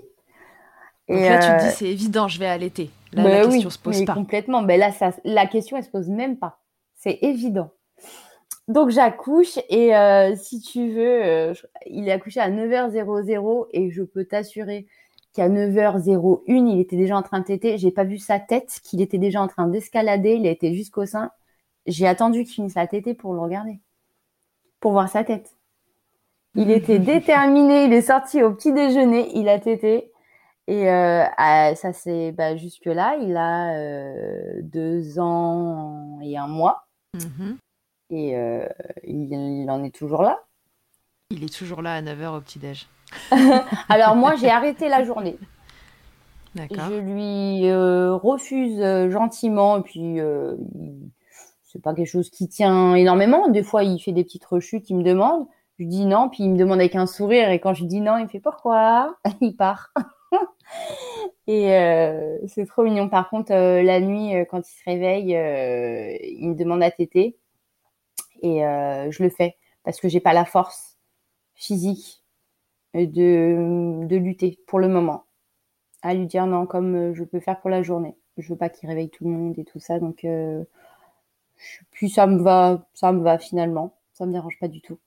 Donc 1.13 1.27
Et, 1.27 1.29
là, 1.29 1.39
tu 1.39 1.53
te 1.53 1.59
euh, 1.59 1.61
dis, 1.61 1.71
c'est 1.71 1.87
évident, 1.89 2.29
je 2.29 2.39
vais 2.41 2.47
allaiter. 2.47 2.91
Là, 3.13 3.27
bah 3.27 3.29
la 3.29 3.39
oui, 3.47 3.67
question 3.67 3.71
se 3.71 3.79
pose 3.79 4.01
mais 4.01 4.07
pas. 4.07 4.25
complètement. 4.25 4.63
Ben 4.63 4.79
là, 4.79 4.93
ça, 4.93 5.13
la 5.25 5.47
question, 5.47 5.77
elle 5.77 5.85
se 5.85 5.91
pose 5.91 6.09
même 6.09 6.39
pas. 6.39 6.61
C'est 6.95 7.19
évident. 7.23 7.71
Donc 8.69 8.91
j'accouche 8.91 9.59
et 9.71 9.97
euh, 9.97 10.37
si 10.37 10.61
tu 10.61 10.91
veux, 10.91 11.25
euh, 11.25 11.55
je- 11.55 11.67
il 11.87 12.09
est 12.09 12.13
accouché 12.13 12.41
à 12.41 12.51
9h00 12.51 13.67
et 13.73 13.91
je 13.91 14.03
peux 14.03 14.25
t'assurer 14.25 14.87
qu'à 15.35 15.49
9h01, 15.49 16.67
il 16.69 16.81
était 16.81 16.97
déjà 16.97 17.17
en 17.17 17.23
train 17.23 17.41
de 17.41 17.45
téter. 17.47 17.79
J'ai 17.79 17.91
pas 17.91 18.05
vu 18.05 18.19
sa 18.19 18.39
tête, 18.41 18.81
qu'il 18.85 19.01
était 19.03 19.19
déjà 19.19 19.43
en 19.43 19.49
train 19.49 19.67
d'escalader. 19.69 20.35
Il 20.35 20.47
a 20.47 20.51
été 20.51 20.75
jusqu'au 20.75 21.07
sein. 21.07 21.31
J'ai 21.87 22.07
attendu 22.09 22.45
qu'il 22.45 22.55
finisse 22.55 22.77
la 22.77 22.87
tétée 22.87 23.15
pour 23.15 23.35
le 23.35 23.41
regarder, 23.41 23.81
pour 24.81 24.93
voir 24.93 25.09
sa 25.09 25.25
tête. 25.25 25.57
Il 26.55 26.71
était 26.71 26.99
déterminé. 26.99 27.85
Il 27.85 27.93
est 27.93 28.03
sorti 28.03 28.43
au 28.43 28.53
petit 28.55 28.73
déjeuner. 28.73 29.31
Il 29.37 29.49
a 29.51 29.59
tété. 29.59 30.12
Et 30.69 30.89
euh, 30.89 31.25
à- 31.37 31.75
ça 31.75 31.93
c'est 31.93 32.33
bah, 32.33 32.57
jusque 32.57 32.87
là, 32.87 33.17
il 33.21 33.37
a 33.37 33.75
euh, 33.75 34.61
deux 34.63 35.19
ans 35.19 36.19
et 36.23 36.37
un 36.39 36.47
mois 36.47 36.87
Mhm. 37.15 37.59
et 38.11 38.37
euh, 38.37 38.67
il, 39.05 39.33
il 39.33 39.71
en 39.71 39.83
est 39.85 39.95
toujours 39.95 40.23
là. 40.23 40.39
Il 41.31 41.45
est 41.45 41.53
toujours 41.55 41.83
là 41.83 41.95
à 41.95 42.01
9h 42.03 42.37
au 42.37 42.41
petit-déj. 42.41 42.87
Alors 43.89 44.15
moi 44.17 44.35
j'ai 44.37 44.49
arrêté 44.51 44.89
la 44.89 45.05
journée. 45.05 45.37
D'accord. 46.55 46.89
Je 46.91 46.95
lui 46.95 47.73
refuse 47.73 48.79
gentiment 49.11 49.79
et 49.79 49.83
puis 49.83 50.19
c'est 51.65 51.83
pas 51.83 51.95
quelque 51.95 52.07
chose 52.09 52.31
qui 52.31 52.49
tient 52.49 52.95
énormément. 52.95 53.49
Des 53.49 53.63
fois 53.63 53.83
il 53.85 53.99
fait 53.99 54.13
des 54.13 54.25
petites 54.25 54.45
rechutes, 54.45 54.89
il 54.91 54.97
me 54.97 55.03
demande, 55.03 55.47
je 55.79 55.85
lui 55.85 55.89
dis 55.89 56.05
non, 56.07 56.29
puis 56.29 56.45
il 56.45 56.51
me 56.51 56.59
demande 56.59 56.79
avec 56.79 56.95
un 56.95 57.07
sourire 57.07 57.51
et 57.51 57.59
quand 57.61 57.75
je 57.75 57.81
lui 57.81 57.89
dis 57.89 58.01
non, 58.01 58.17
il 58.19 58.25
me 58.25 58.29
fait 58.29 58.41
pourquoi 58.41 59.17
Il 59.41 59.57
part. 59.57 59.93
Et 61.47 61.73
euh, 61.73 62.39
c'est 62.47 62.67
trop 62.67 62.85
mignon. 62.85 63.09
Par 63.09 63.29
contre, 63.29 63.53
euh, 63.53 63.83
la 63.83 64.01
nuit, 64.01 64.35
euh, 64.35 64.45
quand 64.45 64.61
il 64.61 64.73
se 64.73 64.85
réveille, 64.85 65.31
il 66.39 66.49
me 66.49 66.55
demande 66.55 66.83
à 66.83 66.91
téter. 66.91 67.37
Et 68.43 68.61
je 68.61 69.23
le 69.23 69.31
fais 69.31 69.57
parce 69.85 70.01
que 70.01 70.09
j'ai 70.09 70.21
pas 70.21 70.33
la 70.33 70.45
force 70.45 70.99
physique 71.55 72.25
de, 72.95 74.05
de 74.07 74.17
lutter 74.17 74.59
pour 74.67 74.81
le 74.81 74.89
moment. 74.89 75.27
À 76.03 76.15
lui 76.15 76.27
dire 76.27 76.47
non, 76.47 76.67
comme 76.67 77.15
je 77.15 77.23
peux 77.23 77.39
faire 77.39 77.61
pour 77.61 77.71
la 77.71 77.83
journée. 77.83 78.17
Je 78.39 78.49
veux 78.49 78.59
pas 78.59 78.69
qu'il 78.69 78.89
réveille 78.89 79.11
tout 79.11 79.25
le 79.25 79.31
monde 79.31 79.59
et 79.61 79.65
tout 79.65 79.79
ça. 79.79 80.01
Donc, 80.01 80.27
puis 81.93 82.11
ça 82.11 82.27
me 82.27 82.43
va, 82.43 82.89
ça 82.95 83.13
me 83.13 83.23
va 83.23 83.39
finalement. 83.39 83.97
Ça 84.13 84.27
me 84.27 84.33
dérange 84.33 84.59
pas 84.59 84.69
du 84.69 84.81
tout. 84.81 84.99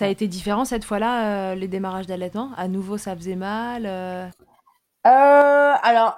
Ça 0.00 0.06
a 0.06 0.08
été 0.08 0.28
différent 0.28 0.64
cette 0.64 0.84
fois-là, 0.84 1.50
euh, 1.50 1.54
les 1.54 1.68
démarrages 1.68 2.06
d'allaitement? 2.06 2.52
À 2.56 2.68
nouveau, 2.68 2.96
ça 2.96 3.14
faisait 3.14 3.36
mal 3.36 3.82
euh, 3.84 4.26
Euh, 5.06 5.74
alors, 5.82 6.16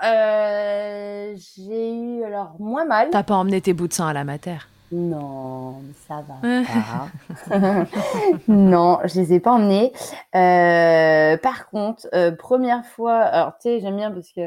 j'ai 1.35 1.93
eu 1.93 2.23
alors 2.23 2.55
moins 2.61 2.85
mal. 2.85 3.09
T'as 3.11 3.25
pas 3.25 3.35
emmené 3.35 3.61
tes 3.61 3.73
bouts 3.73 3.89
de 3.89 3.93
sang 3.93 4.07
à 4.07 4.13
la 4.13 4.23
mater? 4.23 4.59
Non, 4.93 5.83
ça 6.07 6.23
va 6.23 7.09
pas. 7.51 7.87
non, 8.47 9.01
je 9.03 9.19
les 9.19 9.33
ai 9.33 9.41
pas 9.41 9.51
emmenés. 9.51 9.93
Par 10.33 11.69
contre, 11.71 12.07
première 12.37 12.87
fois, 12.87 13.17
alors 13.17 13.55
tu 13.55 13.63
sais, 13.63 13.81
j'aime 13.81 13.97
bien 13.97 14.13
parce 14.13 14.31
que 14.31 14.43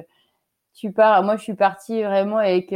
tu 0.74 0.94
pars. 0.94 1.24
Moi, 1.24 1.36
je 1.36 1.44
suis 1.44 1.56
partie 1.56 2.04
vraiment 2.04 2.38
avec 2.38 2.74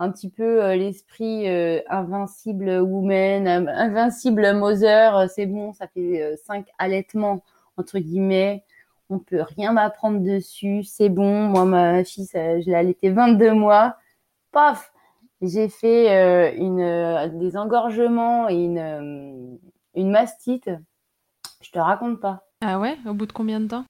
un 0.00 0.10
petit 0.10 0.28
peu 0.30 0.64
euh, 0.64 0.74
l'esprit 0.74 1.48
euh, 1.48 1.80
invincible 1.88 2.80
woman, 2.80 3.46
in- 3.46 3.68
invincible 3.68 4.52
mother. 4.54 5.16
euh, 5.16 5.26
C'est 5.28 5.46
bon, 5.46 5.72
ça 5.72 5.86
fait 5.86 6.36
cinq 6.44 6.66
allaitements 6.78 7.42
entre 7.76 7.98
guillemets. 8.00 8.64
On 9.10 9.18
peut 9.18 9.42
rien 9.42 9.72
m'apprendre 9.72 10.20
dessus. 10.20 10.82
C'est 10.84 11.08
bon. 11.08 11.44
Moi, 11.48 11.64
ma 11.66 12.02
fille, 12.04 12.26
ça- 12.26 12.60
je 12.60 12.66
l'ai 12.66 12.74
allaitée 12.74 13.10
22 13.10 13.52
mois. 13.52 13.96
Paf, 14.52 14.92
j'ai 15.42 15.68
fait 15.68 16.56
une, 16.56 17.38
des 17.38 17.56
engorgements 17.56 18.48
et 18.48 18.54
une, 18.56 19.58
une 19.94 20.10
mastite. 20.10 20.70
Je 21.60 21.70
te 21.70 21.78
raconte 21.78 22.20
pas. 22.20 22.44
Ah 22.62 22.78
ouais? 22.78 22.96
Au 23.06 23.14
bout 23.14 23.26
de 23.26 23.32
combien 23.32 23.60
de 23.60 23.68
temps? 23.68 23.84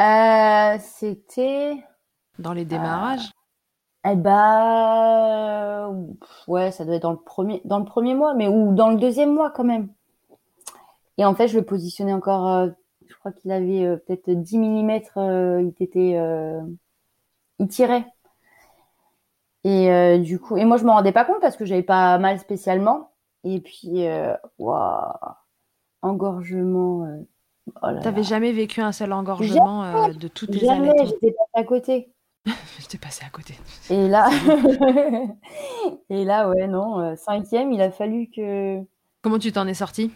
Euh, 0.00 0.78
C'était, 0.80 1.82
Dans 2.38 2.52
les 2.52 2.64
démarrages? 2.64 3.30
Eh 4.04 4.16
ben, 4.16 5.94
pff, 6.20 6.48
ouais, 6.48 6.70
ça 6.72 6.84
doit 6.84 6.96
être 6.96 7.02
dans 7.02 7.12
le 7.12 7.18
premier, 7.18 7.60
dans 7.64 7.78
le 7.78 7.84
premier 7.84 8.14
mois, 8.14 8.34
mais 8.34 8.48
ou 8.48 8.74
dans 8.74 8.90
le 8.90 8.96
deuxième 8.96 9.34
mois 9.34 9.50
quand 9.50 9.64
même. 9.64 9.88
Et 11.18 11.24
en 11.24 11.34
fait, 11.34 11.48
je 11.48 11.58
le 11.58 11.64
positionnais 11.64 12.12
encore. 12.12 12.48
euh, 12.48 12.68
je 13.06 13.14
crois 13.16 13.32
qu'il 13.32 13.50
avait 13.52 13.84
euh, 13.84 13.96
peut-être 13.96 14.30
10 14.30 14.58
mm. 14.58 14.90
il 15.16 15.74
était, 15.80 16.16
euh, 16.16 16.60
il 17.58 17.68
tirait. 17.68 18.06
Et 19.64 19.90
euh, 19.90 20.18
du 20.18 20.38
coup, 20.38 20.56
et 20.56 20.64
moi 20.64 20.76
je 20.76 20.84
me 20.84 20.90
rendais 20.90 21.12
pas 21.12 21.24
compte 21.24 21.40
parce 21.40 21.56
que 21.56 21.64
j'avais 21.64 21.82
pas 21.82 22.18
mal 22.18 22.38
spécialement. 22.38 23.10
Et 23.44 23.60
puis, 23.60 24.06
euh, 24.06 24.34
waouh, 24.58 25.12
engorgement. 26.02 27.04
euh, 27.04 27.18
oh 27.82 28.00
T'avais 28.02 28.22
jamais 28.22 28.52
vécu 28.52 28.80
un 28.80 28.92
seul 28.92 29.12
engorgement 29.12 29.84
euh, 29.84 30.12
de 30.12 30.28
tous 30.28 30.46
tes 30.46 30.58
Jamais, 30.60 30.90
allaitements 30.90 31.04
j'étais 31.06 31.32
pas 31.32 31.60
à 31.60 31.64
côté. 31.64 32.12
J'étais 32.80 32.98
passée 32.98 33.24
à 33.24 33.30
côté. 33.30 33.54
Et 33.90 34.08
là, 34.08 34.28
et 36.10 36.24
là, 36.24 36.48
ouais, 36.50 36.66
non, 36.66 37.00
euh, 37.00 37.16
cinquième, 37.16 37.72
il 37.72 37.80
a 37.80 37.90
fallu 37.90 38.28
que, 38.30 38.82
Comment 39.22 39.38
tu 39.38 39.52
t'en 39.52 39.66
es 39.66 39.74
sortie? 39.74 40.12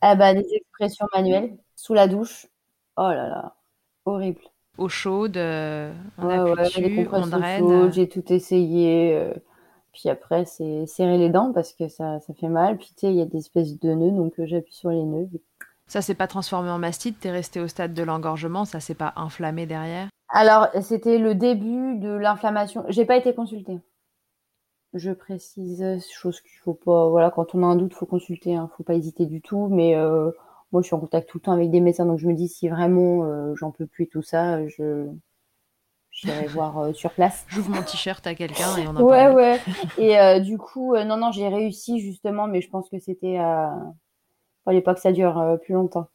Ah 0.00 0.14
bah, 0.16 0.34
des 0.34 0.46
expressions 0.54 1.06
manuelles 1.14 1.56
sous 1.76 1.94
la 1.94 2.08
douche. 2.08 2.46
Oh 2.96 3.02
là 3.08 3.28
là, 3.28 3.56
horrible. 4.04 4.40
Eau 4.78 4.88
chaude, 4.88 5.36
euh, 5.36 5.92
on 6.18 6.24
Ouais, 6.24 6.34
appuie 6.34 6.80
les 6.80 7.06
on 7.08 7.90
j'ai 7.90 8.08
tout 8.08 8.32
essayé. 8.32 9.14
euh, 9.14 9.34
puis 9.92 10.08
après, 10.08 10.44
c'est 10.46 10.86
serrer 10.86 11.18
les 11.18 11.28
dents 11.30 11.52
parce 11.52 11.72
que 11.74 11.88
ça, 11.88 12.20
ça 12.20 12.34
fait 12.34 12.48
mal. 12.48 12.78
Puis 12.78 12.88
tu 12.96 13.00
sais, 13.06 13.12
il 13.12 13.16
y 13.16 13.22
a 13.22 13.26
des 13.26 13.38
espèces 13.38 13.78
de 13.78 13.92
nœuds, 13.92 14.10
donc 14.12 14.38
euh, 14.40 14.46
j'appuie 14.46 14.74
sur 14.74 14.90
les 14.90 15.04
nœuds. 15.04 15.28
Ça 15.86 16.02
s'est 16.02 16.14
pas 16.14 16.26
transformé 16.26 16.70
en 16.70 16.78
mastite, 16.78 17.20
t'es 17.20 17.30
resté 17.30 17.60
au 17.60 17.68
stade 17.68 17.92
de 17.94 18.02
l'engorgement, 18.02 18.64
ça 18.64 18.80
s'est 18.80 18.94
pas 18.94 19.12
inflammé 19.16 19.66
derrière? 19.66 20.08
Alors, 20.32 20.66
c'était 20.82 21.18
le 21.18 21.36
début 21.36 21.96
de 21.96 22.08
l'inflammation. 22.08 22.84
J'ai 22.88 23.04
pas 23.04 23.16
été 23.16 23.36
consultée. 23.36 23.78
Je 24.94 25.10
précise, 25.10 25.84
chose 26.10 26.40
qu'il 26.40 26.58
faut 26.64 26.72
pas. 26.72 27.08
Voilà, 27.10 27.30
quand 27.30 27.54
on 27.54 27.62
a 27.62 27.66
un 27.66 27.76
doute, 27.76 27.92
faut 27.94 28.06
consulter. 28.06 28.54
Hein, 28.56 28.70
faut 28.76 28.84
pas 28.84 28.94
hésiter 28.94 29.26
du 29.26 29.42
tout. 29.42 29.68
Mais 29.68 29.94
euh, 29.96 30.30
moi, 30.72 30.80
je 30.82 30.86
suis 30.86 30.94
en 30.94 31.00
contact 31.00 31.28
tout 31.28 31.38
le 31.38 31.42
temps 31.42 31.52
avec 31.52 31.70
des 31.70 31.80
médecins, 31.80 32.06
donc 32.06 32.18
je 32.18 32.26
me 32.26 32.34
dis 32.34 32.48
si 32.48 32.68
vraiment 32.70 33.24
euh, 33.24 33.54
j'en 33.54 33.70
peux 33.70 33.86
plus 33.86 34.04
et 34.04 34.08
tout 34.08 34.22
ça, 34.22 34.66
je 34.68 35.08
j'irai 36.12 36.46
voir 36.48 36.78
euh, 36.78 36.92
sur 36.92 37.12
place. 37.12 37.44
J'ouvre 37.48 37.70
mon 37.70 37.82
t-shirt 37.82 38.24
à 38.26 38.34
quelqu'un 38.34 38.76
et 38.76 38.86
on 38.86 38.96
en 38.96 39.04
Ouais, 39.04 39.04
parle. 39.04 39.34
ouais. 39.34 39.60
Et 39.96 40.18
euh, 40.18 40.38
du 40.40 40.58
coup, 40.58 40.94
non, 40.96 41.16
non, 41.16 41.32
j'ai 41.32 41.48
réussi 41.48 42.00
justement, 42.00 42.46
mais 42.46 42.60
je 42.60 42.68
pense 42.70 42.88
que 42.90 42.98
c'était 42.98 43.38
à. 43.38 43.74
Fallait 44.66 44.82
pas 44.82 44.94
que 44.94 45.00
ça 45.00 45.12
dure 45.12 45.38
euh, 45.38 45.58
plus 45.58 45.74
longtemps. 45.74 46.08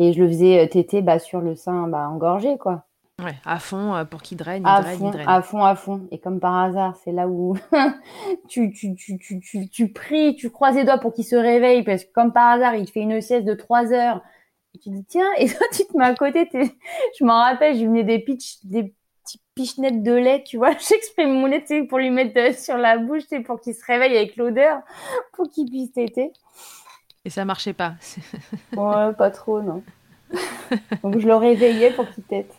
Et 0.00 0.12
je 0.14 0.22
le 0.22 0.28
faisais 0.28 0.68
téter 0.70 1.02
bah, 1.02 1.20
sur 1.20 1.40
le 1.42 1.56
sein 1.56 1.88
bah, 1.88 2.08
engorgé, 2.10 2.58
quoi. 2.58 2.87
Ouais, 3.20 3.34
à 3.44 3.58
fond 3.58 3.94
euh, 3.96 4.04
pour 4.04 4.22
qu'il 4.22 4.38
draine, 4.38 4.64
À 4.64 4.80
draine, 4.80 4.98
fond, 4.98 5.10
draine. 5.10 5.28
à 5.28 5.42
fond, 5.42 5.64
à 5.64 5.74
fond. 5.74 6.06
Et 6.12 6.18
comme 6.18 6.38
par 6.38 6.54
hasard, 6.54 6.96
c'est 7.02 7.10
là 7.10 7.26
où 7.26 7.56
tu, 8.48 8.70
tu, 8.72 8.94
tu, 8.94 9.18
tu, 9.18 9.40
tu, 9.40 9.68
tu 9.68 9.92
pries, 9.92 10.36
tu 10.36 10.50
croises 10.50 10.76
les 10.76 10.84
doigts 10.84 10.98
pour 10.98 11.12
qu'il 11.12 11.24
se 11.24 11.34
réveille, 11.34 11.82
parce 11.82 12.04
que 12.04 12.12
comme 12.12 12.32
par 12.32 12.48
hasard, 12.48 12.76
il 12.76 12.86
te 12.86 12.92
fait 12.92 13.00
une 13.00 13.20
sieste 13.20 13.44
de 13.44 13.54
trois 13.54 13.92
heures. 13.92 14.22
Et 14.74 14.78
tu 14.78 14.90
dis, 14.90 15.04
tiens, 15.04 15.26
et 15.38 15.48
toi, 15.52 15.66
tu 15.72 15.84
te 15.84 15.96
mets 15.96 16.04
à 16.04 16.14
côté. 16.14 16.48
Je 17.18 17.24
m'en 17.24 17.42
rappelle, 17.42 17.74
je 17.74 17.80
lui 17.80 17.88
menais 17.88 18.04
des 18.04 18.18
pitch, 18.20 18.58
des 18.62 18.94
petites 19.24 19.42
pichenettes 19.56 20.02
de 20.04 20.12
lait, 20.12 20.44
tu 20.44 20.56
vois. 20.56 20.70
J'exprime 20.78 21.32
mon 21.32 21.46
lait, 21.46 21.64
pour 21.88 21.98
lui 21.98 22.10
mettre 22.10 22.38
euh, 22.38 22.52
sur 22.52 22.76
la 22.76 22.98
bouche, 22.98 23.24
pour 23.46 23.60
qu'il 23.60 23.74
se 23.74 23.84
réveille 23.84 24.16
avec 24.16 24.36
l'odeur, 24.36 24.78
pour 25.32 25.50
qu'il 25.50 25.68
puisse 25.68 25.92
téter. 25.92 26.32
Et 27.24 27.30
ça 27.30 27.44
marchait 27.44 27.72
pas. 27.72 27.94
Ouais, 28.76 29.12
pas 29.12 29.30
trop, 29.32 29.60
non. 29.60 29.82
Donc 31.02 31.18
je 31.18 31.26
le 31.26 31.34
réveillais 31.34 31.90
pour 31.90 32.08
qu'il 32.10 32.22
tète. 32.22 32.54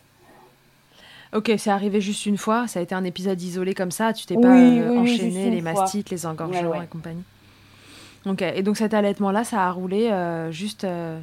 Ok, 1.34 1.52
c'est 1.58 1.70
arrivé 1.70 2.00
juste 2.00 2.26
une 2.26 2.36
fois, 2.36 2.66
ça 2.66 2.80
a 2.80 2.82
été 2.82 2.94
un 2.94 3.04
épisode 3.04 3.40
isolé 3.40 3.74
comme 3.74 3.90
ça, 3.90 4.12
tu 4.12 4.26
t'es 4.26 4.36
Oui, 4.36 4.42
pas 4.42 4.56
euh, 4.82 4.90
oui, 4.92 4.98
enchaîné 5.00 5.50
les 5.50 5.60
fois. 5.60 5.72
mastites, 5.72 6.10
les 6.10 6.26
engorgements 6.26 6.70
Ouais, 6.72 6.78
ouais. 6.78 6.84
et 6.84 6.88
compagnie. 6.88 7.24
Ok, 8.26 8.42
et 8.42 8.62
donc 8.62 8.76
cet 8.76 8.92
allaitement-là, 8.94 9.44
ça 9.44 9.66
a 9.66 9.70
roulé 9.72 10.08
euh, 10.10 10.50
juste 10.50 10.84
euh, 10.84 11.18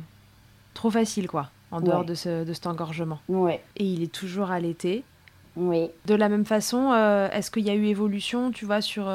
trop 0.74 0.89
facile, 0.89 1.28
quoi, 1.28 1.51
en 1.72 1.82
dehors 1.82 2.05
de, 2.05 2.16
ce, 2.16 2.43
de 2.43 2.53
cet 2.53 2.66
engorgement. 2.68 3.20
Ouais, 3.28 3.62
Et 3.76 3.84
il 3.84 4.01
est 4.03 4.12
toujours 4.12 4.49
allaité. 4.51 5.03
oui. 5.55 5.89
De 6.05 6.16
la 6.16 6.30
même 6.30 6.45
façon, 6.45 6.91
euh, 6.93 7.30
est-ce 7.32 7.51
qu'il 7.51 7.66
y 7.66 7.70
a 7.70 7.76
eu 7.76 7.86
évolution, 7.86 8.51
tu 8.51 8.66
vois, 8.66 8.82
sur 8.82 9.12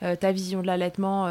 ta 0.00 0.32
vision 0.32 0.60
de 0.60 0.66
l'allaitement 0.66 1.26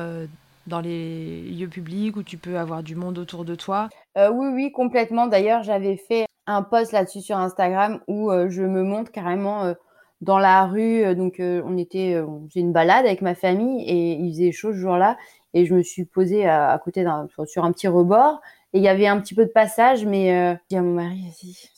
dans 0.68 0.80
les 0.82 1.42
lieux 1.52 1.68
publics 1.68 2.16
où 2.18 2.24
tu 2.24 2.38
peux 2.38 2.58
avoir 2.58 2.82
du 2.82 2.96
monde 2.96 3.20
autour 3.20 3.46
de 3.46 3.56
toi? 3.56 3.90
Euh, 4.18 4.30
oui, 4.32 4.48
oui, 4.54 4.72
complètement. 4.72 5.28
D'ailleurs, 5.28 5.64
j'avais 5.64 5.98
fait 5.98 6.26
un 6.48 6.64
post 6.64 6.92
là-dessus 6.92 7.22
sur 7.22 7.38
Instagram 7.38 8.02
où 8.08 8.32
euh, 8.32 8.50
je 8.50 8.64
me 8.64 8.84
montre 8.84 9.12
carrément 9.12 9.64
euh, 9.64 9.74
dans 10.22 10.40
la 10.40 10.66
rue. 10.66 11.04
Euh, 11.04 11.16
donc, 11.16 11.38
on 11.40 11.78
était, 11.78 12.22
faisait 12.50 12.62
une 12.62 12.74
balade 12.74 13.06
avec 13.06 13.22
ma 13.22 13.36
famille 13.36 13.84
et 13.88 14.14
il 14.14 14.32
faisait 14.32 14.52
chaud 14.52 14.74
ce 14.74 14.78
jour-là. 14.78 15.18
Et 15.54 15.66
je 15.66 15.74
me 15.74 15.82
suis 15.84 16.06
posée 16.06 16.46
à, 16.48 16.80
côté 16.84 17.04
d'un, 17.04 17.28
sur, 17.46 17.64
un 17.64 17.72
petit 17.72 17.88
rebord. 17.88 18.42
Et 18.74 18.80
il 18.80 18.84
y 18.84 18.90
avait 18.90 19.08
un 19.08 19.22
petit 19.22 19.34
peu 19.34 19.46
de 19.46 19.52
passage, 19.52 20.06
mais 20.06 20.36
euh, 20.36 20.54
je 20.54 20.60
dis 20.72 20.76
à 20.76 20.82
mon 20.82 20.96
mari, 20.96 21.32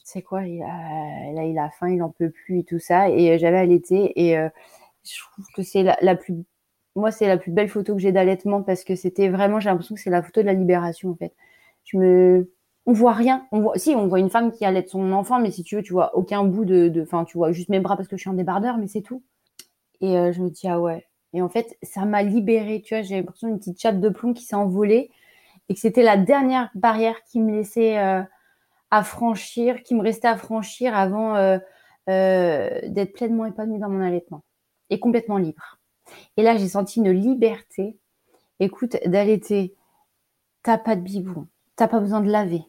sais 0.03 0.23
quoi, 0.23 0.43
il 0.47 0.63
a, 0.63 1.31
là, 1.33 1.43
il 1.43 1.57
a 1.59 1.69
faim, 1.69 1.89
il 1.89 2.01
en 2.01 2.09
peut 2.09 2.31
plus 2.31 2.59
et 2.59 2.63
tout 2.63 2.79
ça. 2.79 3.09
Et 3.09 3.37
j'avais 3.37 3.59
allaité 3.59 4.13
et 4.19 4.35
euh, 4.37 4.49
je 5.03 5.19
trouve 5.19 5.45
que 5.55 5.61
c'est 5.61 5.83
la, 5.83 5.95
la 6.01 6.15
plus, 6.15 6.35
moi, 6.95 7.11
c'est 7.11 7.27
la 7.27 7.37
plus 7.37 7.51
belle 7.51 7.69
photo 7.69 7.93
que 7.93 8.01
j'ai 8.01 8.11
d'allaitement 8.11 8.63
parce 8.63 8.83
que 8.83 8.95
c'était 8.95 9.29
vraiment, 9.29 9.59
j'ai 9.59 9.69
l'impression 9.69 9.93
que 9.93 10.01
c'est 10.01 10.09
la 10.09 10.23
photo 10.23 10.41
de 10.41 10.47
la 10.47 10.53
libération 10.53 11.11
en 11.11 11.15
fait. 11.15 11.33
Je 11.83 11.97
me, 11.97 12.51
on 12.87 12.93
voit 12.93 13.13
rien. 13.13 13.45
On 13.51 13.59
voit, 13.59 13.77
si, 13.77 13.95
on 13.95 14.07
voit 14.07 14.19
une 14.19 14.29
femme 14.29 14.51
qui 14.51 14.65
allaite 14.65 14.89
son 14.89 15.11
enfant, 15.11 15.39
mais 15.39 15.51
si 15.51 15.63
tu 15.63 15.75
veux, 15.75 15.83
tu 15.83 15.93
vois 15.93 16.15
aucun 16.17 16.43
bout 16.43 16.65
de, 16.65 16.91
enfin, 17.01 17.25
tu 17.25 17.37
vois 17.37 17.51
juste 17.51 17.69
mes 17.69 17.79
bras 17.79 17.95
parce 17.95 18.07
que 18.07 18.17
je 18.17 18.21
suis 18.21 18.29
en 18.29 18.33
débardeur, 18.33 18.77
mais 18.77 18.87
c'est 18.87 19.01
tout. 19.01 19.23
Et 20.01 20.17
euh, 20.17 20.31
je 20.31 20.41
me 20.41 20.49
dis 20.49 20.67
ah 20.67 20.79
ouais. 20.79 21.05
Et 21.33 21.41
en 21.41 21.49
fait, 21.49 21.77
ça 21.83 22.05
m'a 22.05 22.23
libérée. 22.23 22.81
Tu 22.81 22.95
vois, 22.95 23.03
j'ai 23.03 23.15
l'impression 23.15 23.47
d'une 23.47 23.59
petite 23.59 23.79
chatte 23.79 23.99
de 23.99 24.09
plomb 24.09 24.33
qui 24.33 24.43
s'est 24.43 24.55
envolée 24.55 25.11
et 25.69 25.73
que 25.73 25.79
c'était 25.79 26.03
la 26.03 26.17
dernière 26.17 26.69
barrière 26.75 27.23
qui 27.25 27.39
me 27.39 27.51
laissait 27.51 27.99
euh, 27.99 28.23
à 28.91 29.03
franchir, 29.03 29.83
qui 29.83 29.95
me 29.95 30.01
restait 30.01 30.27
à 30.27 30.37
franchir 30.37 30.95
avant 30.95 31.35
euh, 31.35 31.57
euh, 32.09 32.79
d'être 32.87 33.13
pleinement 33.13 33.45
épanouie 33.45 33.79
dans 33.79 33.89
mon 33.89 34.01
allaitement 34.01 34.43
et 34.89 34.99
complètement 34.99 35.37
libre. 35.37 35.79
Et 36.37 36.43
là, 36.43 36.55
j'ai 36.55 36.69
senti 36.69 36.99
une 36.99 37.11
liberté. 37.11 37.97
Écoute, 38.59 38.95
d'allaiter, 39.05 39.75
t'as 40.63 40.77
pas 40.77 40.95
de 40.95 41.01
biberon, 41.01 41.47
t'as 41.75 41.87
pas 41.87 41.99
besoin 41.99 42.21
de 42.21 42.31
laver, 42.31 42.63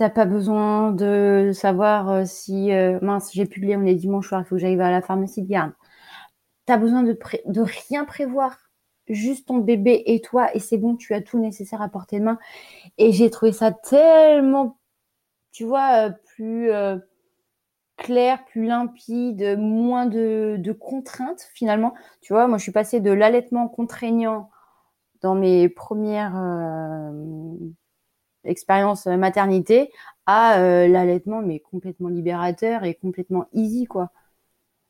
t'as 0.00 0.08
pas 0.08 0.24
besoin 0.24 0.92
de 0.92 1.50
savoir 1.52 2.08
euh, 2.08 2.24
si 2.24 2.72
euh, 2.72 2.98
mince 3.02 3.34
j'ai 3.34 3.44
publié 3.44 3.76
on 3.76 3.84
est 3.84 3.94
dimanche 3.94 4.28
soir, 4.28 4.40
il 4.40 4.44
faut 4.46 4.54
que 4.54 4.60
j'aille 4.62 4.80
à 4.80 4.90
la 4.90 5.02
pharmacie 5.02 5.42
de 5.42 5.48
garde. 5.48 5.72
T'as 6.64 6.78
besoin 6.78 7.02
de, 7.02 7.14
rien 7.88 8.06
prévoir, 8.06 8.56
juste 9.08 9.48
ton 9.48 9.58
bébé 9.58 10.02
et 10.06 10.22
toi 10.22 10.48
et 10.56 10.58
c'est 10.58 10.78
bon, 10.78 10.96
tu 10.96 11.12
as 11.12 11.20
tout 11.20 11.36
le 11.36 11.42
nécessaire 11.42 11.82
à 11.82 11.90
portée 11.90 12.18
de 12.18 12.24
main. 12.24 12.38
Et 12.96 13.12
j'ai 13.12 13.28
trouvé 13.28 13.52
ça 13.52 13.72
tellement, 13.72 14.78
tu 15.52 15.64
vois, 15.64 16.08
euh, 16.08 16.10
plus 16.34 16.70
clair, 17.98 18.42
plus 18.46 18.64
limpide, 18.64 19.58
moins 19.58 20.06
de, 20.06 20.72
contraintes 20.80 21.46
finalement. 21.52 21.92
Tu 22.22 22.32
vois, 22.32 22.48
moi 22.48 22.56
je 22.56 22.62
suis 22.62 22.72
passée 22.72 23.00
de 23.00 23.10
l'allaitement 23.10 23.68
contraignant 23.68 24.48
dans 25.20 25.34
mes 25.34 25.68
premières 25.68 26.36
expériences 28.44 29.06
maternité 29.06 29.90
à 30.26 30.60
euh, 30.60 30.88
l'allaitement 30.88 31.42
mais 31.42 31.60
complètement 31.60 32.08
libérateur 32.08 32.84
et 32.84 32.94
complètement 32.94 33.46
easy 33.52 33.86
quoi. 33.86 34.10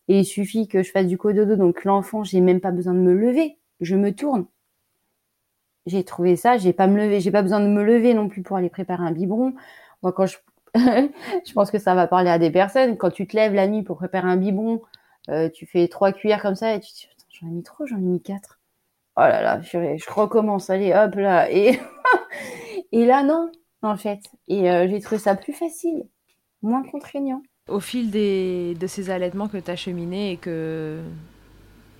Et 0.08 0.20
il 0.20 0.24
suffit 0.24 0.68
que 0.68 0.82
je 0.82 0.90
fasse 0.90 1.06
du 1.06 1.18
cododo, 1.18 1.56
donc 1.56 1.84
l'enfant, 1.84 2.24
j'ai 2.24 2.40
même 2.40 2.60
pas 2.60 2.72
besoin 2.72 2.94
de 2.94 2.98
me 2.98 3.14
lever, 3.14 3.58
je 3.80 3.94
me 3.96 4.12
tourne. 4.12 4.46
J'ai 5.86 6.04
trouvé 6.04 6.36
ça, 6.36 6.58
j'ai 6.58 6.72
pas 6.72 6.86
me 6.86 6.96
lever, 6.96 7.20
j'ai 7.20 7.30
pas 7.30 7.42
besoin 7.42 7.60
de 7.60 7.66
me 7.66 7.82
lever 7.84 8.12
non 8.14 8.28
plus 8.28 8.42
pour 8.42 8.56
aller 8.56 8.70
préparer 8.70 9.04
un 9.04 9.12
biberon. 9.12 9.54
Moi, 10.02 10.12
quand 10.12 10.26
je 10.26 10.36
je 10.74 11.52
pense 11.52 11.70
que 11.70 11.78
ça 11.78 11.94
va 11.94 12.06
parler 12.06 12.30
à 12.30 12.38
des 12.38 12.50
personnes. 12.50 12.96
Quand 12.96 13.10
tu 13.10 13.26
te 13.26 13.36
lèves 13.36 13.54
la 13.54 13.66
nuit 13.66 13.82
pour 13.82 13.96
préparer 13.96 14.28
un 14.28 14.36
biberon, 14.36 14.82
euh, 15.28 15.48
tu 15.48 15.66
fais 15.66 15.88
trois 15.88 16.12
cuillères 16.12 16.42
comme 16.42 16.54
ça 16.54 16.74
et 16.74 16.80
tu 16.80 16.92
te 16.92 16.96
dis, 16.96 17.08
j'en 17.30 17.48
ai 17.48 17.50
mis 17.50 17.62
trop, 17.62 17.86
j'en 17.86 17.96
ai 17.96 18.00
mis 18.00 18.22
quatre. 18.22 18.60
Oh 19.16 19.22
là 19.22 19.42
là, 19.42 19.60
je, 19.60 20.10
recommence, 20.10 20.70
allez, 20.70 20.94
hop 20.94 21.14
là. 21.16 21.50
Et, 21.50 21.78
et 22.92 23.06
là, 23.06 23.22
non, 23.22 23.50
en 23.82 23.96
fait. 23.96 24.20
Et 24.48 24.70
euh, 24.70 24.88
j'ai 24.88 25.00
trouvé 25.00 25.18
ça 25.18 25.34
plus 25.34 25.52
facile, 25.52 26.04
moins 26.62 26.82
contraignant. 26.82 27.42
Au 27.68 27.80
fil 27.80 28.10
des, 28.10 28.74
de 28.74 28.86
ces 28.86 29.10
allaitements 29.10 29.48
que 29.48 29.58
tu 29.58 29.70
as 29.70 29.76
cheminés 29.76 30.32
et 30.32 30.36
que 30.36 31.00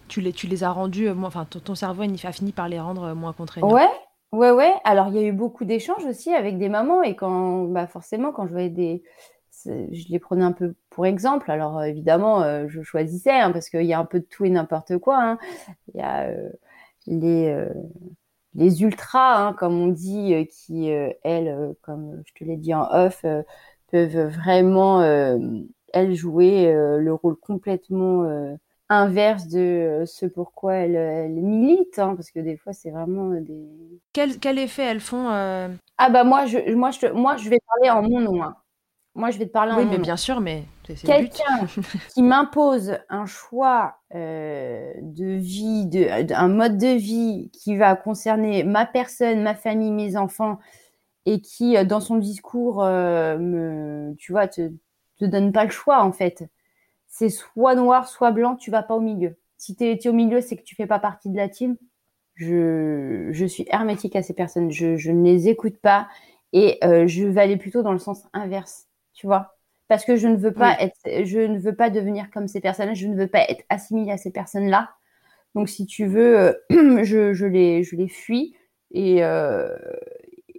tu 0.09 0.20
les, 0.20 0.33
tu 0.33 0.47
les 0.47 0.64
as 0.64 0.72
rendus, 0.72 1.09
euh, 1.09 1.14
enfin, 1.22 1.45
ton, 1.45 1.61
ton 1.61 1.74
cerveau 1.74 2.03
a 2.03 2.33
fini 2.33 2.53
par 2.53 2.68
les 2.68 2.81
rendre 2.81 3.14
moins 3.14 3.33
contraignants. 3.33 3.72
Ouais, 3.72 3.89
Ouais, 4.33 4.53
ouais. 4.53 4.72
Alors, 4.85 5.09
il 5.09 5.16
y 5.16 5.18
a 5.18 5.22
eu 5.22 5.33
beaucoup 5.33 5.64
d'échanges 5.64 6.05
aussi 6.05 6.33
avec 6.33 6.57
des 6.57 6.68
mamans 6.68 7.03
et 7.03 7.16
quand, 7.16 7.64
bah, 7.64 7.89
forcément, 7.89 8.31
quand 8.31 8.47
je 8.47 8.53
voyais 8.53 8.70
des, 8.70 9.03
je 9.66 10.09
les 10.09 10.18
prenais 10.20 10.45
un 10.45 10.53
peu 10.53 10.74
pour 10.89 11.07
exemple. 11.07 11.51
Alors, 11.51 11.78
euh, 11.78 11.85
évidemment, 11.85 12.43
euh, 12.43 12.66
je 12.68 12.83
choisissais 12.83 13.33
hein, 13.33 13.51
parce 13.51 13.68
qu'il 13.70 13.83
y 13.83 13.93
a 13.93 13.99
un 13.99 14.05
peu 14.05 14.20
de 14.20 14.24
tout 14.24 14.45
et 14.45 14.51
n'importe 14.51 14.99
quoi. 14.99 15.18
Hein. 15.20 15.39
Il 15.95 15.99
y 16.01 16.03
a 16.03 16.28
euh, 16.28 16.49
les 17.07 17.66
les 18.55 18.82
ultras, 18.82 19.48
hein, 19.48 19.53
comme 19.55 19.80
on 19.80 19.88
dit, 19.88 20.46
qui 20.48 20.88
elles, 20.88 21.74
comme 21.82 22.22
je 22.26 22.32
te 22.34 22.44
l'ai 22.44 22.57
dit 22.57 22.74
en 22.74 22.88
off, 22.90 23.24
peuvent 23.90 24.28
vraiment 24.28 25.03
elles 25.03 26.14
jouer 26.14 26.72
le 26.72 27.12
rôle 27.12 27.36
complètement 27.36 28.57
inverse 28.90 29.46
de 29.46 29.59
euh, 29.59 30.07
ce 30.07 30.26
pourquoi 30.26 30.74
elles, 30.74 30.96
elles 30.96 31.30
militent, 31.30 31.98
hein, 31.98 32.16
parce 32.16 32.30
que 32.30 32.40
des 32.40 32.57
fois 32.57 32.72
c'est 32.72 32.90
vraiment 32.90 33.30
euh, 33.30 33.40
des. 33.40 33.68
Quel, 34.12 34.38
quel 34.38 34.59
effet 34.59 34.82
elles 34.82 35.01
font 35.01 35.30
euh? 35.30 35.68
Ah 35.96 36.11
bah 36.11 36.24
moi 36.24 36.44
je, 36.46 36.74
moi, 36.74 36.90
je, 36.90 37.07
moi 37.07 37.36
je 37.36 37.48
vais 37.48 37.59
parler 37.66 37.90
en 37.90 38.03
mon 38.03 38.20
nom. 38.20 38.42
Hein. 38.42 38.57
Moi 39.14 39.30
je 39.30 39.38
vais 39.38 39.46
te 39.46 39.52
parler 39.52 39.72
oui, 39.76 39.84
en 39.84 39.90
mais 39.90 39.98
bien 39.98 40.16
sûr, 40.16 40.40
mais 40.40 40.64
quelqu'un 41.04 41.66
qui 42.14 42.22
m'impose 42.22 42.98
un 43.08 43.26
choix 43.26 43.96
de 44.12 45.36
vie, 45.36 45.86
de, 45.86 46.32
un 46.32 46.48
mode 46.48 46.78
de 46.78 46.96
vie 46.96 47.50
qui 47.52 47.76
va 47.76 47.96
concerner 47.96 48.62
ma 48.62 48.86
personne, 48.86 49.42
ma 49.42 49.54
famille, 49.54 49.90
mes 49.90 50.16
enfants, 50.16 50.58
et 51.26 51.40
qui 51.40 51.82
dans 51.84 52.00
son 52.00 52.16
discours 52.16 52.84
me, 52.84 54.14
tu 54.16 54.32
vois, 54.32 54.46
te, 54.46 54.70
te 55.18 55.24
donne 55.24 55.52
pas 55.52 55.64
le 55.64 55.70
choix 55.70 56.02
en 56.02 56.12
fait 56.12 56.48
c'est 57.11 57.28
soit 57.28 57.74
noir, 57.74 58.08
soit 58.08 58.30
blanc, 58.30 58.56
tu 58.56 58.70
vas 58.70 58.82
pas 58.82 58.94
au 58.94 59.00
milieu. 59.00 59.36
Si 59.58 59.76
tu 59.76 59.84
es, 59.84 60.08
au 60.08 60.12
milieu, 60.12 60.40
c'est 60.40 60.56
que 60.56 60.62
tu 60.62 60.74
fais 60.74 60.86
pas 60.86 61.00
partie 61.00 61.28
de 61.28 61.36
la 61.36 61.48
team. 61.48 61.76
Je, 62.34 63.28
je 63.32 63.44
suis 63.44 63.66
hermétique 63.68 64.16
à 64.16 64.22
ces 64.22 64.32
personnes. 64.32 64.70
Je, 64.70 64.96
je 64.96 65.11
ne 65.11 65.22
les 65.24 65.48
écoute 65.48 65.76
pas 65.78 66.08
et 66.52 66.78
euh, 66.84 67.06
je 67.06 67.26
vais 67.26 67.40
aller 67.42 67.56
plutôt 67.56 67.82
dans 67.82 67.92
le 67.92 67.98
sens 67.98 68.22
inverse, 68.32 68.88
tu 69.20 69.26
vois. 69.26 69.54
Parce 69.88 70.04
que 70.04 70.16
je 70.16 70.28
ne 70.28 70.36
veux 70.36 70.52
pas 70.52 70.76
être, 70.80 70.96
je 71.04 71.40
ne 71.40 71.58
veux 71.58 71.74
pas 71.74 71.90
devenir 71.90 72.30
comme 72.30 72.48
ces 72.48 72.60
personnes. 72.60 72.94
Je 72.94 73.06
ne 73.06 73.16
veux 73.16 73.26
pas 73.26 73.42
être 73.48 73.64
assimilée 73.68 74.12
à 74.12 74.16
ces 74.16 74.30
personnes-là. 74.30 74.90
Donc, 75.54 75.68
si 75.68 75.84
tu 75.84 76.06
veux, 76.06 76.38
euh, 76.38 76.52
je, 77.04 77.34
je 77.34 77.44
les, 77.44 77.82
je 77.82 77.96
les 77.96 78.08
fuis 78.08 78.54
et, 78.92 79.22
euh, 79.24 79.76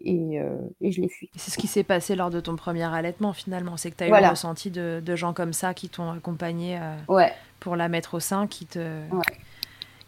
euh, 0.05 0.57
et, 0.79 0.91
je 0.91 1.01
les 1.01 1.09
fuis. 1.09 1.29
C'est 1.35 1.49
ce 1.49 1.57
qui 1.57 1.67
s'est 1.67 1.83
passé 1.83 2.15
lors 2.15 2.29
de 2.29 2.39
ton 2.39 2.55
premier 2.55 2.83
allaitement 2.83 3.33
finalement, 3.33 3.77
c'est 3.77 3.89
que 3.89 3.95
tu 3.95 4.03
as 4.03 4.07
eu 4.07 4.21
le 4.21 4.29
ressenti 4.29 4.69
de, 4.69 5.15
gens 5.15 5.33
comme 5.33 5.53
ça 5.53 5.73
qui 5.73 5.89
t'ont 5.89 6.11
accompagné 6.11 6.77
euh, 6.77 7.25
pour 7.59 7.75
la 7.75 7.87
mettre 7.87 8.15
au 8.15 8.19
sein, 8.19 8.47
qui 8.47 8.65
te 8.65 8.99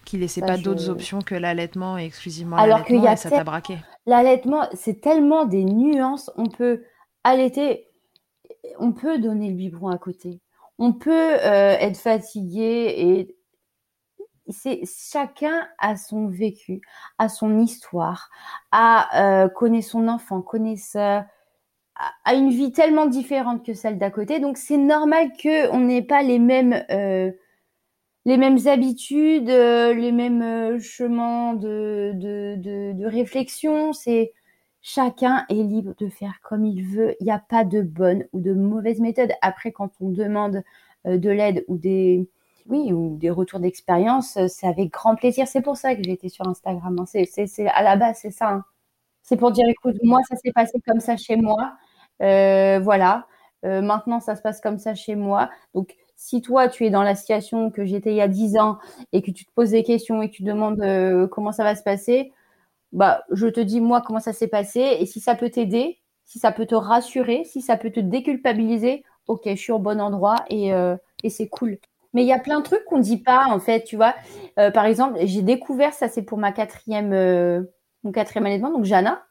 qui 0.05 0.17
laissaient 0.17 0.41
pas 0.41 0.57
d'autres 0.57 0.89
options 0.89 1.21
que 1.21 1.33
l'allaitement 1.33 1.97
et 1.97 2.03
exclusivement 2.03 2.57
Alors 2.57 2.83
qu'il 2.83 3.01
y 3.01 3.07
a 3.07 3.15
ça 3.15 3.29
t'a 3.29 3.43
braqué. 3.43 3.77
L'allaitement, 4.05 4.67
c'est 4.73 4.99
tellement 4.99 5.45
des 5.45 5.63
nuances. 5.63 6.29
On 6.35 6.47
peut 6.47 6.83
allaiter, 7.23 7.87
on 8.79 8.91
peut 8.93 9.19
donner 9.19 9.49
le 9.49 9.55
biberon 9.55 9.89
à 9.89 9.97
côté, 9.97 10.39
on 10.79 10.93
peut 10.93 11.11
euh, 11.11 11.77
être 11.79 11.97
fatigué 11.97 12.93
et 12.97 13.35
c'est 14.49 14.81
chacun 14.85 15.67
a 15.79 15.95
son 15.95 16.27
vécu, 16.27 16.81
a 17.17 17.29
son 17.29 17.59
histoire, 17.59 18.29
a 18.71 19.43
euh, 19.45 19.49
connaît 19.49 19.81
son 19.81 20.07
enfant, 20.07 20.41
connaît 20.41 20.75
sa, 20.75 21.27
a 22.25 22.33
une 22.35 22.49
vie 22.49 22.71
tellement 22.71 23.05
différente 23.05 23.65
que 23.65 23.73
celle 23.73 23.97
d'à 23.97 24.11
côté. 24.11 24.39
Donc 24.39 24.57
c'est 24.57 24.77
normal 24.77 25.31
que 25.41 25.69
on 25.71 25.81
n'ait 25.81 26.01
pas 26.01 26.23
les 26.23 26.39
mêmes 26.39 26.83
euh, 26.91 27.31
les 28.25 28.37
mêmes 28.37 28.59
habitudes, 28.67 29.49
euh, 29.49 29.93
les 29.93 30.11
mêmes 30.11 30.79
chemins 30.79 31.53
de, 31.55 32.13
de, 32.15 32.55
de, 32.57 32.93
de 32.93 33.05
réflexion. 33.05 33.93
C'est 33.93 34.33
chacun 34.83 35.45
est 35.49 35.55
libre 35.55 35.95
de 35.97 36.09
faire 36.09 36.39
comme 36.43 36.65
il 36.65 36.83
veut. 36.83 37.15
Il 37.19 37.23
n'y 37.23 37.31
a 37.31 37.39
pas 37.39 37.63
de 37.63 37.81
bonne 37.81 38.25
ou 38.33 38.41
de 38.41 38.53
mauvaise 38.53 38.99
méthode. 38.99 39.31
Après, 39.41 39.71
quand 39.71 39.89
on 40.01 40.09
demande 40.09 40.61
euh, 41.07 41.17
de 41.17 41.29
l'aide 41.29 41.65
ou 41.67 41.77
des 41.77 42.27
retours 43.29 43.59
d'expérience, 43.59 44.37
euh, 44.37 44.47
c'est 44.47 44.67
avec 44.67 44.91
grand 44.91 45.15
plaisir. 45.15 45.47
C'est 45.47 45.61
pour 45.61 45.77
ça 45.77 45.95
que 45.95 46.07
été 46.07 46.29
sur 46.29 46.47
Instagram. 46.47 46.99
Hein. 46.99 47.05
C'est, 47.05 47.67
à 47.67 47.81
la 47.81 47.95
base, 47.95 48.19
c'est 48.21 48.31
ça. 48.31 48.49
Hein. 48.49 48.65
C'est 49.23 49.37
pour 49.37 49.51
dire, 49.51 49.65
écoute, 49.69 49.95
moi, 50.03 50.19
ça 50.29 50.35
s'est 50.35 50.51
passé 50.51 50.79
comme 50.85 50.99
ça 50.99 51.15
chez 51.17 51.37
moi. 51.37 51.73
Euh, 52.21 52.79
voilà. 52.79 53.25
Maintenant, 53.65 54.19
ça 54.19 54.35
se 54.35 54.41
passe 54.41 54.59
comme 54.59 54.77
ça 54.77 54.93
chez 54.93 55.15
moi. 55.15 55.49
Donc, 55.73 55.95
si 56.17 56.41
toi, 56.41 56.67
tu 56.67 56.85
es 56.85 56.89
dans 56.89 57.01
la 57.01 57.15
situation 57.15 57.71
que 57.71 57.85
j'étais 57.85 58.11
il 58.11 58.17
y 58.17 58.21
a 58.21 58.27
10 58.27 58.57
ans 58.57 58.77
et 59.13 59.21
que 59.21 59.31
tu 59.31 59.45
te 59.45 59.51
poses 59.53 59.71
des 59.71 59.83
questions 59.83 60.21
et 60.21 60.29
que 60.29 60.35
tu 60.35 60.43
demandes 60.43 60.83
comment 61.29 61.53
ça 61.53 61.63
va 61.63 61.73
se 61.73 61.81
passer, 61.81 62.33
bah, 62.93 63.23
je 63.31 63.47
te 63.47 63.59
dis, 63.59 63.81
moi, 63.81 64.01
comment 64.01 64.19
ça 64.19 64.33
s'est 64.33 64.47
passé. 64.47 64.97
Et 64.99 65.05
si 65.05 65.19
ça 65.19 65.35
peut 65.35 65.49
t'aider, 65.49 65.99
si 66.25 66.39
ça 66.39 66.51
peut 66.51 66.65
te 66.65 66.75
rassurer, 66.75 67.43
si 67.43 67.61
ça 67.61 67.75
peut 67.77 67.91
te 67.91 67.99
déculpabiliser, 67.99 69.03
ok, 69.27 69.41
je 69.45 69.55
suis 69.55 69.71
au 69.73 69.79
bon 69.79 69.99
endroit 69.99 70.37
et, 70.49 70.71
et 71.23 71.29
c'est 71.29 71.47
cool. 71.49 71.77
Mais 72.13 72.21
il 72.23 72.27
y 72.27 72.33
a 72.33 72.39
plein 72.39 72.59
de 72.59 72.63
trucs 72.63 72.85
qu'on 72.85 72.99
dit 72.99 73.17
pas, 73.17 73.47
en 73.49 73.59
fait, 73.59 73.83
tu 73.83 73.95
vois. 73.95 74.13
Euh, 74.59 74.71
par 74.71 74.85
exemple, 74.85 75.19
j'ai 75.23 75.41
découvert, 75.41 75.93
ça 75.93 76.07
c'est 76.07 76.21
pour 76.21 76.37
ma 76.37 76.51
quatrième, 76.51 77.11
euh, 77.11 77.63
mon 78.03 78.11
quatrième 78.11 78.45
année 78.45 78.59
de 78.59 78.63
donc 78.63 78.85
Jana. 78.85 79.23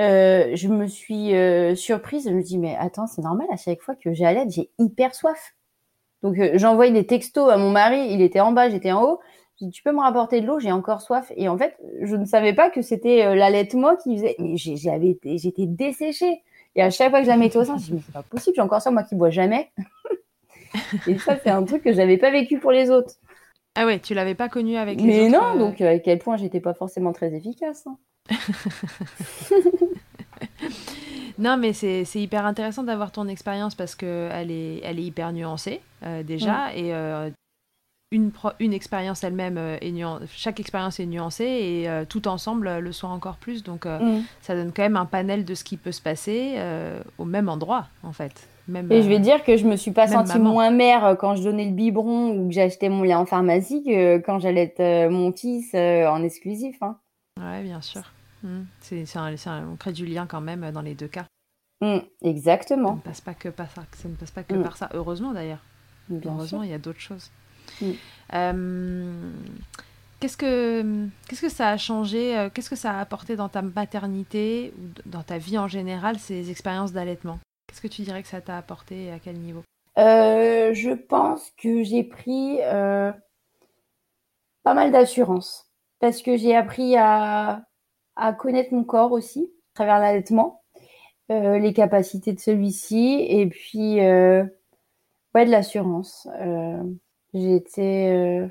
Euh, 0.00 0.52
je 0.54 0.68
me 0.68 0.86
suis 0.86 1.34
euh, 1.34 1.74
surprise, 1.74 2.28
je 2.28 2.34
me 2.34 2.42
dis, 2.42 2.56
mais 2.56 2.76
attends, 2.76 3.08
c'est 3.08 3.22
normal, 3.22 3.48
à 3.52 3.56
chaque 3.56 3.82
fois 3.82 3.96
que 3.96 4.12
j'ai 4.12 4.24
à 4.24 4.32
l'aide, 4.32 4.50
j'ai 4.50 4.70
hyper 4.78 5.14
soif. 5.14 5.56
Donc 6.22 6.38
euh, 6.38 6.52
j'envoie 6.54 6.88
des 6.90 7.06
textos 7.06 7.50
à 7.50 7.56
mon 7.56 7.70
mari, 7.70 8.08
il 8.12 8.22
était 8.22 8.40
en 8.40 8.52
bas, 8.52 8.70
j'étais 8.70 8.92
en 8.92 9.02
haut. 9.02 9.20
Tu 9.72 9.82
peux 9.82 9.92
me 9.92 10.00
rapporter 10.00 10.40
de 10.40 10.46
l'eau, 10.46 10.60
j'ai 10.60 10.72
encore 10.72 11.00
soif. 11.00 11.32
Et 11.36 11.48
en 11.48 11.58
fait, 11.58 11.76
je 12.02 12.16
ne 12.16 12.24
savais 12.24 12.52
pas 12.52 12.70
que 12.70 12.80
c'était 12.80 13.34
l'allaitement 13.34 13.96
qui 13.96 14.16
faisait. 14.16 14.36
Mais 14.38 14.56
j'avais, 14.56 15.18
j'étais 15.24 15.66
desséchée. 15.66 16.42
Et 16.76 16.82
à 16.82 16.90
chaque 16.90 17.10
fois 17.10 17.18
que 17.18 17.24
je 17.24 17.30
la 17.30 17.36
mettais 17.36 17.58
au 17.58 17.64
sein, 17.64 17.76
je 17.76 17.90
me 17.90 17.96
mais 17.96 18.02
c'est 18.06 18.12
pas 18.12 18.22
possible, 18.22 18.54
j'ai 18.54 18.62
encore 18.62 18.80
ça, 18.80 18.90
moi 18.90 19.02
qui 19.02 19.16
bois 19.16 19.30
jamais. 19.30 19.70
Et 21.08 21.18
ça, 21.18 21.36
c'est 21.42 21.50
un 21.50 21.64
truc 21.64 21.82
que 21.82 21.92
j'avais 21.92 22.18
pas 22.18 22.30
vécu 22.30 22.58
pour 22.58 22.70
les 22.70 22.90
autres. 22.90 23.14
Ah 23.74 23.86
ouais, 23.86 23.98
tu 23.98 24.14
l'avais 24.14 24.34
pas 24.34 24.48
connu 24.48 24.76
avec 24.76 25.00
les 25.00 25.06
Mais 25.06 25.20
autres. 25.20 25.30
Mais 25.30 25.38
non, 25.38 25.54
euh, 25.54 25.58
donc 25.58 25.80
à 25.80 25.98
quel 25.98 26.18
point 26.18 26.36
j'étais 26.36 26.60
pas 26.60 26.74
forcément 26.74 27.12
très 27.12 27.34
efficace. 27.34 27.86
Hein. 27.86 27.96
non, 31.38 31.56
mais 31.56 31.72
c'est 31.72 32.04
hyper 32.14 32.44
intéressant 32.44 32.82
d'avoir 32.82 33.12
ton 33.12 33.28
expérience 33.28 33.74
parce 33.74 33.94
qu'elle 33.94 34.50
est, 34.50 34.80
elle 34.82 34.98
est 34.98 35.04
hyper 35.04 35.32
nuancée 35.32 35.80
euh, 36.04 36.22
déjà. 36.22 36.74
Et 36.74 36.92
euh, 36.92 37.30
une, 38.10 38.30
une 38.58 38.72
expérience 38.72 39.22
elle-même 39.24 39.58
est 39.58 39.92
nuancée, 39.92 40.26
chaque 40.34 40.60
expérience 40.60 40.98
est 41.00 41.06
nuancée 41.06 41.44
et 41.44 42.06
tout 42.08 42.28
ensemble 42.28 42.78
le 42.78 42.92
soit 42.92 43.10
encore 43.10 43.36
plus. 43.36 43.62
Donc 43.62 43.84
mm. 43.86 44.22
ça 44.40 44.54
donne 44.54 44.72
quand 44.72 44.82
même 44.82 44.96
un 44.96 45.06
panel 45.06 45.44
de 45.44 45.54
ce 45.54 45.64
qui 45.64 45.76
peut 45.76 45.92
se 45.92 46.00
passer 46.00 46.58
au 47.18 47.24
même 47.24 47.48
endroit 47.48 47.86
en 48.02 48.12
fait 48.12 48.48
et 48.68 49.02
je 49.02 49.08
vais 49.08 49.16
euh, 49.16 49.20
dire 49.20 49.44
que 49.44 49.56
je 49.56 49.66
me 49.66 49.76
suis 49.76 49.92
pas 49.92 50.08
sentie 50.08 50.38
moins 50.38 50.70
mère 50.70 51.04
euh, 51.04 51.14
quand 51.14 51.34
je 51.36 51.42
donnais 51.42 51.64
le 51.64 51.72
biberon 51.72 52.30
ou 52.30 52.48
que 52.48 52.54
j'achetais 52.54 52.88
mon 52.88 53.02
lait 53.02 53.14
en 53.14 53.24
pharmacie 53.24 53.82
que 53.82 54.18
quand 54.18 54.38
j'allais 54.40 54.64
être 54.64 54.80
euh, 54.80 55.10
mon 55.10 55.32
fils 55.32 55.74
en 55.74 56.22
exclusif. 56.22 56.76
Hein. 56.82 56.98
Ouais, 57.40 57.62
bien 57.62 57.80
sûr. 57.80 58.02
Mmh. 58.42 58.60
C'est, 58.80 59.04
on 59.16 59.76
crée 59.76 59.92
du 59.92 60.06
lien 60.06 60.26
quand 60.26 60.40
même 60.40 60.70
dans 60.70 60.82
les 60.82 60.94
deux 60.94 61.08
cas. 61.08 61.26
Mmh, 61.80 61.98
exactement. 62.22 62.88
Ça 62.90 62.94
ne 62.94 63.00
passe 63.00 63.20
pas 63.20 63.34
que 63.34 63.48
par 63.48 63.70
ça. 63.70 63.82
Ça 63.96 64.08
ne 64.08 64.14
passe 64.14 64.30
pas 64.30 64.42
que 64.42 64.54
par 64.54 64.76
ça. 64.76 64.88
Heureusement 64.92 65.32
d'ailleurs. 65.32 65.62
Heureusement, 66.24 66.62
il 66.62 66.70
y 66.70 66.74
a 66.74 66.78
d'autres 66.78 67.00
choses. 67.00 67.30
Qu'est-ce 70.20 70.36
que, 70.36 71.06
qu'est-ce 71.28 71.42
que 71.42 71.48
ça 71.48 71.68
a 71.68 71.76
changé 71.76 72.48
Qu'est-ce 72.54 72.70
que 72.70 72.76
ça 72.76 72.92
a 72.92 73.00
apporté 73.00 73.36
dans 73.36 73.48
ta 73.48 73.62
maternité 73.62 74.72
ou 74.78 75.08
dans 75.08 75.22
ta 75.22 75.38
vie 75.38 75.58
en 75.58 75.68
général, 75.68 76.18
ces 76.18 76.50
expériences 76.50 76.92
d'allaitement? 76.92 77.38
Qu'est-ce 77.66 77.80
que 77.80 77.88
tu 77.88 78.02
dirais 78.02 78.22
que 78.22 78.28
ça 78.28 78.40
t'a 78.40 78.58
apporté 78.58 79.04
et 79.04 79.12
à 79.12 79.18
quel 79.18 79.36
niveau? 79.36 79.62
Je 79.96 80.94
pense 80.94 81.50
que 81.56 81.82
j'ai 81.82 82.04
pris 82.04 82.58
pas 82.62 83.14
mal 84.74 84.90
d'assurance. 84.90 85.66
Parce 86.00 86.22
que 86.22 86.36
j'ai 86.36 86.54
appris 86.54 86.96
à, 86.96 87.64
à 88.14 88.32
connaître 88.32 88.72
mon 88.72 88.84
corps 88.84 89.12
aussi 89.12 89.52
à 89.74 89.74
travers 89.74 89.98
l'allaitement, 89.98 90.62
les 91.28 91.72
capacités 91.72 92.32
de 92.32 92.40
celui-ci 92.40 93.26
et 93.28 93.46
puis 93.46 93.96
ouais 93.96 95.44
de 95.44 95.50
l'assurance. 95.50 96.28
J'ai 97.34 97.56
été 97.56 98.48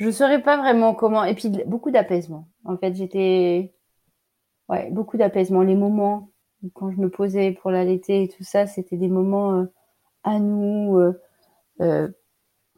je 0.00 0.10
saurais 0.10 0.42
pas 0.42 0.56
vraiment 0.56 0.94
comment. 0.94 1.24
Et 1.24 1.34
puis 1.34 1.50
beaucoup 1.66 1.90
d'apaisement. 1.90 2.48
En 2.64 2.76
fait, 2.78 2.94
j'étais, 2.94 3.74
ouais, 4.68 4.90
beaucoup 4.90 5.18
d'apaisement. 5.18 5.62
Les 5.62 5.76
moments 5.76 6.30
quand 6.74 6.90
je 6.90 6.96
me 6.98 7.10
posais 7.10 7.52
pour 7.52 7.70
l'allaiter 7.70 8.24
et 8.24 8.28
tout 8.28 8.42
ça, 8.42 8.66
c'était 8.66 8.96
des 8.96 9.08
moments 9.08 9.54
euh, 9.54 9.64
à 10.24 10.38
nous 10.38 10.98
euh, 10.98 11.20
euh, 11.80 12.08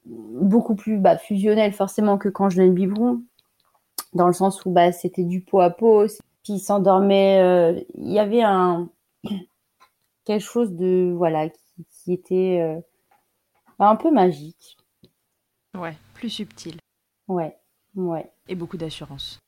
beaucoup 0.04 0.74
plus 0.74 0.98
bah, 0.98 1.16
fusionnels 1.16 1.72
forcément 1.72 2.18
que 2.18 2.28
quand 2.28 2.50
je 2.50 2.56
donnais 2.56 2.68
le 2.68 2.74
biberon, 2.74 3.22
dans 4.14 4.26
le 4.26 4.32
sens 4.32 4.64
où 4.64 4.70
bah 4.70 4.92
c'était 4.92 5.24
du 5.24 5.40
pot 5.42 5.60
à 5.60 5.70
pot. 5.70 6.08
Puis 6.42 6.54
il 6.54 6.60
s'endormait. 6.60 7.84
Il 7.94 8.12
y 8.12 8.18
avait 8.18 8.42
un 8.42 8.90
quelque 10.24 10.42
chose 10.42 10.72
de 10.74 11.12
voilà 11.16 11.48
qui 11.48 12.12
était 12.12 12.82
un 13.78 13.96
peu 13.96 14.10
magique. 14.10 14.76
Ouais, 15.78 15.94
plus 16.14 16.30
subtil. 16.30 16.76
Ouais, 17.28 17.56
ouais. 17.94 18.30
Et 18.48 18.54
beaucoup 18.54 18.76
d'assurance. 18.76 19.38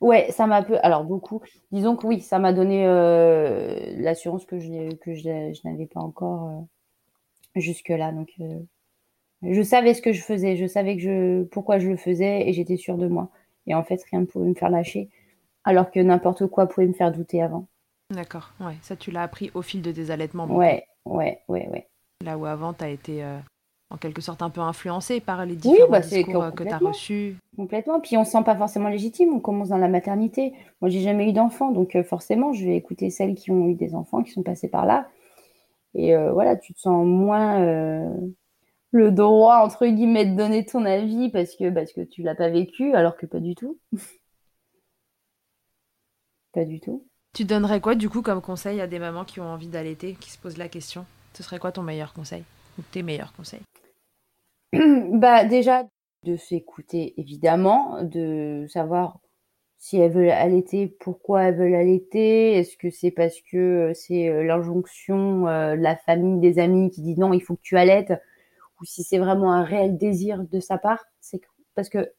Ouais, 0.00 0.30
ça 0.32 0.46
m'a 0.46 0.62
peu. 0.62 0.78
Alors 0.82 1.04
beaucoup. 1.04 1.42
Disons 1.70 1.96
que 1.96 2.06
oui, 2.06 2.20
ça 2.20 2.38
m'a 2.38 2.52
donné 2.52 2.86
euh, 2.86 3.94
l'assurance 3.98 4.44
que 4.44 4.58
je 4.58 4.94
que 4.96 5.14
je, 5.14 5.68
n'avais 5.68 5.86
pas 5.86 6.00
encore 6.00 6.48
euh, 6.48 7.60
jusque 7.60 7.88
là. 7.88 8.10
Donc, 8.10 8.32
euh, 8.40 8.58
je 9.42 9.62
savais 9.62 9.94
ce 9.94 10.02
que 10.02 10.12
je 10.12 10.22
faisais. 10.22 10.56
Je 10.56 10.66
savais 10.66 10.96
que 10.96 11.02
je 11.02 11.42
pourquoi 11.44 11.78
je 11.78 11.88
le 11.88 11.96
faisais 11.96 12.48
et 12.48 12.52
j'étais 12.52 12.76
sûre 12.76 12.98
de 12.98 13.06
moi. 13.06 13.30
Et 13.66 13.74
en 13.74 13.84
fait, 13.84 14.02
rien 14.10 14.20
ne 14.20 14.26
pouvait 14.26 14.48
me 14.48 14.54
faire 14.54 14.70
lâcher, 14.70 15.08
alors 15.62 15.92
que 15.92 16.00
n'importe 16.00 16.48
quoi 16.48 16.66
pouvait 16.66 16.88
me 16.88 16.92
faire 16.92 17.12
douter 17.12 17.40
avant. 17.40 17.68
D'accord. 18.10 18.52
Ouais. 18.58 18.74
Ça, 18.82 18.96
tu 18.96 19.12
l'as 19.12 19.22
appris 19.22 19.52
au 19.54 19.62
fil 19.62 19.82
de 19.82 19.92
tes 19.92 20.10
allaitements. 20.10 20.46
Ouais, 20.46 20.84
ouais, 21.04 21.42
ouais, 21.46 21.68
ouais. 21.68 21.88
Là 22.24 22.36
où 22.36 22.44
avant, 22.44 22.72
tu 22.74 22.82
as 22.82 22.88
été 22.88 23.24
en 23.92 23.98
quelque 23.98 24.22
sorte 24.22 24.42
un 24.42 24.50
peu 24.50 24.62
influencé 24.62 25.20
par 25.20 25.44
les 25.44 25.54
différents 25.54 25.90
bah, 25.90 26.00
discours 26.00 26.54
que 26.54 26.64
tu 26.64 26.70
as 26.70 26.78
reçus. 26.78 27.36
Complètement. 27.56 28.00
Puis 28.00 28.16
on 28.16 28.24
se 28.24 28.32
sent 28.32 28.42
pas 28.42 28.56
forcément 28.56 28.88
légitime. 28.88 29.34
On 29.34 29.40
commence 29.40 29.68
dans 29.68 29.76
la 29.76 29.88
maternité. 29.88 30.54
Moi, 30.80 30.88
j'ai 30.88 31.00
jamais 31.00 31.28
eu 31.28 31.32
d'enfant, 31.32 31.70
donc 31.70 31.94
euh, 31.94 32.02
forcément, 32.02 32.52
je 32.54 32.64
vais 32.64 32.76
écouter 32.76 33.10
celles 33.10 33.34
qui 33.34 33.50
ont 33.50 33.68
eu 33.68 33.74
des 33.74 33.94
enfants, 33.94 34.22
qui 34.22 34.32
sont 34.32 34.42
passées 34.42 34.68
par 34.68 34.86
là. 34.86 35.08
Et 35.94 36.16
euh, 36.16 36.32
voilà, 36.32 36.56
tu 36.56 36.72
te 36.72 36.80
sens 36.80 37.06
moins 37.06 37.60
euh, 37.60 38.10
le 38.92 39.10
droit 39.10 39.56
entre 39.56 39.86
guillemets 39.86 40.24
de 40.24 40.36
donner 40.36 40.64
ton 40.64 40.86
avis 40.86 41.28
parce 41.30 41.54
que 41.54 41.68
parce 41.68 41.92
que 41.92 42.00
tu 42.00 42.22
l'as 42.22 42.34
pas 42.34 42.48
vécu, 42.48 42.94
alors 42.94 43.16
que 43.16 43.26
pas 43.26 43.40
du 43.40 43.54
tout. 43.54 43.78
pas 46.54 46.64
du 46.64 46.80
tout. 46.80 47.06
Tu 47.34 47.44
donnerais 47.44 47.80
quoi 47.80 47.94
du 47.94 48.08
coup 48.08 48.22
comme 48.22 48.40
conseil 48.40 48.80
à 48.80 48.86
des 48.86 48.98
mamans 48.98 49.24
qui 49.24 49.40
ont 49.40 49.48
envie 49.48 49.68
d'allaiter, 49.68 50.16
qui 50.18 50.30
se 50.30 50.38
posent 50.38 50.58
la 50.58 50.68
question? 50.68 51.04
Ce 51.34 51.42
serait 51.42 51.58
quoi 51.58 51.72
ton 51.72 51.82
meilleur 51.82 52.14
conseil? 52.14 52.44
Ou 52.78 52.82
tes 52.90 53.02
meilleurs 53.02 53.34
conseils? 53.34 53.62
bah 55.12 55.44
déjà 55.44 55.86
de 56.24 56.36
s'écouter 56.36 57.14
évidemment, 57.18 58.02
de 58.02 58.66
savoir 58.68 59.18
si 59.78 59.96
elles 59.98 60.12
veulent 60.12 60.30
allaiter, 60.30 60.86
pourquoi 61.00 61.42
elles 61.42 61.56
veulent 61.56 61.74
allaiter, 61.74 62.52
est-ce 62.52 62.76
que 62.76 62.88
c'est 62.90 63.10
parce 63.10 63.40
que 63.40 63.56
euh, 63.90 63.94
c'est 63.94 64.28
euh, 64.28 64.44
l'injonction 64.44 65.48
euh, 65.48 65.76
de 65.76 65.82
la 65.82 65.96
famille, 65.96 66.38
des 66.38 66.60
amis 66.60 66.90
qui 66.90 67.02
dit 67.02 67.18
non, 67.18 67.32
il 67.32 67.40
faut 67.40 67.56
que 67.56 67.62
tu 67.62 67.76
allaites, 67.76 68.12
ou 68.80 68.84
si 68.84 69.02
c'est 69.02 69.18
vraiment 69.18 69.52
un 69.52 69.64
réel 69.64 69.98
désir 69.98 70.44
de 70.44 70.60
sa 70.60 70.78
part, 70.78 71.04
c'est 71.20 71.40
parce 71.74 71.88
que 71.88 72.12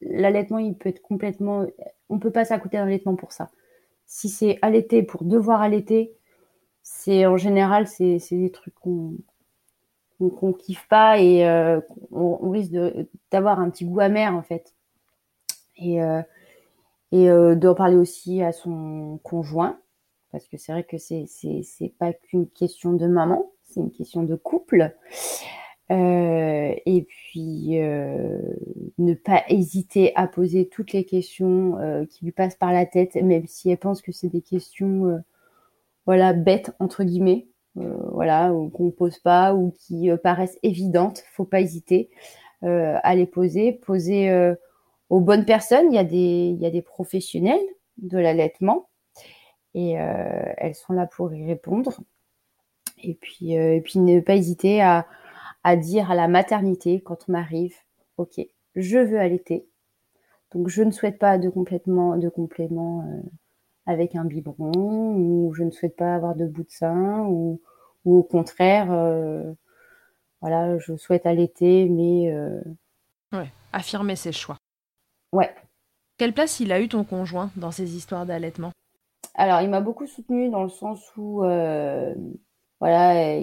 l'allaitement, 0.00 0.58
il 0.58 0.76
peut 0.76 0.88
être 0.90 1.02
complètement, 1.02 1.66
on 2.08 2.20
peut 2.20 2.30
pas 2.30 2.44
s'accouter 2.44 2.76
d'un 2.76 2.84
allaitement 2.84 3.16
pour 3.16 3.32
ça. 3.32 3.50
Si 4.06 4.28
c'est 4.28 4.58
allaiter 4.62 5.02
pour 5.02 5.24
devoir 5.24 5.62
allaiter, 5.62 6.14
c'est 6.82 7.26
en 7.26 7.36
général 7.36 7.88
c'est 7.88 8.20
des 8.30 8.52
trucs 8.52 8.74
qu'on 8.76 9.16
qu'on 10.18 10.52
kiffe 10.52 10.86
pas 10.88 11.18
et 11.18 11.46
euh, 11.46 11.80
on, 12.12 12.50
risque 12.50 12.72
d'avoir 13.30 13.60
un 13.60 13.70
petit 13.70 13.84
goût 13.84 14.00
amer 14.00 14.34
en 14.34 14.42
fait. 14.42 14.74
Et, 15.76 16.02
euh, 16.02 16.22
et 17.12 17.28
euh, 17.28 17.54
d'en 17.54 17.74
parler 17.74 17.96
aussi 17.96 18.42
à 18.42 18.52
son 18.52 19.20
conjoint 19.22 19.78
parce 20.32 20.48
que 20.48 20.56
c'est 20.56 20.72
vrai 20.72 20.84
que 20.84 20.98
c'est 20.98 21.26
c'est 21.28 21.94
pas 21.98 22.12
qu'une 22.12 22.48
question 22.48 22.92
de 22.92 23.06
maman, 23.06 23.52
c'est 23.62 23.80
une 23.80 23.92
question 23.92 24.22
de 24.22 24.34
couple. 24.34 24.94
et 25.88 27.06
puis 27.08 27.78
ne 27.78 29.14
pas 29.14 29.44
hésiter 29.48 30.12
à 30.16 30.26
poser 30.26 30.68
toutes 30.68 30.92
les 30.92 31.04
questions 31.04 32.06
qui 32.10 32.24
lui 32.24 32.32
passent 32.32 32.56
par 32.56 32.72
la 32.72 32.86
tête, 32.86 33.14
même 33.14 33.46
si 33.46 33.70
elle 33.70 33.78
pense 33.78 34.02
que 34.02 34.12
c'est 34.12 34.28
des 34.28 34.42
questions 34.42 35.22
voilà 36.06 36.32
bêtes 36.32 36.72
entre 36.80 37.04
guillemets 37.04 37.46
euh, 37.46 37.55
voilà, 37.76 38.52
qu'on 38.72 38.90
pose 38.90 39.18
pas 39.18 39.54
ou 39.54 39.74
qui 39.78 40.10
euh, 40.10 40.16
paraissent 40.16 40.58
évidentes, 40.62 41.22
faut 41.32 41.44
pas 41.44 41.60
hésiter 41.60 42.10
euh, 42.64 42.98
à 43.02 43.14
les 43.14 43.26
poser. 43.26 43.72
Poser 43.72 44.54
aux 45.10 45.20
bonnes 45.20 45.44
personnes. 45.44 45.92
Il 45.92 45.94
y 45.94 46.66
a 46.66 46.70
des, 46.70 46.82
professionnels 46.82 47.60
de 47.98 48.18
l'allaitement 48.18 48.88
et 49.74 49.92
elles 49.92 50.74
sont 50.74 50.94
là 50.94 51.06
pour 51.06 51.34
y 51.34 51.46
répondre. 51.46 52.00
Et 53.02 53.14
puis, 53.14 53.54
ne 53.54 54.20
pas 54.20 54.36
hésiter 54.36 54.80
à, 54.80 55.06
à 55.64 55.76
dire 55.76 56.10
à 56.10 56.14
la 56.14 56.28
maternité 56.28 57.02
quand 57.02 57.28
on 57.28 57.34
arrive, 57.34 57.74
ok, 58.16 58.40
je 58.74 58.98
veux 58.98 59.20
allaiter, 59.20 59.68
donc 60.52 60.68
je 60.68 60.82
ne 60.82 60.90
souhaite 60.90 61.18
pas 61.18 61.38
de 61.38 61.50
complètement 61.50 62.16
de 62.16 62.28
complément 62.28 63.04
avec 63.86 64.16
un 64.16 64.24
biberon 64.24 65.14
ou 65.16 65.54
je 65.54 65.62
ne 65.62 65.70
souhaite 65.70 65.96
pas 65.96 66.14
avoir 66.14 66.34
de 66.34 66.46
bout 66.46 66.64
de 66.64 66.70
sein 66.70 67.24
ou, 67.28 67.60
ou 68.04 68.18
au 68.18 68.22
contraire 68.22 68.92
euh, 68.92 69.52
voilà 70.40 70.76
je 70.78 70.96
souhaite 70.96 71.26
allaiter 71.26 71.88
mais 71.88 72.32
euh, 72.32 72.60
ouais 73.32 73.50
affirmer 73.72 74.16
ses 74.16 74.32
choix. 74.32 74.56
Ouais. 75.32 75.54
Quelle 76.18 76.32
place 76.32 76.60
il 76.60 76.72
a 76.72 76.80
eu 76.80 76.88
ton 76.88 77.04
conjoint 77.04 77.50
dans 77.56 77.70
ces 77.70 77.94
histoires 77.96 78.24
d'allaitement? 78.24 78.72
Alors 79.34 79.60
il 79.60 79.68
m'a 79.68 79.82
beaucoup 79.82 80.06
soutenu 80.06 80.48
dans 80.48 80.62
le 80.62 80.70
sens 80.70 81.12
où 81.16 81.44
euh, 81.44 82.14
voilà 82.80 83.38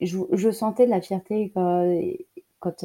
je, 0.00 0.50
sentais 0.50 0.84
de 0.84 0.90
la 0.90 1.00
fierté 1.00 1.50
quand, 1.54 1.90
quand 2.60 2.84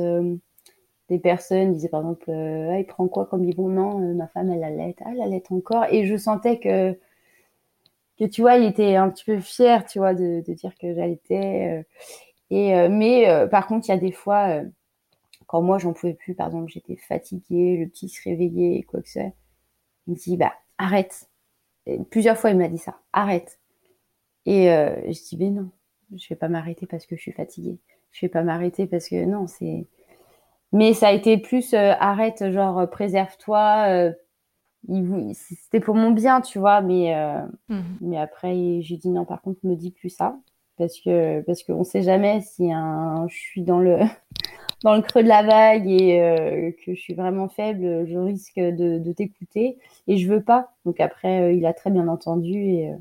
des 1.10 1.20
personnes 1.20 1.74
disaient 1.74 1.90
par 1.90 2.02
exemple 2.02 2.30
ah, 2.30 2.80
il 2.80 2.86
prend 2.86 3.08
quoi 3.08 3.26
comme 3.26 3.50
bon 3.54 3.70
non 3.70 4.00
ma 4.16 4.28
femme 4.28 4.52
elle 4.52 4.64
allait 4.64 4.96
ah, 5.02 5.10
elle 5.12 5.22
allait 5.22 5.44
encore. 5.52 5.86
Et 5.92 6.06
je 6.06 6.16
sentais 6.18 6.60
que 6.60 6.98
tu 8.32 8.42
vois 8.42 8.56
il 8.58 8.66
était 8.66 8.96
un 8.96 9.10
petit 9.10 9.26
peu 9.26 9.40
fier 9.40 9.86
tu 9.86 10.00
vois 10.00 10.14
de, 10.14 10.42
dire 10.54 10.74
que 10.80 10.94
j'allaitais 10.94 11.86
et 12.50 12.76
euh, 12.76 12.90
mais 12.90 13.30
euh, 13.30 13.48
par 13.48 13.68
contre 13.68 13.88
il 13.88 13.92
y 13.92 13.96
a 13.96 13.98
des 13.98 14.12
fois 14.12 14.62
quand 15.48 15.62
moi 15.62 15.78
j'en 15.78 15.94
pouvais 15.94 16.14
plus 16.14 16.36
par 16.36 16.48
exemple 16.48 16.70
j'étais 16.72 16.98
fatiguée 16.98 17.78
le 17.78 17.88
petit 17.88 18.10
se 18.10 18.22
réveillait 18.24 18.84
quoi 18.84 19.02
que 19.02 19.08
ce 19.08 19.20
soit 19.20 19.32
il 20.08 20.14
me 20.14 20.16
dit 20.16 20.38
bah 20.38 20.54
arrête. 20.78 21.30
Plusieurs 22.10 22.38
fois 22.38 22.52
il 22.52 22.58
m'a 22.58 22.68
dit 22.68 22.78
ça 22.78 23.00
arrête. 23.14 23.60
Et 24.46 24.66
je 24.66 25.28
dis 25.28 25.38
mais 25.38 25.50
non 25.52 25.70
je 26.16 26.28
vais 26.30 26.36
pas 26.36 26.50
m'arrêter 26.50 26.88
parce 26.88 27.06
que 27.06 27.16
je 27.16 27.22
suis 27.22 27.32
fatiguée. 27.32 27.80
Je 28.12 28.26
vais 28.26 28.30
pas 28.30 28.44
m'arrêter 28.44 28.88
parce 28.88 29.08
que 29.08 29.26
non 29.26 29.48
c'est 29.48 29.86
mais 30.72 30.94
ça 30.94 31.08
a 31.08 31.12
été 31.12 31.38
plus 31.38 31.74
euh, 31.74 31.94
arrête, 32.00 32.52
genre 32.52 32.80
euh, 32.80 32.86
préserve-toi. 32.86 33.86
Euh, 33.88 34.14
c'était 35.34 35.80
pour 35.80 35.96
mon 35.96 36.12
bien, 36.12 36.42
tu 36.42 36.60
vois. 36.60 36.82
Mais, 36.82 37.14
mhm. 37.68 37.98
mais 38.02 38.18
après, 38.18 38.82
j'ai 38.82 38.98
dit 38.98 39.10
non, 39.10 39.26
par 39.26 39.42
contre, 39.42 39.60
me 39.64 39.76
dis 39.76 39.92
plus 39.92 40.10
ça. 40.10 40.38
Parce 40.78 40.98
que 41.02 41.42
parce 41.42 41.64
qu'on 41.64 41.84
sait 41.84 42.02
jamais 42.02 42.40
si 42.40 42.72
un, 42.72 43.28
je 43.28 43.36
suis 43.36 43.64
dans 43.64 43.80
le, 43.80 43.98
dans 44.84 44.96
le 44.96 45.02
creux 45.02 45.24
de 45.24 45.28
la 45.28 45.44
vague 45.44 45.90
et 45.90 46.78
que 46.86 46.94
je 46.94 47.00
suis 47.00 47.14
vraiment 47.14 47.50
faible, 47.50 48.08
je 48.08 48.18
risque 48.18 48.58
de, 48.58 49.00
de 49.00 49.12
t'écouter. 49.12 49.78
Et 50.08 50.18
je 50.18 50.32
veux 50.32 50.42
pas. 50.42 50.72
Donc 50.86 51.02
après, 51.02 51.58
il 51.58 51.66
a 51.66 51.74
très 51.74 51.92
bien 51.92 52.08
entendu. 52.08 52.58
Et, 52.58 52.94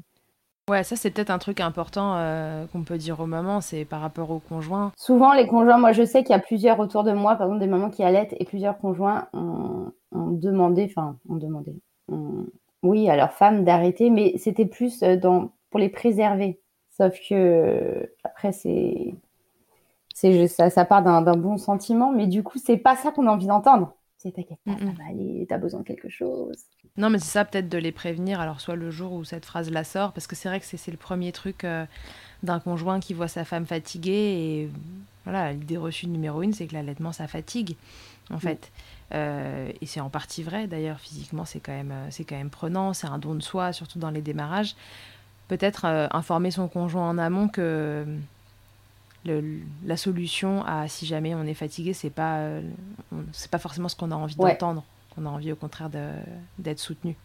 Ouais, 0.68 0.84
ça 0.84 0.96
c'est 0.96 1.10
peut-être 1.10 1.30
un 1.30 1.38
truc 1.38 1.60
important 1.60 2.16
euh, 2.16 2.66
qu'on 2.66 2.82
peut 2.82 2.98
dire 2.98 3.20
aux 3.20 3.26
mamans, 3.26 3.62
c'est 3.62 3.86
par 3.86 4.00
rapport 4.00 4.30
aux 4.30 4.38
conjoints. 4.38 4.92
Souvent 4.96 5.32
les 5.32 5.46
conjoints, 5.46 5.78
moi 5.78 5.92
je 5.92 6.04
sais 6.04 6.22
qu'il 6.22 6.32
y 6.32 6.38
a 6.38 6.40
plusieurs 6.40 6.78
autour 6.78 7.04
de 7.04 7.12
moi, 7.12 7.36
par 7.36 7.46
exemple 7.46 7.60
des 7.60 7.66
mamans 7.66 7.88
qui 7.88 8.02
allaitent 8.02 8.34
et 8.38 8.44
plusieurs 8.44 8.76
conjoints 8.78 9.28
ont, 9.32 9.90
demandé, 10.12 10.86
enfin 10.90 11.16
ont 11.28 11.36
demandé, 11.36 11.74
oui 12.82 13.08
à 13.08 13.16
leur 13.16 13.32
femme 13.32 13.64
d'arrêter, 13.64 14.10
mais 14.10 14.34
c'était 14.36 14.66
plus 14.66 15.02
euh, 15.02 15.16
dans, 15.16 15.50
pour 15.70 15.80
les 15.80 15.88
préserver. 15.88 16.60
Sauf 16.90 17.14
que 17.28 18.12
après 18.24 18.52
c'est, 18.52 19.14
ça, 20.48 20.68
ça 20.68 20.84
part 20.84 21.02
d'un 21.02 21.22
bon 21.36 21.56
sentiment, 21.56 22.12
mais 22.12 22.26
du 22.26 22.42
coup 22.42 22.58
c'est 22.58 22.76
pas 22.76 22.96
ça 22.96 23.10
qu'on 23.10 23.26
a 23.26 23.30
envie 23.30 23.46
d'entendre. 23.46 23.94
C'est 24.18 24.32
t'inquiète 24.32 24.58
pas, 24.66 24.76
ça 24.76 24.84
va 24.84 25.10
aller, 25.10 25.46
t'as 25.48 25.58
besoin 25.58 25.80
de 25.80 25.86
quelque 25.86 26.08
chose. 26.08 26.56
Non, 26.96 27.08
mais 27.08 27.20
c'est 27.20 27.30
ça, 27.30 27.44
peut-être 27.44 27.68
de 27.68 27.78
les 27.78 27.92
prévenir. 27.92 28.40
Alors, 28.40 28.60
soit 28.60 28.74
le 28.74 28.90
jour 28.90 29.12
où 29.12 29.22
cette 29.22 29.44
phrase 29.44 29.70
la 29.70 29.84
sort, 29.84 30.12
parce 30.12 30.26
que 30.26 30.34
c'est 30.34 30.48
vrai 30.48 30.58
que 30.58 30.66
c'est 30.66 30.90
le 30.90 30.96
premier 30.96 31.30
truc 31.30 31.62
euh, 31.62 31.86
d'un 32.42 32.58
conjoint 32.58 32.98
qui 32.98 33.14
voit 33.14 33.28
sa 33.28 33.44
femme 33.44 33.64
fatiguée. 33.64 34.10
Et 34.10 34.70
voilà, 35.22 35.52
l'idée 35.52 35.76
reçue 35.76 36.08
numéro 36.08 36.42
une, 36.42 36.52
c'est 36.52 36.66
que 36.66 36.74
l'allaitement, 36.74 37.12
ça 37.12 37.28
fatigue, 37.28 37.76
en 38.30 38.40
fait. 38.40 38.72
Euh, 39.14 39.70
et 39.80 39.86
c'est 39.86 40.00
en 40.00 40.10
partie 40.10 40.42
vrai, 40.42 40.66
d'ailleurs, 40.66 40.98
physiquement, 40.98 41.44
c'est 41.44 41.60
quand, 41.60 41.72
même, 41.72 41.94
c'est 42.10 42.24
quand 42.24 42.36
même 42.36 42.50
prenant, 42.50 42.94
c'est 42.94 43.06
un 43.06 43.18
don 43.18 43.36
de 43.36 43.42
soi, 43.42 43.72
surtout 43.72 44.00
dans 44.00 44.10
les 44.10 44.20
démarrages. 44.20 44.74
Peut-être 45.46 45.84
informer 46.12 46.50
son 46.50 46.66
conjoint 46.66 47.08
en 47.08 47.18
amont 47.18 47.46
que 47.46 48.04
la 49.24 49.96
solution 49.96 50.64
à 50.64 50.88
si 50.88 51.06
jamais 51.06 51.34
on 51.34 51.44
est 51.44 51.54
fatigué, 51.54 51.92
c'est 51.92 52.10
pas, 52.10 52.38
euh, 52.38 52.62
c'est 53.32 53.50
pas 53.50 53.58
forcément 53.58 53.88
ce 53.88 53.96
qu'on 53.96 54.10
a 54.10 54.14
envie 54.14 54.36
d'entendre. 54.36 54.84
On 55.16 55.26
a 55.26 55.28
envie 55.28 55.52
au 55.52 55.56
contraire 55.56 55.90
d'être 56.58 56.78
soutenu. 56.78 57.16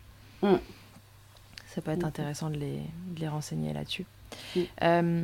Mm. 0.41 0.55
Ça 1.67 1.81
peut 1.81 1.91
être 1.91 2.05
intéressant 2.05 2.49
de 2.49 2.57
les, 2.57 2.79
de 3.15 3.19
les 3.19 3.27
renseigner 3.27 3.73
là-dessus. 3.73 4.05
Mm. 4.55 4.61
Euh, 4.81 5.23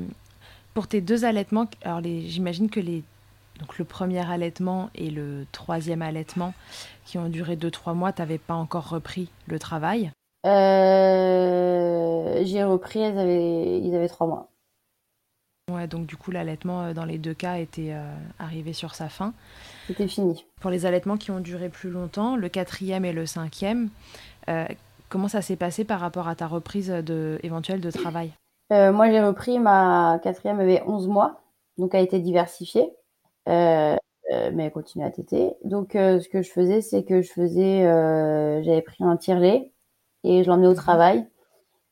pour 0.73 0.87
tes 0.87 1.01
deux 1.01 1.25
allaitements, 1.25 1.67
alors 1.83 2.01
j'imagine 2.03 2.69
que 2.69 2.79
les, 2.79 3.03
donc 3.59 3.77
le 3.77 3.85
premier 3.85 4.29
allaitement 4.29 4.89
et 4.95 5.09
le 5.09 5.45
troisième 5.51 6.01
allaitement 6.01 6.53
qui 7.05 7.17
ont 7.17 7.27
duré 7.27 7.55
2-3 7.55 7.93
mois, 7.95 8.13
tu 8.13 8.21
n'avais 8.21 8.37
pas 8.37 8.53
encore 8.53 8.87
repris 8.89 9.29
le 9.47 9.59
travail? 9.59 10.11
Euh, 10.45 12.41
J'ai 12.45 12.63
repris, 12.63 12.99
ils 12.99 13.17
avaient, 13.17 13.81
ils 13.81 13.95
avaient 13.95 14.07
3 14.07 14.27
mois. 14.27 14.49
Ouais, 15.69 15.87
donc 15.87 16.05
du 16.05 16.17
coup, 16.17 16.31
l'allaitement 16.31 16.83
euh, 16.83 16.93
dans 16.93 17.05
les 17.05 17.17
deux 17.17 17.33
cas 17.33 17.57
était 17.57 17.91
euh, 17.91 18.13
arrivé 18.39 18.73
sur 18.73 18.95
sa 18.95 19.09
fin. 19.09 19.33
C'était 19.87 20.07
fini. 20.07 20.45
Pour 20.61 20.71
les 20.71 20.85
allaitements 20.85 21.17
qui 21.17 21.31
ont 21.31 21.39
duré 21.39 21.69
plus 21.69 21.89
longtemps, 21.89 22.35
le 22.35 22.49
quatrième 22.49 23.05
et 23.05 23.13
le 23.13 23.25
cinquième, 23.25 23.89
euh, 24.49 24.65
comment 25.09 25.27
ça 25.27 25.41
s'est 25.41 25.55
passé 25.55 25.83
par 25.83 25.99
rapport 25.99 26.27
à 26.27 26.35
ta 26.35 26.47
reprise 26.47 26.89
de, 26.89 27.39
éventuelle 27.43 27.81
de 27.81 27.91
travail? 27.91 28.31
Moi, 28.71 29.09
j'ai 29.09 29.19
repris 29.19 29.57
ma 29.57 30.19
quatrième 30.21 30.59
avait 30.59 30.83
11 30.85 31.07
mois, 31.07 31.41
donc 31.79 31.95
elle 31.95 32.01
a 32.01 32.03
été 32.03 32.19
diversifiée, 32.19 32.87
mais 33.47 33.97
elle 34.29 34.71
continue 34.71 35.03
à 35.03 35.09
téter. 35.09 35.55
Donc, 35.63 35.93
ce 35.93 36.29
que 36.29 36.43
je 36.43 36.51
faisais, 36.51 36.81
c'est 36.81 37.03
que 37.03 37.23
je 37.23 37.31
faisais, 37.31 37.81
j'avais 38.63 38.83
pris 38.83 39.03
un 39.03 39.17
tire-lait 39.17 39.71
et 40.23 40.43
je 40.43 40.49
l'emmenais 40.49 40.67
au 40.67 40.75
travail. 40.75 41.25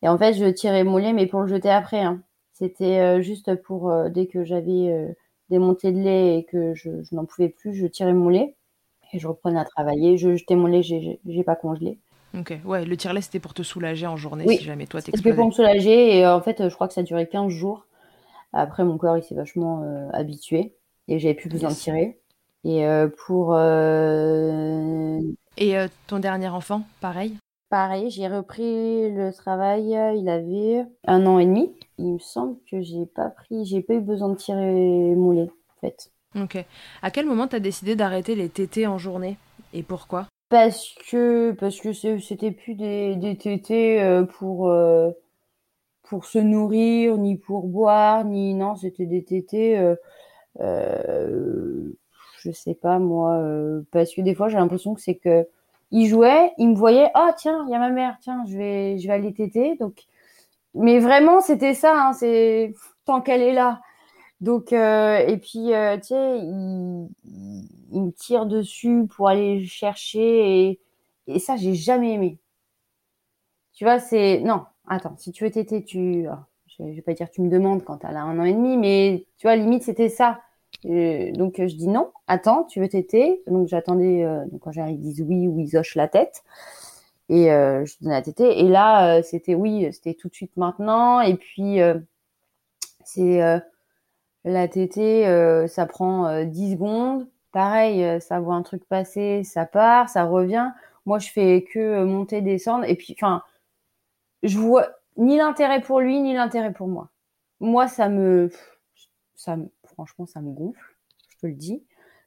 Et 0.03 0.07
en 0.07 0.19
fait, 0.19 0.33
je 0.33 0.45
tirais 0.45 0.83
mon 0.83 0.97
lait, 0.97 1.13
mais 1.13 1.25
pour 1.25 1.41
le 1.41 1.47
jeter 1.47 1.71
après. 1.71 2.01
Hein. 2.01 2.21
C'était 2.57 2.99
euh, 2.99 3.21
juste 3.21 3.53
pour 3.61 3.91
euh, 3.91 4.09
dès 4.09 4.25
que 4.25 4.43
j'avais 4.43 4.89
euh, 4.89 5.13
des 5.51 5.59
montées 5.59 5.91
de 5.91 5.99
lait 5.99 6.39
et 6.39 6.43
que 6.43 6.73
je, 6.73 6.89
n'en 7.11 7.25
pouvais 7.25 7.49
plus, 7.49 7.75
je 7.75 7.85
tirais 7.85 8.13
mon 8.13 8.29
lait 8.29 8.55
et 9.13 9.19
je 9.19 9.27
reprenais 9.27 9.59
à 9.59 9.65
travailler. 9.65 10.17
Je 10.17 10.35
jetais 10.35 10.55
mon 10.55 10.65
lait, 10.65 10.81
j'ai 10.81 11.43
pas 11.43 11.55
congelé. 11.55 11.99
Ok, 12.37 12.57
ouais, 12.65 12.83
le 12.83 12.97
tire-lait 12.97 13.21
c'était 13.21 13.39
pour 13.39 13.53
te 13.53 13.61
soulager 13.61 14.07
en 14.07 14.17
journée 14.17 14.47
si 14.47 14.63
jamais 14.63 14.87
toi 14.87 15.01
t'explosais. 15.01 15.23
C'était 15.23 15.35
pour 15.35 15.45
me 15.45 15.51
soulager 15.51 16.17
et 16.17 16.27
en 16.27 16.41
fait 16.41 16.67
je 16.67 16.73
crois 16.73 16.87
que 16.87 16.93
ça 16.95 17.01
a 17.01 17.03
duré 17.03 17.27
15 17.27 17.49
jours. 17.49 17.85
Après 18.53 18.83
mon 18.83 18.97
corps 18.97 19.17
il 19.17 19.23
s'est 19.23 19.35
vachement 19.35 20.09
habitué 20.11 20.73
et 21.07 21.19
j'avais 21.19 21.35
plus 21.35 21.49
besoin 21.49 21.69
de 21.69 21.75
tirer. 21.75 22.19
Et 22.65 22.85
pour. 23.25 23.55
Et 25.57 25.75
ton 26.07 26.19
dernier 26.19 26.49
enfant, 26.49 26.83
pareil? 27.01 27.37
Pareil, 27.69 28.09
j'ai 28.09 28.27
repris 28.27 29.11
le 29.11 29.31
travail, 29.31 29.95
il 30.17 30.27
avait 30.27 30.85
un 31.05 31.25
an 31.25 31.39
et 31.39 31.45
demi. 31.45 31.71
Il 31.97 32.13
me 32.13 32.19
semble 32.19 32.57
que 32.69 32.81
j'ai 32.81 33.05
pas 33.05 33.29
pris, 33.29 33.65
j'ai 33.65 33.81
pas 33.81 33.95
eu 33.95 34.01
besoin 34.01 34.29
de 34.29 34.35
tirer 34.35 35.15
mon 35.15 35.31
lait, 35.31 35.49
en 35.49 35.79
fait. 35.81 36.11
Ok. 36.39 36.63
À 37.01 37.11
quel 37.11 37.25
moment 37.25 37.47
tu 37.47 37.55
as 37.55 37.59
décidé 37.59 37.95
d'arrêter 37.95 38.35
les 38.35 38.49
tétés 38.49 38.85
en 38.85 38.97
journée? 38.97 39.37
Et 39.73 39.83
pourquoi? 39.83 40.27
Parce 40.49 40.95
que 41.09 41.51
parce 41.51 41.79
que 41.79 41.91
c'était 41.93 42.51
plus 42.51 42.75
des, 42.75 43.15
des 43.15 43.35
tétés 43.37 44.01
euh, 44.01 44.23
pour 44.23 44.69
euh, 44.69 45.11
pour 46.03 46.25
se 46.25 46.39
nourrir, 46.39 47.17
ni 47.17 47.35
pour 47.35 47.67
boire, 47.67 48.23
ni 48.23 48.53
non, 48.53 48.75
c'était 48.75 49.05
des 49.05 49.23
tétés. 49.23 49.77
Euh, 49.77 49.95
euh, 50.61 51.97
je 52.39 52.51
sais 52.51 52.75
pas 52.75 52.99
moi, 52.99 53.41
parce 53.91 54.13
que 54.13 54.21
des 54.21 54.35
fois 54.35 54.47
j'ai 54.47 54.57
l'impression 54.57 54.93
que 54.93 55.01
c'est 55.01 55.15
que 55.15 55.47
il 55.91 56.07
jouait, 56.07 56.51
il 56.57 56.69
me 56.69 56.75
voyait, 56.75 57.09
oh 57.15 57.29
tiens, 57.37 57.65
il 57.67 57.71
y 57.71 57.75
a 57.75 57.79
ma 57.79 57.89
mère, 57.89 58.17
tiens, 58.21 58.43
je 58.47 58.57
vais, 58.57 58.97
je 58.99 59.07
vais 59.07 59.13
aller 59.13 59.33
téter. 59.33 59.75
Donc, 59.77 60.05
mais 60.73 60.99
vraiment, 60.99 61.41
c'était 61.41 61.73
ça, 61.73 62.09
hein, 62.09 62.13
c'est 62.13 62.73
tant 63.05 63.21
qu'elle 63.21 63.41
est 63.41 63.53
là. 63.53 63.81
Donc, 64.41 64.73
euh, 64.73 65.17
et 65.19 65.37
puis, 65.37 65.73
euh, 65.73 65.97
tu 65.97 66.09
sais, 66.09 66.39
il, 66.39 67.09
il, 67.91 68.03
me 68.03 68.11
tire 68.11 68.45
dessus 68.45 69.07
pour 69.15 69.29
aller 69.29 69.65
chercher 69.65 70.69
et, 70.69 70.81
et 71.27 71.39
ça, 71.39 71.55
j'ai 71.57 71.73
jamais 71.75 72.13
aimé. 72.13 72.39
Tu 73.73 73.83
vois, 73.85 73.99
c'est 73.99 74.41
non. 74.41 74.65
Attends, 74.87 75.15
si 75.17 75.31
tu 75.31 75.43
veux 75.43 75.51
téter, 75.51 75.83
tu, 75.83 76.27
je, 76.67 76.83
vais 76.83 77.01
pas 77.01 77.13
dire 77.13 77.29
tu 77.29 77.41
me 77.41 77.49
demandes 77.49 77.83
quand 77.83 78.03
elle 78.05 78.15
a 78.17 78.23
un 78.23 78.39
an 78.39 78.43
et 78.45 78.53
demi, 78.53 78.77
mais 78.77 79.25
tu 79.37 79.47
vois, 79.47 79.55
limite 79.55 79.83
c'était 79.83 80.09
ça 80.09 80.39
donc 80.83 81.55
je 81.57 81.75
dis 81.75 81.87
non, 81.87 82.11
attends, 82.27 82.63
tu 82.63 82.79
veux 82.79 82.87
téter? 82.87 83.41
Donc 83.47 83.67
j'attendais, 83.67 84.23
euh, 84.23 84.45
donc 84.45 84.61
quand 84.61 84.71
ils 84.71 84.99
disent 84.99 85.21
oui 85.21 85.47
ou 85.47 85.59
ils 85.59 85.77
hochent 85.77 85.95
la 85.95 86.07
tête. 86.07 86.43
Et 87.29 87.51
euh, 87.51 87.85
je 87.85 87.95
donnais 87.99 88.15
la 88.15 88.21
tétée. 88.21 88.59
Et 88.59 88.69
là, 88.69 89.17
euh, 89.17 89.21
c'était 89.21 89.55
oui, 89.55 89.91
c'était 89.91 90.13
tout 90.13 90.29
de 90.29 90.33
suite 90.33 90.55
maintenant. 90.57 91.19
Et 91.21 91.35
puis, 91.35 91.79
c'est 93.03 93.61
la 94.43 94.67
tétée, 94.67 95.67
ça 95.67 95.85
prend 95.85 96.43
10 96.43 96.73
secondes. 96.73 97.27
Pareil, 97.51 98.21
ça 98.21 98.39
voit 98.39 98.55
un 98.55 98.61
truc 98.61 98.85
passer, 98.85 99.43
ça 99.43 99.65
part, 99.65 100.09
ça 100.09 100.25
revient. 100.25 100.71
Moi, 101.05 101.19
je 101.19 101.29
fais 101.29 101.63
que 101.63 102.03
monter, 102.03 102.41
descendre. 102.41 102.85
Et 102.85 102.95
puis, 102.95 103.15
enfin, 103.17 103.41
je 104.43 104.57
vois 104.59 104.89
ni 105.17 105.37
l'intérêt 105.37 105.81
pour 105.81 105.99
lui, 105.99 106.19
ni 106.21 106.33
l'intérêt 106.33 106.73
pour 106.73 106.87
moi. 106.87 107.09
Moi, 107.59 107.87
ça 107.87 108.09
me, 108.09 108.51
ça 109.35 109.55
me, 109.55 109.67
franchement, 109.85 110.25
ça 110.25 110.41
me 110.41 110.51
gonfle, 110.51 110.95
je 111.29 111.37
te 111.37 111.47
le 111.47 111.53
dis. 111.53 111.83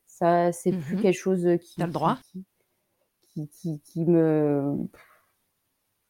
Ça, 0.07 0.53
c'est 0.53 0.73
plus 0.73 0.97
mhm. 0.97 1.03
quelque 1.03 1.19
chose 1.19 1.49
qui. 1.61 1.77
T'as 1.77 1.87
le 1.87 1.93
droit. 1.93 2.19
Qui, 2.33 2.45
qui, 3.49 4.05
me. 4.05 4.77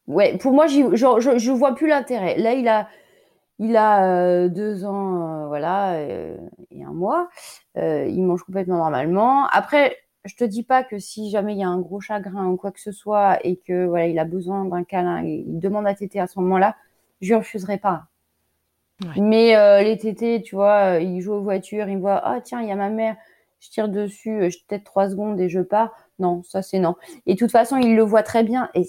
Ouais, 0.07 0.37
pour 0.37 0.53
moi, 0.53 0.67
je, 0.67 0.95
je, 0.95 1.37
je, 1.37 1.51
vois 1.51 1.75
plus 1.75 1.87
l'intérêt. 1.87 2.37
Là, 2.37 2.53
il 2.53 2.67
a, 2.67 2.87
il 3.59 3.77
a 3.77 4.05
euh, 4.05 4.49
deux 4.49 4.85
ans, 4.85 5.43
euh, 5.43 5.47
voilà, 5.47 5.93
euh, 5.93 6.35
et 6.71 6.83
un 6.83 6.93
mois. 6.93 7.29
il 7.75 8.23
mange 8.23 8.43
complètement 8.43 8.77
normalement. 8.77 9.47
Après, 9.47 9.97
je 10.25 10.35
te 10.35 10.43
dis 10.43 10.63
pas 10.63 10.83
que 10.83 10.99
si 10.99 11.29
jamais 11.29 11.53
il 11.53 11.59
y 11.59 11.63
a 11.63 11.69
un 11.69 11.79
gros 11.79 11.99
chagrin 12.01 12.47
ou 12.47 12.57
quoi 12.57 12.71
que 12.71 12.81
ce 12.81 12.91
soit 12.91 13.39
et 13.45 13.57
que 13.57 13.85
voilà, 13.85 14.07
il 14.07 14.19
a 14.19 14.25
besoin 14.25 14.65
d'un 14.65 14.83
câlin, 14.83 15.23
il 15.23 15.59
demande 15.59 15.87
à 15.87 15.95
téter 15.95 16.19
à 16.19 16.27
ce 16.27 16.39
moment-là, 16.39 16.75
je 17.21 17.27
lui 17.29 17.35
refuserai 17.35 17.77
pas. 17.77 18.07
Mais 19.17 19.55
les 19.83 19.97
tétés, 19.97 20.43
tu 20.43 20.55
vois, 20.55 20.99
ils 20.99 21.21
jouent 21.21 21.33
aux 21.33 21.41
voitures, 21.41 21.89
ils 21.89 21.97
voient, 21.97 22.21
ah 22.23 22.39
tiens, 22.41 22.61
il 22.61 22.67
y 22.67 22.71
a 22.71 22.75
ma 22.75 22.89
mère, 22.89 23.15
je 23.61 23.69
tire 23.69 23.87
dessus, 23.87 24.41
euh, 24.41 24.49
je 24.49 24.57
peut-être 24.67 24.83
trois 24.83 25.09
secondes 25.09 25.39
et 25.39 25.47
je 25.47 25.61
pars. 25.61 25.93
Non, 26.19 26.43
ça 26.43 26.61
c'est 26.61 26.79
non. 26.79 26.95
Et 27.25 27.35
de 27.35 27.39
toute 27.39 27.51
façon, 27.51 27.77
ils 27.77 27.95
le 27.95 28.03
voient 28.03 28.23
très 28.23 28.43
bien 28.43 28.69
et 28.73 28.83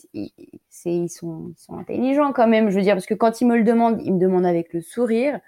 c'est 0.71 0.93
ils 0.93 1.09
sont, 1.09 1.53
ils 1.57 1.61
sont 1.61 1.79
intelligents 1.79 2.33
quand 2.33 2.49
même. 2.49 2.71
Je 2.71 2.77
veux 2.77 2.83
dire 2.83 2.95
parce 2.95 3.07
que 3.07 3.15
quand 3.15 3.41
ils 3.41 3.47
me 3.47 3.57
le 3.57 3.65
demandent, 3.65 4.01
ils 4.03 4.13
me 4.15 4.19
demandent 4.19 4.47
avec 4.47 4.73
le 4.73 4.81
sourire. 4.81 5.39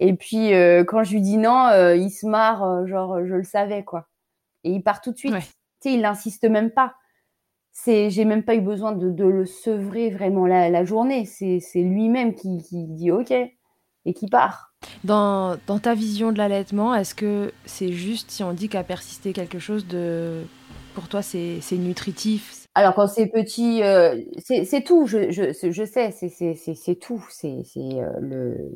Et 0.00 0.14
puis 0.14 0.50
quand 0.86 1.04
je 1.04 1.12
lui 1.12 1.20
dis 1.20 1.38
non, 1.38 1.70
il 1.94 2.10
se 2.10 2.26
marre, 2.26 2.86
genre 2.86 3.24
je 3.26 3.34
le 3.34 3.44
savais 3.44 3.84
quoi. 3.84 4.08
Et 4.64 4.72
il 4.72 4.82
part 4.82 5.00
tout 5.00 5.12
de 5.12 5.16
suite. 5.18 5.34
Tu 5.80 5.90
sais, 5.90 5.94
il 5.94 6.00
n'insiste 6.02 6.44
même 6.44 6.70
pas. 6.70 6.94
C'est, 7.72 8.10
j'ai 8.10 8.24
même 8.24 8.42
pas 8.42 8.56
eu 8.56 8.60
besoin 8.60 8.92
de, 8.92 9.10
de 9.10 9.24
le 9.24 9.46
sevrer 9.46 10.10
vraiment 10.10 10.46
la, 10.46 10.68
la 10.68 10.84
journée. 10.84 11.24
C'est, 11.24 11.60
c'est 11.60 11.82
lui-même 11.82 12.34
qui, 12.34 12.58
qui 12.62 12.84
dit 12.88 13.12
ok 13.12 13.30
et 13.32 14.14
qui 14.14 14.26
part. 14.28 14.67
Dans, 15.04 15.58
ta 15.82 15.94
vision 15.94 16.32
de 16.32 16.38
l'allaitement, 16.38 16.94
est-ce 16.94 17.14
que 17.14 17.52
c'est 17.64 17.92
juste 17.92 18.30
si 18.30 18.42
on 18.42 18.52
dit 18.52 18.68
qu'à 18.68 18.82
persister 18.84 19.32
quelque 19.32 19.58
chose 19.58 19.86
de... 19.86 20.42
Pour 20.94 21.08
toi, 21.08 21.22
c'est 21.22 21.60
nutritif? 21.72 22.66
Alors, 22.74 22.94
quand 22.94 23.06
c'est 23.06 23.26
petit, 23.26 23.82
euh, 23.82 24.20
c'est 24.38 24.84
tout, 24.84 25.06
je, 25.06 25.30
sais, 25.84 26.10
c'est 26.10 26.94
tout. 26.96 27.24
C'est 27.30 27.62
euh, 27.76 28.12
le... 28.20 28.72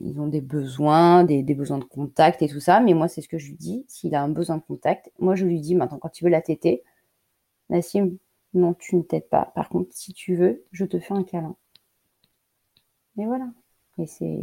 Ils 0.00 0.20
ont 0.20 0.26
des 0.26 0.40
besoins, 0.40 1.24
des, 1.24 1.42
des, 1.42 1.54
besoins 1.54 1.78
de 1.78 1.84
contact 1.84 2.42
et 2.42 2.48
tout 2.48 2.60
ça, 2.60 2.80
mais 2.80 2.92
moi, 2.92 3.08
c'est 3.08 3.22
ce 3.22 3.28
que 3.28 3.38
je 3.38 3.48
lui 3.48 3.56
dis. 3.56 3.84
S'il 3.88 4.14
a 4.14 4.22
un 4.22 4.28
besoin 4.28 4.56
de 4.58 4.62
contact, 4.62 5.10
moi, 5.18 5.34
je 5.34 5.46
lui 5.46 5.60
dis 5.60 5.74
maintenant, 5.74 5.98
quand 5.98 6.08
tu 6.10 6.24
veux 6.24 6.30
la 6.30 6.42
téter, 6.42 6.82
Nassim, 7.70 8.18
non, 8.54 8.74
tu 8.74 8.96
ne 8.96 9.02
t'aides 9.02 9.28
pas. 9.28 9.52
Par 9.54 9.68
contre, 9.68 9.90
si 9.92 10.12
tu 10.12 10.34
veux, 10.34 10.64
je 10.72 10.84
te 10.84 10.98
fais 10.98 11.14
un 11.14 11.24
câlin. 11.24 11.56
Et 13.18 13.24
voilà. 13.26 13.46
Et 13.98 14.06
c'est. 14.06 14.38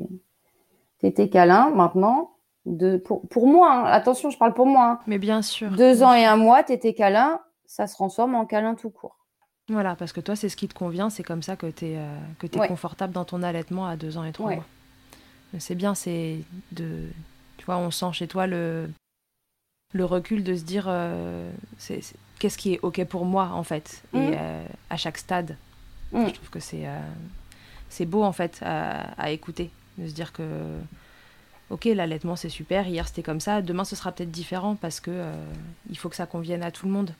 T'étais 0.99 1.29
câlin 1.29 1.69
maintenant. 1.69 2.31
De, 2.65 2.97
pour, 2.97 3.27
pour 3.29 3.47
moi, 3.47 3.71
hein. 3.73 3.85
attention, 3.85 4.29
je 4.29 4.37
parle 4.37 4.53
pour 4.53 4.65
moi. 4.67 4.91
Hein. 4.91 4.99
Mais 5.07 5.17
bien 5.17 5.41
sûr. 5.41 5.71
Deux 5.71 6.03
ans 6.03 6.13
et 6.13 6.25
un 6.25 6.35
mois, 6.35 6.61
t'étais 6.61 6.93
câlin, 6.93 7.39
ça 7.65 7.87
se 7.87 7.93
transforme 7.95 8.35
en 8.35 8.45
câlin 8.45 8.75
tout 8.75 8.89
court. 8.89 9.15
Voilà, 9.69 9.95
parce 9.95 10.11
que 10.13 10.19
toi, 10.19 10.35
c'est 10.35 10.49
ce 10.49 10.57
qui 10.57 10.67
te 10.67 10.73
convient, 10.73 11.09
c'est 11.09 11.23
comme 11.23 11.41
ça 11.41 11.55
que 11.55 11.67
tu 11.67 11.85
es, 11.85 11.97
euh, 11.97 12.17
que 12.37 12.47
es 12.47 12.67
confortable 12.67 13.13
dans 13.13 13.23
ton 13.25 13.43
allaitement 13.43 13.87
à 13.87 13.95
deux 13.95 14.17
ans 14.17 14.23
et 14.23 14.31
trois 14.33 14.53
mois. 14.55 14.65
C'est 15.57 15.75
bien, 15.75 15.95
c'est 15.95 16.39
de. 16.73 17.07
Tu 17.57 17.65
vois, 17.65 17.77
on 17.77 17.91
sent 17.91 18.11
chez 18.13 18.27
toi 18.27 18.45
le. 18.45 18.89
le 19.93 20.05
recul 20.05 20.43
de 20.43 20.53
se 20.55 20.63
dire 20.63 20.85
euh, 20.87 21.49
c'est, 21.77 22.01
qu'est-ce 22.39 22.57
qui 22.57 22.73
est 22.73 22.79
OK 22.83 23.03
pour 23.05 23.25
moi, 23.25 23.49
en 23.53 23.63
fait, 23.63 24.03
et 24.13 24.17
Mhm. 24.17 24.33
euh, 24.37 24.65
à 24.89 24.97
chaque 24.97 25.17
stade. 25.17 25.55
Mm. 26.11 26.27
Je 26.27 26.33
trouve 26.33 26.49
que 26.49 26.59
c'est, 26.59 26.87
euh, 26.87 26.99
c'est 27.89 28.05
beau, 28.05 28.23
en 28.23 28.31
fait, 28.31 28.59
à, 28.61 29.11
à 29.21 29.31
écouter. 29.31 29.69
De 29.97 30.07
se 30.07 30.13
dire 30.13 30.31
que, 30.31 30.43
OK, 31.69 31.85
l'allaitement, 31.85 32.35
c'est 32.35 32.49
super, 32.49 32.87
hier, 32.87 33.07
c'était 33.07 33.21
comme 33.21 33.39
ça, 33.39 33.61
demain, 33.61 33.83
ce 33.83 33.95
sera 33.95 34.11
peut-être 34.11 34.31
différent 34.31 34.75
parce 34.75 34.99
que 34.99 35.11
euh, 35.11 35.33
il 35.89 35.97
faut 35.97 36.09
que 36.09 36.15
ça 36.15 36.25
convienne 36.25 36.63
à 36.63 36.71
tout 36.71 36.87
le 36.87 36.91
monde. 36.91 37.11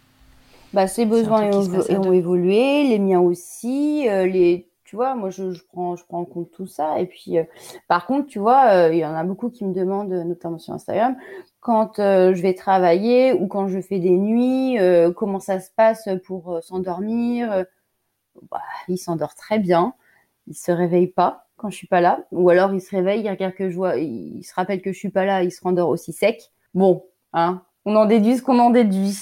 Bah, 0.73 0.87
ses 0.87 1.05
besoins 1.05 1.43
ont, 1.51 2.11
évolué, 2.11 2.87
les 2.87 2.99
miens 2.99 3.19
aussi. 3.19 4.07
euh, 4.09 4.25
les, 4.25 4.67
tu 4.85 4.95
vois, 4.95 5.13
moi, 5.13 5.29
je, 5.29 5.51
je 5.51 5.63
prends, 5.71 5.95
je 5.95 6.03
prends 6.03 6.19
en 6.21 6.25
compte 6.25 6.51
tout 6.51 6.65
ça. 6.65 6.99
Et 6.99 7.05
puis, 7.05 7.37
euh, 7.37 7.43
par 7.87 8.07
contre, 8.07 8.27
tu 8.27 8.39
vois, 8.39 8.89
il 8.91 8.97
y 8.97 9.05
en 9.05 9.13
a 9.13 9.23
beaucoup 9.23 9.51
qui 9.51 9.65
me 9.65 9.73
demandent, 9.73 10.09
notamment 10.09 10.57
sur 10.57 10.73
Instagram, 10.73 11.15
quand 11.59 11.97
je 11.97 12.41
vais 12.41 12.55
travailler 12.55 13.33
ou 13.33 13.47
quand 13.47 13.67
je 13.67 13.81
fais 13.81 13.99
des 13.99 14.17
nuits, 14.17 14.77
comment 15.15 15.39
ça 15.39 15.59
se 15.59 15.69
passe 15.75 16.09
pour 16.25 16.59
s'endormir. 16.63 17.65
bah, 18.49 18.61
il 18.87 18.97
s'endort 18.97 19.35
très 19.35 19.59
bien. 19.59 19.93
Il 20.49 20.55
se 20.55 20.71
réveille 20.71 21.07
pas 21.07 21.47
quand 21.57 21.69
je 21.69 21.75
suis 21.75 21.87
pas 21.87 22.01
là. 22.01 22.25
Ou 22.31 22.49
alors, 22.49 22.73
il 22.73 22.81
se 22.81 22.89
réveille, 22.89 23.21
il 23.21 23.29
regarde 23.29 23.53
que 23.53 23.69
je 23.69 23.75
vois, 23.75 23.97
il 23.97 24.43
se 24.43 24.53
rappelle 24.53 24.81
que 24.81 24.91
je 24.91 24.97
suis 24.97 25.09
pas 25.09 25.25
là, 25.25 25.43
il 25.43 25.51
se 25.51 25.61
rendort 25.61 25.89
aussi 25.89 26.11
sec. 26.11 26.51
Bon, 26.73 27.05
hein, 27.33 27.61
on 27.85 27.95
en 27.95 28.05
déduit 28.05 28.37
ce 28.37 28.41
qu'on 28.41 28.59
en 28.59 28.69
déduit. 28.69 29.17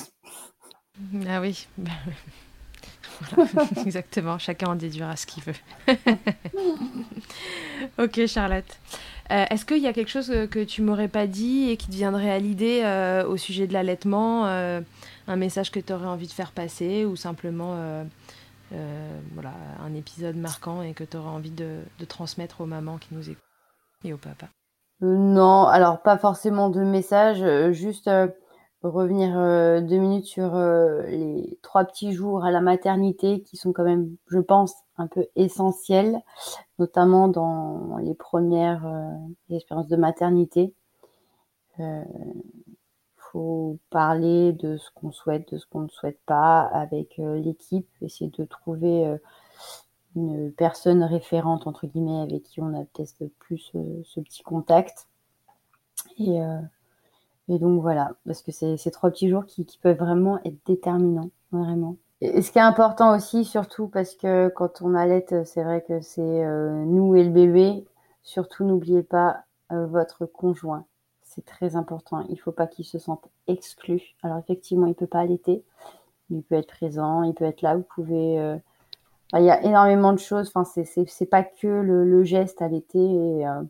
Ah 1.27 1.41
oui. 1.41 1.67
Voilà, 3.35 3.49
exactement. 3.85 4.37
Chacun 4.37 4.67
en 4.67 4.75
déduira 4.75 5.15
ce 5.15 5.25
qu'il 5.25 5.43
veut. 5.43 5.55
ok, 7.97 8.27
Charlotte. 8.27 8.79
Euh, 9.31 9.45
Est-ce 9.49 9.65
qu'il 9.65 9.79
y 9.79 9.87
a 9.87 9.93
quelque 9.93 10.11
chose 10.11 10.31
que 10.51 10.63
tu 10.63 10.83
m'aurais 10.83 11.07
pas 11.07 11.25
dit 11.25 11.69
et 11.69 11.77
qui 11.77 11.87
te 11.87 11.93
viendrait 11.93 12.29
à 12.29 12.37
l'idée 12.37 12.81
euh, 12.83 13.25
au 13.25 13.35
sujet 13.35 13.65
de 13.65 13.73
l'allaitement 13.73 14.45
euh, 14.45 14.81
Un 15.27 15.35
message 15.35 15.71
que 15.71 15.79
tu 15.79 15.91
aurais 15.91 16.05
envie 16.05 16.27
de 16.27 16.31
faire 16.31 16.51
passer 16.51 17.05
ou 17.05 17.15
simplement 17.15 18.05
euh, 18.73 19.19
voilà, 19.33 19.53
un 19.79 19.93
épisode 19.93 20.35
marquant 20.35 20.81
et 20.81 20.93
que 20.93 21.03
tu 21.03 21.17
aurais 21.17 21.29
envie 21.29 21.51
de, 21.51 21.79
transmettre 22.07 22.61
aux 22.61 22.65
mamans 22.65 22.97
qui 22.97 23.13
nous 23.13 23.29
écoutent 23.29 23.43
et 24.03 24.13
aux 24.13 24.17
papas 24.17 24.47
Euh, 25.03 25.15
non, 25.17 25.65
alors 25.67 26.01
pas 26.01 26.17
forcément 26.17 26.69
de 26.69 26.81
message, 26.81 27.41
euh, 27.41 27.71
juste 27.71 28.09
revenir 28.83 29.33
deux 29.81 29.97
minutes 29.97 30.27
sur 30.27 30.55
les 30.55 31.57
trois 31.61 31.83
petits 31.83 32.13
jours 32.13 32.45
à 32.45 32.51
la 32.51 32.61
maternité 32.61 33.41
qui 33.41 33.57
sont 33.57 33.73
quand 33.73 33.83
même, 33.83 34.15
je 34.27 34.39
pense, 34.39 34.73
un 34.97 35.07
peu 35.07 35.25
essentiels, 35.35 36.21
notamment 36.79 37.27
dans 37.27 37.97
les 37.97 38.13
premières 38.13 38.85
expériences 39.49 39.87
de 39.87 39.97
maternité. 39.97 40.73
Parler 43.89 44.53
de 44.53 44.77
ce 44.77 44.89
qu'on 44.93 45.11
souhaite, 45.11 45.53
de 45.53 45.57
ce 45.57 45.65
qu'on 45.65 45.81
ne 45.81 45.87
souhaite 45.87 46.19
pas 46.25 46.61
avec 46.61 47.19
euh, 47.19 47.39
l'équipe, 47.39 47.87
essayer 48.01 48.29
de 48.29 48.43
trouver 48.45 49.05
euh, 49.05 49.17
une 50.15 50.51
personne 50.51 51.03
référente 51.03 51.67
entre 51.67 51.87
guillemets 51.87 52.21
avec 52.21 52.43
qui 52.43 52.61
on 52.61 52.73
a 52.73 52.83
peut-être 52.85 53.31
plus 53.39 53.71
euh, 53.75 54.01
ce 54.03 54.19
petit 54.19 54.43
contact. 54.43 55.07
Et, 56.19 56.39
donc 57.47 57.81
voilà 57.81 58.11
parce 58.25 58.41
que 58.41 58.51
c'est 58.51 58.75
ces 58.77 58.91
trois 58.91 59.09
petits 59.09 59.29
jours 59.29 59.45
qui, 59.45 59.65
peuvent 59.81 59.97
vraiment 59.97 60.39
être 60.43 60.57
déterminants 60.65 61.29
vraiment. 61.51 61.95
Et 62.21 62.41
ce 62.41 62.51
qui 62.51 62.59
est 62.59 62.61
important 62.61 63.15
aussi 63.15 63.45
surtout 63.45 63.87
parce 63.87 64.15
que 64.15 64.49
quand 64.49 64.81
on 64.81 64.95
allait 64.95 65.25
c'est 65.45 65.63
vrai 65.63 65.81
que 65.87 66.01
c'est 66.01 66.45
nous 66.85 67.15
et 67.15 67.23
le 67.23 67.29
bébé 67.29 67.85
surtout 68.23 68.65
n'oubliez 68.65 69.03
pas 69.03 69.43
votre 69.69 70.25
conjoint 70.25 70.85
c'est 71.37 71.45
très 71.45 71.75
important 71.75 72.25
il 72.29 72.39
faut 72.39 72.51
pas 72.51 72.65
qu'il 72.67 72.83
se 72.83 72.97
sente 72.97 73.29
exclu 73.47 74.15
alors 74.23 74.39
effectivement 74.39 74.87
il 74.87 74.95
peut 74.95 75.07
pas 75.07 75.19
allaiter 75.19 75.63
il 76.31 76.41
peut 76.41 76.55
être 76.55 76.67
présent 76.67 77.21
il 77.23 77.35
peut 77.35 77.45
être 77.45 77.61
là 77.61 77.75
vous 77.77 77.85
pouvez 77.95 78.39
euh, 78.39 78.57
Enfin, 79.31 79.43
il 79.43 79.45
y 79.45 79.51
a 79.51 79.61
énormément 79.63 80.13
de 80.13 80.19
choses. 80.19 80.51
Enfin, 80.53 80.63
c'est 80.63 81.25
pas 81.25 81.43
que 81.43 81.67
le, 81.67 82.23
geste 82.23 82.61
et, 82.61 83.45
euh, 83.45 83.61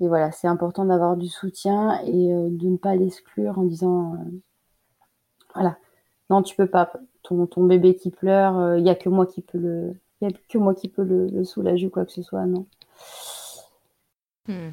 et 0.00 0.08
voilà, 0.08 0.30
c'est 0.32 0.46
important 0.46 0.84
d'avoir 0.84 1.16
du 1.16 1.28
soutien 1.28 2.00
et 2.04 2.32
euh, 2.32 2.48
de 2.48 2.66
ne 2.68 2.76
pas 2.76 2.94
l'exclure 2.94 3.58
en 3.58 3.64
disant 3.64 4.16
voilà, 5.54 5.76
non 6.30 6.42
tu 6.42 6.54
peux 6.56 6.68
pas. 6.68 6.92
Ton 7.22 7.46
ton 7.46 7.64
bébé 7.64 7.96
qui 7.96 8.10
pleure, 8.10 8.76
il 8.78 8.86
y 8.86 8.88
a 8.88 8.94
que 8.94 9.08
moi 9.08 9.26
qui 9.26 9.42
peux 9.42 9.58
le, 9.58 9.94
il 10.20 10.28
a 10.28 10.30
que 10.48 10.58
moi 10.58 10.74
qui 10.74 10.88
peux 10.88 11.02
le, 11.02 11.26
le 11.26 11.44
soulager 11.44 11.86
ou 11.86 11.90
quoi 11.90 12.04
que 12.04 12.12
ce 12.12 12.22
soit, 12.22 12.46
non. 12.46 12.66
Hmm. 14.48 14.70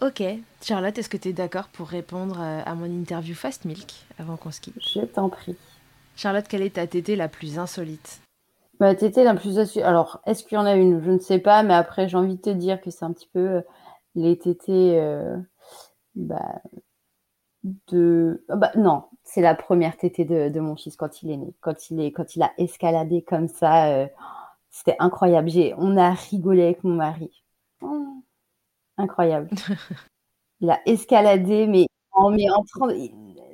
Ok, 0.00 0.22
Charlotte, 0.62 0.98
est-ce 0.98 1.08
que 1.08 1.16
tu 1.16 1.28
es 1.28 1.32
d'accord 1.32 1.68
pour 1.68 1.88
répondre 1.88 2.38
euh, 2.40 2.60
à 2.64 2.74
mon 2.74 2.84
interview 2.86 3.34
Fast 3.34 3.64
Milk 3.64 3.92
avant 4.18 4.36
qu'on 4.36 4.50
se 4.50 4.60
quitte? 4.60 4.94
Je 4.94 5.00
t'en 5.00 5.28
prie. 5.28 5.56
Charlotte, 6.16 6.46
quelle 6.48 6.62
est 6.62 6.74
ta 6.74 6.86
tétée 6.86 7.16
la 7.16 7.28
plus 7.28 7.58
insolite? 7.58 8.20
Ma 8.80 8.94
tétée 8.94 9.24
la 9.24 9.34
plus 9.34 9.58
assu- 9.58 9.82
Alors, 9.82 10.20
est-ce 10.26 10.44
qu'il 10.44 10.56
y 10.56 10.58
en 10.60 10.66
a 10.66 10.74
une? 10.74 11.02
Je 11.02 11.10
ne 11.10 11.18
sais 11.18 11.38
pas, 11.38 11.62
mais 11.62 11.74
après, 11.74 12.08
j'ai 12.08 12.16
envie 12.16 12.36
de 12.36 12.40
te 12.42 12.50
dire 12.50 12.80
que 12.80 12.90
c'est 12.90 13.04
un 13.04 13.12
petit 13.12 13.28
peu 13.32 13.38
euh, 13.40 13.60
les 14.14 14.36
tétées 14.38 14.98
euh, 14.98 15.36
bah, 16.16 16.62
de. 17.88 18.44
ah 18.48 18.56
Bah, 18.56 18.70
non, 18.76 19.04
c'est 19.22 19.40
la 19.40 19.54
première 19.54 19.96
tétée 19.96 20.24
de, 20.24 20.48
de 20.48 20.60
mon 20.60 20.76
fils 20.76 20.96
quand 20.96 21.22
il 21.22 21.30
est 21.30 21.36
né. 21.36 21.54
Quand 21.60 21.90
il, 21.90 22.00
est, 22.00 22.12
quand 22.12 22.36
il 22.36 22.42
a 22.42 22.52
escaladé 22.58 23.22
comme 23.22 23.48
ça, 23.48 23.86
euh, 23.88 24.06
c'était 24.70 24.96
incroyable. 24.98 25.48
J'ai, 25.48 25.74
on 25.78 25.96
a 25.96 26.12
rigolé 26.12 26.64
avec 26.64 26.84
mon 26.84 26.94
mari. 26.94 27.44
Oh, 27.82 28.13
incroyable. 28.96 29.48
Il 30.60 30.70
a 30.70 30.80
escaladé, 30.86 31.66
mais 31.66 31.86
en, 32.12 32.30
mais 32.30 32.48
en 32.50 32.62
30 32.64 32.92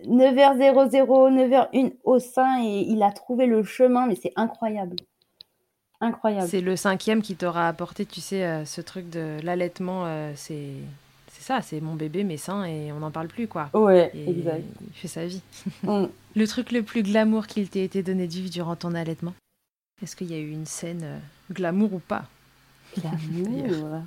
9h00, 0.06 0.94
9h01 0.94 1.92
au 2.04 2.18
sein, 2.18 2.62
et 2.62 2.80
il 2.88 3.02
a 3.02 3.12
trouvé 3.12 3.46
le 3.46 3.62
chemin, 3.62 4.06
mais 4.06 4.16
c'est 4.16 4.32
incroyable. 4.36 4.96
Incroyable. 6.00 6.48
C'est 6.48 6.60
le 6.62 6.76
cinquième 6.76 7.20
qui 7.20 7.36
t'aura 7.36 7.68
apporté, 7.68 8.06
tu 8.06 8.20
sais, 8.20 8.44
euh, 8.46 8.64
ce 8.64 8.80
truc 8.80 9.10
de 9.10 9.38
l'allaitement, 9.42 10.06
euh, 10.06 10.32
c'est 10.36 10.72
c'est 11.28 11.42
ça, 11.42 11.62
c'est 11.62 11.80
mon 11.80 11.94
bébé, 11.94 12.24
mes 12.24 12.36
seins, 12.36 12.64
et 12.64 12.92
on 12.92 12.98
n'en 13.00 13.10
parle 13.10 13.28
plus, 13.28 13.46
quoi. 13.46 13.70
Ouais, 13.72 14.10
Et 14.14 14.30
exact. 14.30 14.64
il 14.86 14.94
fait 14.94 15.08
sa 15.08 15.26
vie. 15.26 15.42
Mm. 15.82 16.06
Le 16.36 16.46
truc 16.46 16.70
le 16.70 16.82
plus 16.82 17.02
glamour 17.02 17.46
qu'il 17.46 17.68
t'ait 17.68 17.84
été 17.84 18.02
donné 18.02 18.26
de 18.28 18.32
vivre 18.32 18.50
durant 18.50 18.76
ton 18.76 18.94
allaitement? 18.94 19.34
Est-ce 20.02 20.14
qu'il 20.14 20.30
y 20.30 20.34
a 20.34 20.38
eu 20.38 20.50
une 20.50 20.66
scène 20.66 21.02
euh, 21.02 21.18
glamour 21.52 21.92
ou 21.94 21.98
pas? 21.98 22.24
L'amour. 23.02 24.02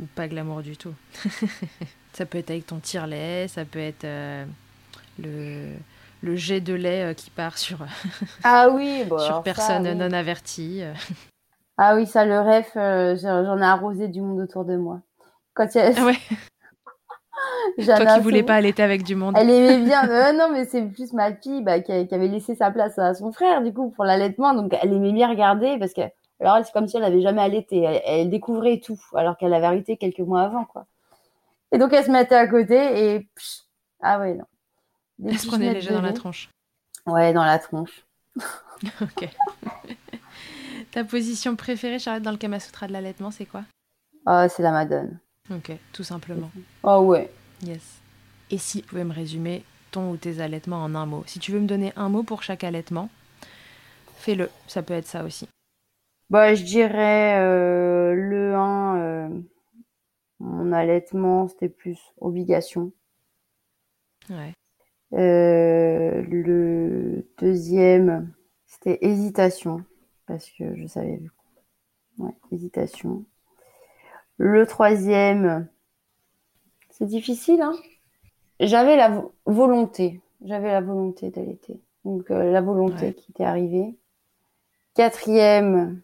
Ou 0.00 0.06
pas 0.14 0.28
glamour 0.28 0.62
du 0.62 0.76
tout 0.76 0.94
Ça 2.12 2.26
peut 2.26 2.38
être 2.38 2.50
avec 2.50 2.66
ton 2.66 2.78
tire-lait, 2.78 3.46
ça 3.48 3.64
peut 3.64 3.78
être 3.78 4.04
euh, 4.04 4.44
le, 5.22 5.74
le 6.22 6.36
jet 6.36 6.60
de 6.60 6.74
lait 6.74 7.10
euh, 7.10 7.14
qui 7.14 7.30
part 7.30 7.56
sur, 7.58 7.78
Ah 8.44 8.68
oui, 8.70 9.04
bon, 9.04 9.18
sur 9.18 9.36
ça, 9.36 9.42
personne 9.42 9.86
oui. 9.86 9.94
non 9.94 10.12
avertie. 10.12 10.82
euh. 10.82 10.92
Ah 11.78 11.94
oui, 11.94 12.06
ça, 12.06 12.24
le 12.24 12.40
rêve, 12.40 12.66
euh, 12.76 13.16
j'en 13.16 13.58
ai 13.58 13.62
arrosé 13.64 14.08
du 14.08 14.20
monde 14.20 14.40
autour 14.40 14.64
de 14.64 14.76
moi. 14.76 15.00
Quand 15.54 15.66
il 15.74 15.80
a... 15.80 15.90
Ouais, 16.04 16.18
toi 17.86 18.06
qui 18.06 18.20
voulais 18.20 18.42
pas 18.42 18.54
allaiter 18.54 18.82
avec 18.82 19.02
du 19.02 19.14
monde. 19.14 19.34
Elle 19.38 19.50
aimait 19.50 19.84
bien. 19.84 20.32
non, 20.32 20.48
mais 20.52 20.64
c'est 20.64 20.82
plus 20.82 21.12
ma 21.12 21.32
fille 21.34 21.62
bah, 21.62 21.80
qui 21.80 21.92
avait 21.92 22.28
laissé 22.28 22.54
sa 22.54 22.70
place 22.70 22.98
à 22.98 23.14
son 23.14 23.32
frère, 23.32 23.62
du 23.62 23.72
coup, 23.72 23.90
pour 23.90 24.04
l'allaitement. 24.04 24.52
Donc, 24.54 24.74
elle 24.80 24.92
aimait 24.92 25.12
bien 25.12 25.28
regarder 25.28 25.78
parce 25.78 25.92
que, 25.94 26.02
alors, 26.40 26.56
elle, 26.56 26.64
c'est 26.64 26.72
comme 26.72 26.88
si 26.88 26.96
elle 26.96 27.04
avait 27.04 27.20
jamais 27.20 27.42
allaité. 27.42 27.80
Elle, 27.80 28.02
elle 28.04 28.30
découvrait 28.30 28.80
tout, 28.80 29.00
alors 29.14 29.36
qu'elle 29.36 29.52
avait 29.52 29.66
arrêté 29.66 29.96
quelques 29.96 30.20
mois 30.20 30.42
avant, 30.42 30.64
quoi. 30.64 30.86
Et 31.72 31.78
donc, 31.78 31.92
elle 31.92 32.04
se 32.04 32.10
mettait 32.10 32.34
à 32.34 32.46
côté 32.46 32.74
et, 33.14 33.20
pff, 33.20 33.60
ah 34.00 34.18
ouais, 34.18 34.34
non. 34.34 34.46
Des 35.18 35.30
Elle 35.30 35.38
se 35.38 35.46
prenait 35.46 35.80
jeux 35.80 35.92
dans 35.92 36.02
la 36.02 36.12
tronche. 36.12 36.48
Ouais, 37.06 37.32
dans 37.32 37.44
la 37.44 37.58
tronche. 37.58 38.04
Ok. 39.02 39.28
Ta 40.90 41.04
position 41.04 41.54
préférée, 41.54 41.98
Charlotte, 41.98 42.22
dans 42.22 42.30
le 42.30 42.38
Kama 42.38 42.58
Sutra 42.58 42.86
de 42.86 42.94
l'allaitement, 42.94 43.30
c'est 43.30 43.44
quoi? 43.44 43.64
Ah, 44.24 44.48
c'est 44.48 44.62
la 44.62 44.70
madone. 44.72 45.18
Ok, 45.50 45.72
tout 45.92 46.02
simplement. 46.02 46.50
Oh 46.82 47.00
ouais. 47.00 47.30
Yes. 47.62 48.00
Et 48.50 48.56
si 48.56 48.80
tu 48.80 48.88
pouvais 48.88 49.04
me 49.04 49.12
résumer 49.12 49.64
ton 49.90 50.10
ou 50.10 50.16
tes 50.16 50.40
allaitements 50.40 50.82
en 50.82 50.94
un 50.94 51.04
mot? 51.04 51.24
Si 51.26 51.38
tu 51.38 51.52
veux 51.52 51.60
me 51.60 51.66
donner 51.66 51.92
un 51.94 52.08
mot 52.08 52.22
pour 52.22 52.42
chaque 52.42 52.64
allaitement, 52.64 53.10
fais-le. 54.16 54.48
Ça 54.66 54.82
peut 54.82 54.94
être 54.94 55.06
ça 55.06 55.24
aussi. 55.24 55.46
Bah, 56.30 56.54
je 56.54 56.62
dirais 56.64 57.38
euh, 57.40 58.14
le 58.14 58.54
1, 58.54 58.96
euh, 58.98 59.28
mon 60.38 60.72
allaitement, 60.72 61.48
c'était 61.48 61.68
plus 61.68 61.98
obligation. 62.20 62.92
Ouais. 64.28 64.54
Euh, 65.12 66.22
le 66.22 67.26
deuxième, 67.38 68.32
c'était 68.66 68.98
hésitation, 69.02 69.84
parce 70.26 70.48
que 70.50 70.76
je 70.76 70.86
savais. 70.86 71.20
Ouais, 72.18 72.34
hésitation. 72.52 73.24
Le 74.36 74.66
troisième, 74.66 75.68
c'est 76.90 77.06
difficile, 77.06 77.60
hein. 77.62 77.74
J'avais 78.60 78.96
la 78.96 79.08
vo- 79.08 79.34
volonté, 79.46 80.20
j'avais 80.44 80.68
la 80.70 80.80
volonté 80.80 81.30
d'allaiter. 81.30 81.80
Donc 82.04 82.28
la 82.28 82.60
volonté 82.60 83.06
Ouais. 83.06 83.14
qui 83.14 83.30
était 83.32 83.44
arrivée. 83.44 83.96
Quatrième, 84.94 86.00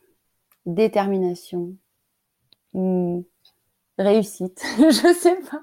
détermination. 0.67 1.75
Hmm, 2.75 3.21
réussite, 3.99 4.62
je 4.79 5.14
sais 5.19 5.39
pas. 5.51 5.62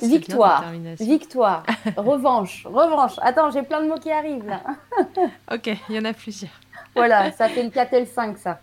Victoire. 0.00 0.72
Victoire. 0.98 1.64
revanche. 1.96 2.66
Revanche. 2.66 3.12
Attends, 3.20 3.50
j'ai 3.50 3.62
plein 3.62 3.82
de 3.82 3.88
mots 3.88 3.98
qui 3.98 4.10
arrivent 4.10 4.46
là. 4.46 4.62
ok, 5.52 5.70
il 5.88 5.94
y 5.94 5.98
en 5.98 6.04
a 6.04 6.12
plusieurs. 6.12 6.50
voilà, 6.94 7.30
ça 7.30 7.48
fait 7.48 7.62
le 7.62 7.70
4 7.70 7.92
et 7.92 8.00
le 8.00 8.06
5, 8.06 8.38
ça. 8.38 8.60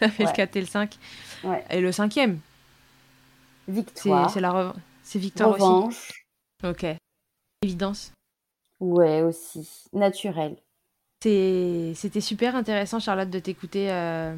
Ça 0.00 0.08
fait 0.08 0.24
le 0.24 0.32
4 0.32 0.56
et 0.56 0.60
le 0.60 0.66
5. 0.66 0.98
Ouais. 1.44 1.64
Et 1.70 1.80
le 1.80 1.92
cinquième 1.92 2.40
Victoire. 3.68 4.32
C'est 5.02 5.18
victoire 5.18 5.52
revanche. 5.52 6.10
aussi. 6.64 6.70
Ok. 6.70 6.86
Évidence. 7.62 8.12
Ouais, 8.80 9.22
aussi. 9.22 9.68
Naturel. 9.92 10.56
C'était 11.24 12.20
super 12.20 12.54
intéressant, 12.54 13.00
Charlotte, 13.00 13.30
de 13.30 13.38
t'écouter 13.38 13.90
euh, 13.90 14.34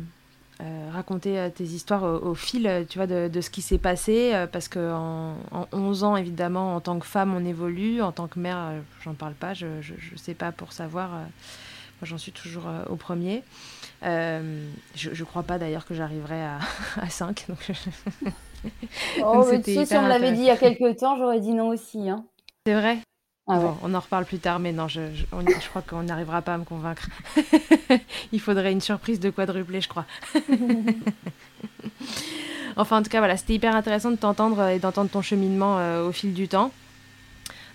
euh, 0.61 0.91
raconter 0.93 1.37
euh, 1.37 1.51
tes 1.51 1.64
histoires 1.64 2.05
au, 2.05 2.34
fil 2.37 2.87
tu 2.89 2.99
vois, 2.99 3.09
de, 3.09 3.41
ce 3.41 3.51
qui 3.51 3.61
s'est 3.61 3.78
passé. 3.78 4.47
parce 4.53 4.68
qu'en 4.68 5.34
en, 5.51 5.66
11 5.72 6.05
ans, 6.05 6.16
évidemment, 6.16 6.76
en 6.76 6.80
tant 6.80 7.01
que 7.01 7.07
femme, 7.07 7.34
on 7.34 7.45
évolue. 7.45 8.03
En 8.03 8.12
tant 8.12 8.28
que 8.28 8.39
mère, 8.39 8.72
j'en 9.03 9.14
parle 9.14 9.34
pas, 9.34 9.53
je 9.53 9.66
ne 9.66 10.16
sais 10.16 10.34
pas 10.34 10.53
pour 10.53 10.72
savoir. 10.72 11.11
moi, 11.11 11.24
j'en 12.03 12.18
suis 12.18 12.32
toujours 12.32 12.68
au 12.89 12.95
premier. 12.95 13.43
je 14.03 15.11
ne 15.11 15.24
crois 15.24 15.43
pas 15.43 15.59
d'ailleurs 15.59 15.87
que 15.87 15.95
j'arriverai 15.95 16.41
à, 16.41 16.61
à 17.01 17.11
5. 17.11 17.47
Donc 17.49 17.59
oh, 19.24 19.45
mais 19.51 19.61
tu 19.61 19.74
sais, 19.74 19.87
si 19.87 19.97
on 19.97 20.03
me 20.03 20.09
l'avait 20.09 20.30
dit 20.30 20.43
il 20.43 20.47
y 20.47 20.51
a 20.51 20.57
quelques 20.57 20.99
temps, 20.99 21.16
j'aurais 21.16 21.41
dit 21.41 21.53
non 21.53 21.68
aussi. 21.70 22.09
Hein. 22.09 22.24
C'est 22.64 22.74
vrai 22.74 22.99
ah 23.49 23.61
on 23.82 23.94
en 23.94 24.01
reparle 24.01 24.24
plus 24.24 24.38
tard, 24.38 24.59
mais 24.59 24.72
non, 24.72 24.88
je, 24.88 25.03
je, 25.14 25.68
crois 25.68 25.82
qu'on 25.82 26.03
n'arrivera 26.03 26.42
pas 26.42 26.55
à 26.55 26.59
me 26.59 26.64
convaincre. 26.64 27.09
Il 28.32 28.40
faudrait 28.40 28.72
une 28.72 28.80
surprise 28.80 29.20
de 29.20 29.30
quadruplé, 29.30 29.80
je 29.80 29.88
crois. 29.88 30.05
enfin, 32.76 32.99
en 32.99 33.03
tout 33.05 33.09
cas, 33.09 33.18
voilà, 33.18 33.36
c'était 33.36 33.55
hyper 33.55 33.76
intéressant 33.76 34.11
de 34.11 34.16
t'entendre 34.16 34.66
et 34.66 34.80
d'entendre 34.80 35.11
ton 35.11 35.22
cheminement 35.22 35.78
euh, 35.78 36.09
au 36.09 36.12
fil 36.12 36.34
du 36.34 36.49
temps. 36.49 36.72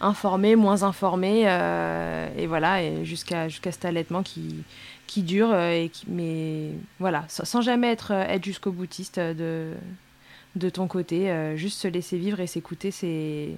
Informé, 0.02 0.58
moins 0.58 0.84
informé, 0.84 1.44
euh, 1.46 2.28
et 2.38 2.48
voilà, 2.48 2.84
et 2.84 3.06
jusqu'à 3.06 3.48
jusqu'à 3.48 3.72
cet 3.72 3.86
allaitement 3.86 4.24
qui, 4.24 4.64
qui 5.08 5.22
dure, 5.22 5.52
euh, 5.54 5.84
et 5.84 5.88
qui, 5.88 6.04
mais 6.10 6.72
voilà, 7.00 7.24
sans, 7.30 7.62
jamais 7.62 7.92
être, 7.92 8.12
être 8.12 8.44
jusqu'au 8.44 8.74
boutiste 8.74 9.20
de, 9.20 9.72
de 10.58 10.70
ton 10.70 10.88
côté, 10.88 11.34
juste 11.56 11.80
se 11.80 11.88
laisser 11.88 12.18
vivre 12.18 12.42
et 12.42 12.48
s'écouter, 12.48 12.92
c'est 12.92 13.52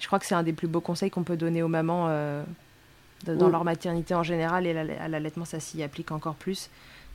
je 0.00 0.06
crois 0.06 0.18
que 0.18 0.26
c'est 0.26 0.34
un 0.34 0.42
des 0.42 0.52
plus 0.52 0.66
beaux 0.66 0.80
conseils 0.80 1.10
qu'on 1.10 1.22
peut 1.22 1.36
donner 1.36 1.62
aux 1.62 1.68
mamans 1.68 2.06
euh, 2.08 2.42
dans 3.26 3.48
leur 3.48 3.64
maternité 3.64 4.14
en 4.14 4.22
général 4.22 4.66
et 4.66 4.76
à 4.76 5.08
l'allaitement, 5.08 5.44
ça 5.44 5.60
s'y 5.60 5.82
applique 5.82 6.10
encore 6.10 6.34
plus. 6.34 6.70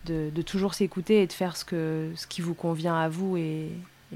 De, 0.06 0.30
toujours 0.44 0.76
s'écouter 0.76 1.24
et 1.24 1.28
de 1.28 1.34
faire 1.34 1.58
ce, 1.58 1.66
que, 1.66 2.12
ce 2.16 2.28
qui 2.28 2.42
vous 2.42 2.54
convient 2.54 2.96
à 2.96 3.10
vous 3.10 3.38
et, 3.38 3.72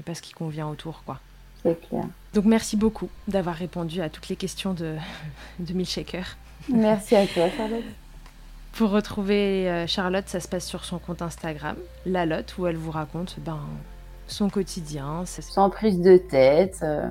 pas 0.06 0.14
ce 0.14 0.22
qui 0.22 0.32
convient 0.32 0.68
autour. 0.68 1.02
quoi. 1.04 1.18
C'est 1.64 1.78
clair. 1.88 2.04
Donc 2.32 2.44
merci 2.44 2.76
beaucoup 2.76 3.10
d'avoir 3.26 3.56
répondu 3.56 4.00
à 4.00 4.08
toutes 4.08 4.28
les 4.28 4.36
questions 4.36 4.72
de, 4.72 4.94
de 5.58 5.72
Milkshaker. 5.74 6.36
Merci 6.68 7.16
à 7.16 7.26
toi, 7.26 7.50
Charlotte. 7.56 7.84
Pour 8.74 8.90
retrouver 8.90 9.68
euh, 9.68 9.88
Charlotte, 9.88 10.28
ça 10.28 10.38
se 10.38 10.46
passe 10.46 10.64
sur 10.64 10.84
son 10.84 11.00
compte 11.00 11.22
Instagram, 11.22 11.76
La 12.06 12.24
Lotte, 12.24 12.56
où 12.56 12.68
elle 12.68 12.76
vous 12.76 12.92
raconte 12.92 13.36
ben, 13.40 13.58
son 14.28 14.48
quotidien. 14.48 15.24
Sans 15.26 15.70
prise 15.70 16.00
de 16.00 16.18
tête. 16.18 16.78
Euh, 16.82 17.08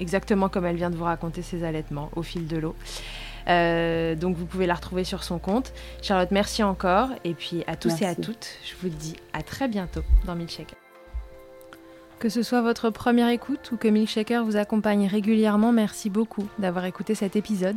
exactement 0.00 0.48
comme 0.48 0.66
elle 0.66 0.76
vient 0.76 0.90
de 0.90 0.96
vous 0.96 1.04
raconter 1.04 1.42
ses 1.42 1.64
allaitements 1.64 2.10
au 2.16 2.22
fil 2.22 2.46
de 2.46 2.56
l'eau. 2.56 2.74
Euh, 3.48 4.14
donc 4.14 4.36
vous 4.36 4.46
pouvez 4.46 4.66
la 4.66 4.74
retrouver 4.74 5.04
sur 5.04 5.22
son 5.22 5.38
compte. 5.38 5.72
Charlotte, 6.02 6.30
merci 6.30 6.62
encore. 6.62 7.08
Et 7.24 7.34
puis 7.34 7.62
à 7.66 7.76
tous 7.76 8.00
et 8.02 8.06
à 8.06 8.14
toutes, 8.14 8.48
je 8.64 8.74
vous 8.80 8.88
dis 8.88 9.16
à 9.32 9.42
très 9.42 9.68
bientôt 9.68 10.02
dans 10.26 10.34
Milkshaker. 10.34 10.76
Que 12.18 12.28
ce 12.28 12.42
soit 12.42 12.62
votre 12.62 12.90
première 12.90 13.28
écoute 13.28 13.70
ou 13.72 13.76
que 13.76 13.88
Milkshaker 13.88 14.44
vous 14.44 14.56
accompagne 14.56 15.06
régulièrement, 15.06 15.72
merci 15.72 16.08
beaucoup 16.08 16.46
d'avoir 16.58 16.86
écouté 16.86 17.14
cet 17.14 17.36
épisode. 17.36 17.76